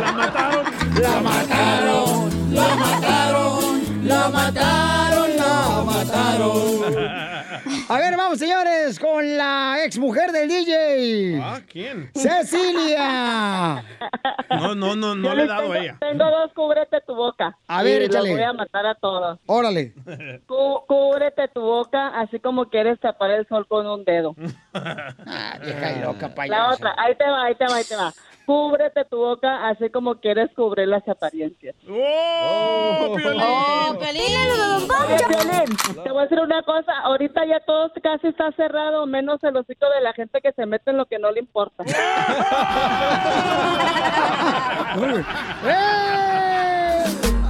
[0.00, 0.64] ¡La mataron!
[1.00, 2.52] ¡La mataron!
[2.52, 3.93] ¡La mataron!
[4.04, 5.24] ¡La mataron!
[7.88, 11.38] A ver, vamos, señores, con la ex mujer del DJ.
[11.42, 12.10] Ah, ¿quién?
[12.14, 13.84] Cecilia.
[14.50, 15.96] No, no, no, no le he dado a ella.
[16.00, 17.56] Tengo dos, cúbrete tu boca.
[17.68, 18.28] A ver, Y échale.
[18.30, 19.38] Los voy a matar a todos.
[19.46, 19.92] Órale.
[20.46, 24.34] Cú- cúbrete tu boca, así como quieres tapar el sol con un dedo.
[24.74, 26.70] Ah, vieja loca, La payasa.
[26.74, 28.12] otra, ahí te va, ahí te va, ahí te va.
[28.46, 31.74] Cúbrete tu boca, así como quieres cubrir las apariencias.
[31.88, 33.42] ¡Oh, Piolín!
[33.42, 34.88] ¡Oh, Piolín!
[35.28, 36.92] Piolín, te voy a decir una cosa.
[37.04, 40.90] Ahorita ya todo casi está cerrado, menos el hocico de la gente que se mete
[40.90, 41.84] en lo que no le importa.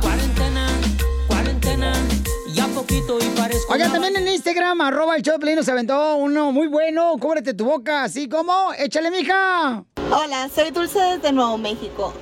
[2.74, 3.72] Poquito y parezco.
[3.72, 7.14] Oigan, también en Instagram, arroba el Piolín, nos aventó uno muy bueno.
[7.20, 9.84] Cúbrete tu boca, así como, échale, mija.
[10.10, 12.12] Hola, soy Dulce desde Nuevo México.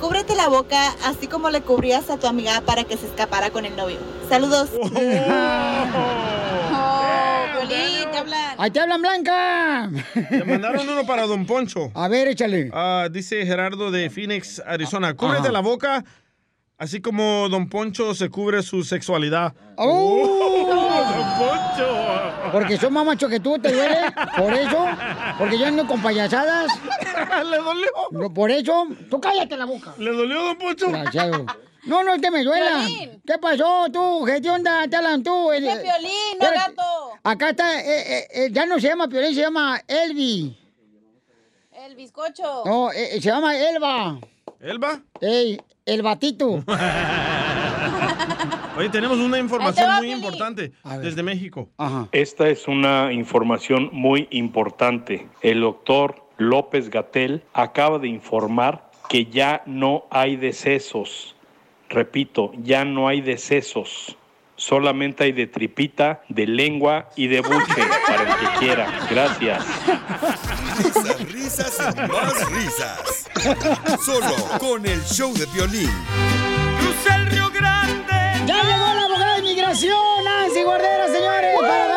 [0.00, 3.64] Cúbrete la boca así como le cubrías a tu amiga para que se escapara con
[3.64, 3.96] el novio.
[4.28, 4.70] Saludos.
[4.76, 4.88] Oh,
[7.60, 8.54] Piolín, te hablan.
[8.58, 9.90] Ahí te hablan, Blanca.
[10.30, 11.90] Le mandaron uno para Don Poncho.
[11.94, 12.70] A ver, échale.
[12.74, 15.14] Ah, dice Gerardo de Phoenix, Arizona.
[15.14, 15.52] Cúbrete Ajá.
[15.52, 16.04] la boca,
[16.84, 19.54] así como Don Poncho se cubre su sexualidad.
[19.76, 20.66] ¡Oh!
[20.68, 22.50] Don Poncho!
[22.52, 23.98] Porque soy más macho que tú, ¿te duele?
[24.36, 24.86] Por eso.
[25.38, 26.70] Porque yo ando con payasadas.
[27.50, 28.32] ¿Le dolió?
[28.32, 28.86] Por eso.
[29.10, 29.94] Tú cállate la boca.
[29.98, 30.86] ¿Le dolió, Don Poncho?
[30.86, 31.46] Desgraciado.
[31.86, 32.84] No, no es que me duela.
[32.86, 33.22] Piolín.
[33.26, 34.24] ¿Qué pasó tú?
[34.24, 34.86] ¿Qué onda?
[34.88, 35.50] Te hablan tú.
[35.50, 36.82] Dije Eh, Piolín, no gato.
[37.24, 40.56] Acá está, eh, eh, eh, ya no se llama Piolín, se llama Elvi.
[41.72, 42.62] El bizcocho.
[42.64, 44.18] No, eh, se llama Elba.
[44.60, 45.00] ¿Elba?
[45.20, 46.62] Ey, el batito.
[48.76, 51.68] Oye, tenemos una información muy importante desde México.
[51.78, 52.08] Ajá.
[52.12, 55.28] Esta es una información muy importante.
[55.42, 61.36] El doctor López Gatel acaba de informar que ya no hay decesos.
[61.88, 64.16] Repito, ya no hay decesos.
[64.56, 69.06] Solamente hay de tripita, de lengua y de buche para el que quiera.
[69.10, 69.64] Gracias.
[70.78, 73.30] Risas, risas y más risas.
[74.04, 75.90] Solo con el show de violín.
[76.80, 78.14] Cruza el Río Grande.
[78.46, 81.93] Ya llegó la abogada de inmigración, Nancy Guardera, señores, para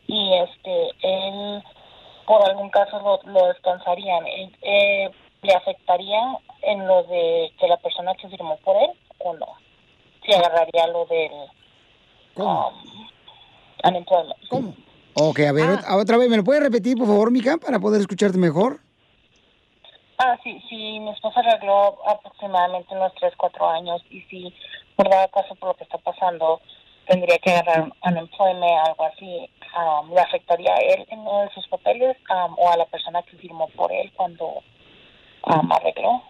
[0.07, 1.63] y este, él
[2.27, 5.11] por algún caso lo, lo descansarían, eh, eh,
[5.43, 6.21] ¿le afectaría
[6.63, 9.47] en lo de que la persona que firmó por él o no?
[10.25, 11.33] Si agarraría lo del
[12.37, 12.75] um,
[13.85, 14.49] unemployment.
[14.49, 14.75] ¿Cómo?
[15.15, 18.01] Ok, a ver, ot- otra vez, ¿me lo puedes repetir, por favor, mija, para poder
[18.01, 18.79] escucharte mejor?
[20.19, 24.55] Ah, sí, sí, mi esposa arregló aproximadamente unos 3, 4 años y si
[25.01, 26.61] por dado caso por lo que está pasando
[27.07, 31.67] tendría que agarrar unemployment, algo así, um, ¿le afectaría a él en uno de sus
[31.69, 34.63] papeles um, o a la persona que firmó por él cuando
[35.47, 36.23] um, arregló?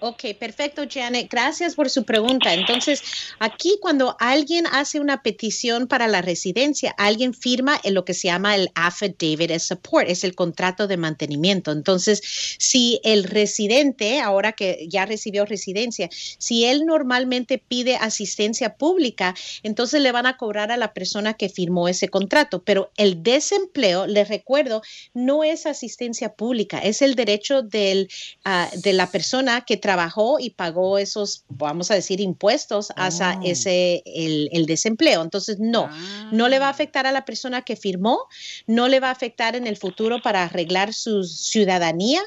[0.00, 1.28] Ok, perfecto, Janet.
[1.28, 2.54] Gracias por su pregunta.
[2.54, 3.02] Entonces,
[3.40, 8.54] aquí cuando alguien hace una petición para la residencia, alguien firma lo que se llama
[8.54, 11.72] el affidavit of support, es el contrato de mantenimiento.
[11.72, 12.22] Entonces,
[12.58, 19.34] si el residente, ahora que ya recibió residencia, si él normalmente pide asistencia pública,
[19.64, 22.62] entonces le van a cobrar a la persona que firmó ese contrato.
[22.62, 24.80] Pero el desempleo, les recuerdo,
[25.12, 28.08] no es asistencia pública, es el derecho del,
[28.44, 34.02] ah, de la persona que trabajó y pagó esos, vamos a decir, impuestos hacia ese,
[34.04, 35.22] el, el desempleo.
[35.22, 35.88] Entonces, no,
[36.30, 38.18] no le va a afectar a la persona que firmó,
[38.66, 42.20] no le va a afectar en el futuro para arreglar su ciudadanía,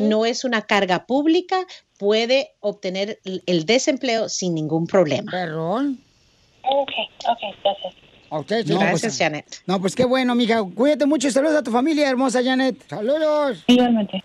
[0.00, 1.66] no es una carga pública,
[1.96, 5.30] puede obtener el- el desempleo sin ningún problema.
[5.32, 5.98] Perdón.
[6.68, 6.90] Ok,
[7.30, 7.94] ok, gracias.
[8.28, 9.46] A usted, No, Gracias, pues- Janet.
[9.66, 10.62] No, pues qué bueno, mija.
[10.62, 12.76] Cuídate mucho y saludos a tu familia, hermosa Janet.
[12.90, 13.64] Saludos.
[13.68, 14.22] Igualmente.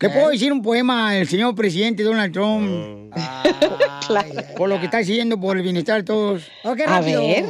[0.01, 3.15] ¿Qué puedo decir un poema al señor presidente Donald Trump?
[4.57, 6.43] Por lo que está haciendo por el bienestar de todos.
[6.65, 7.23] Ok, A rápido.
[7.23, 7.45] ver.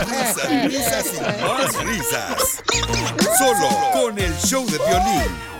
[0.08, 2.62] Risas, risas y más risas.
[3.38, 5.59] Solo con el show de violín.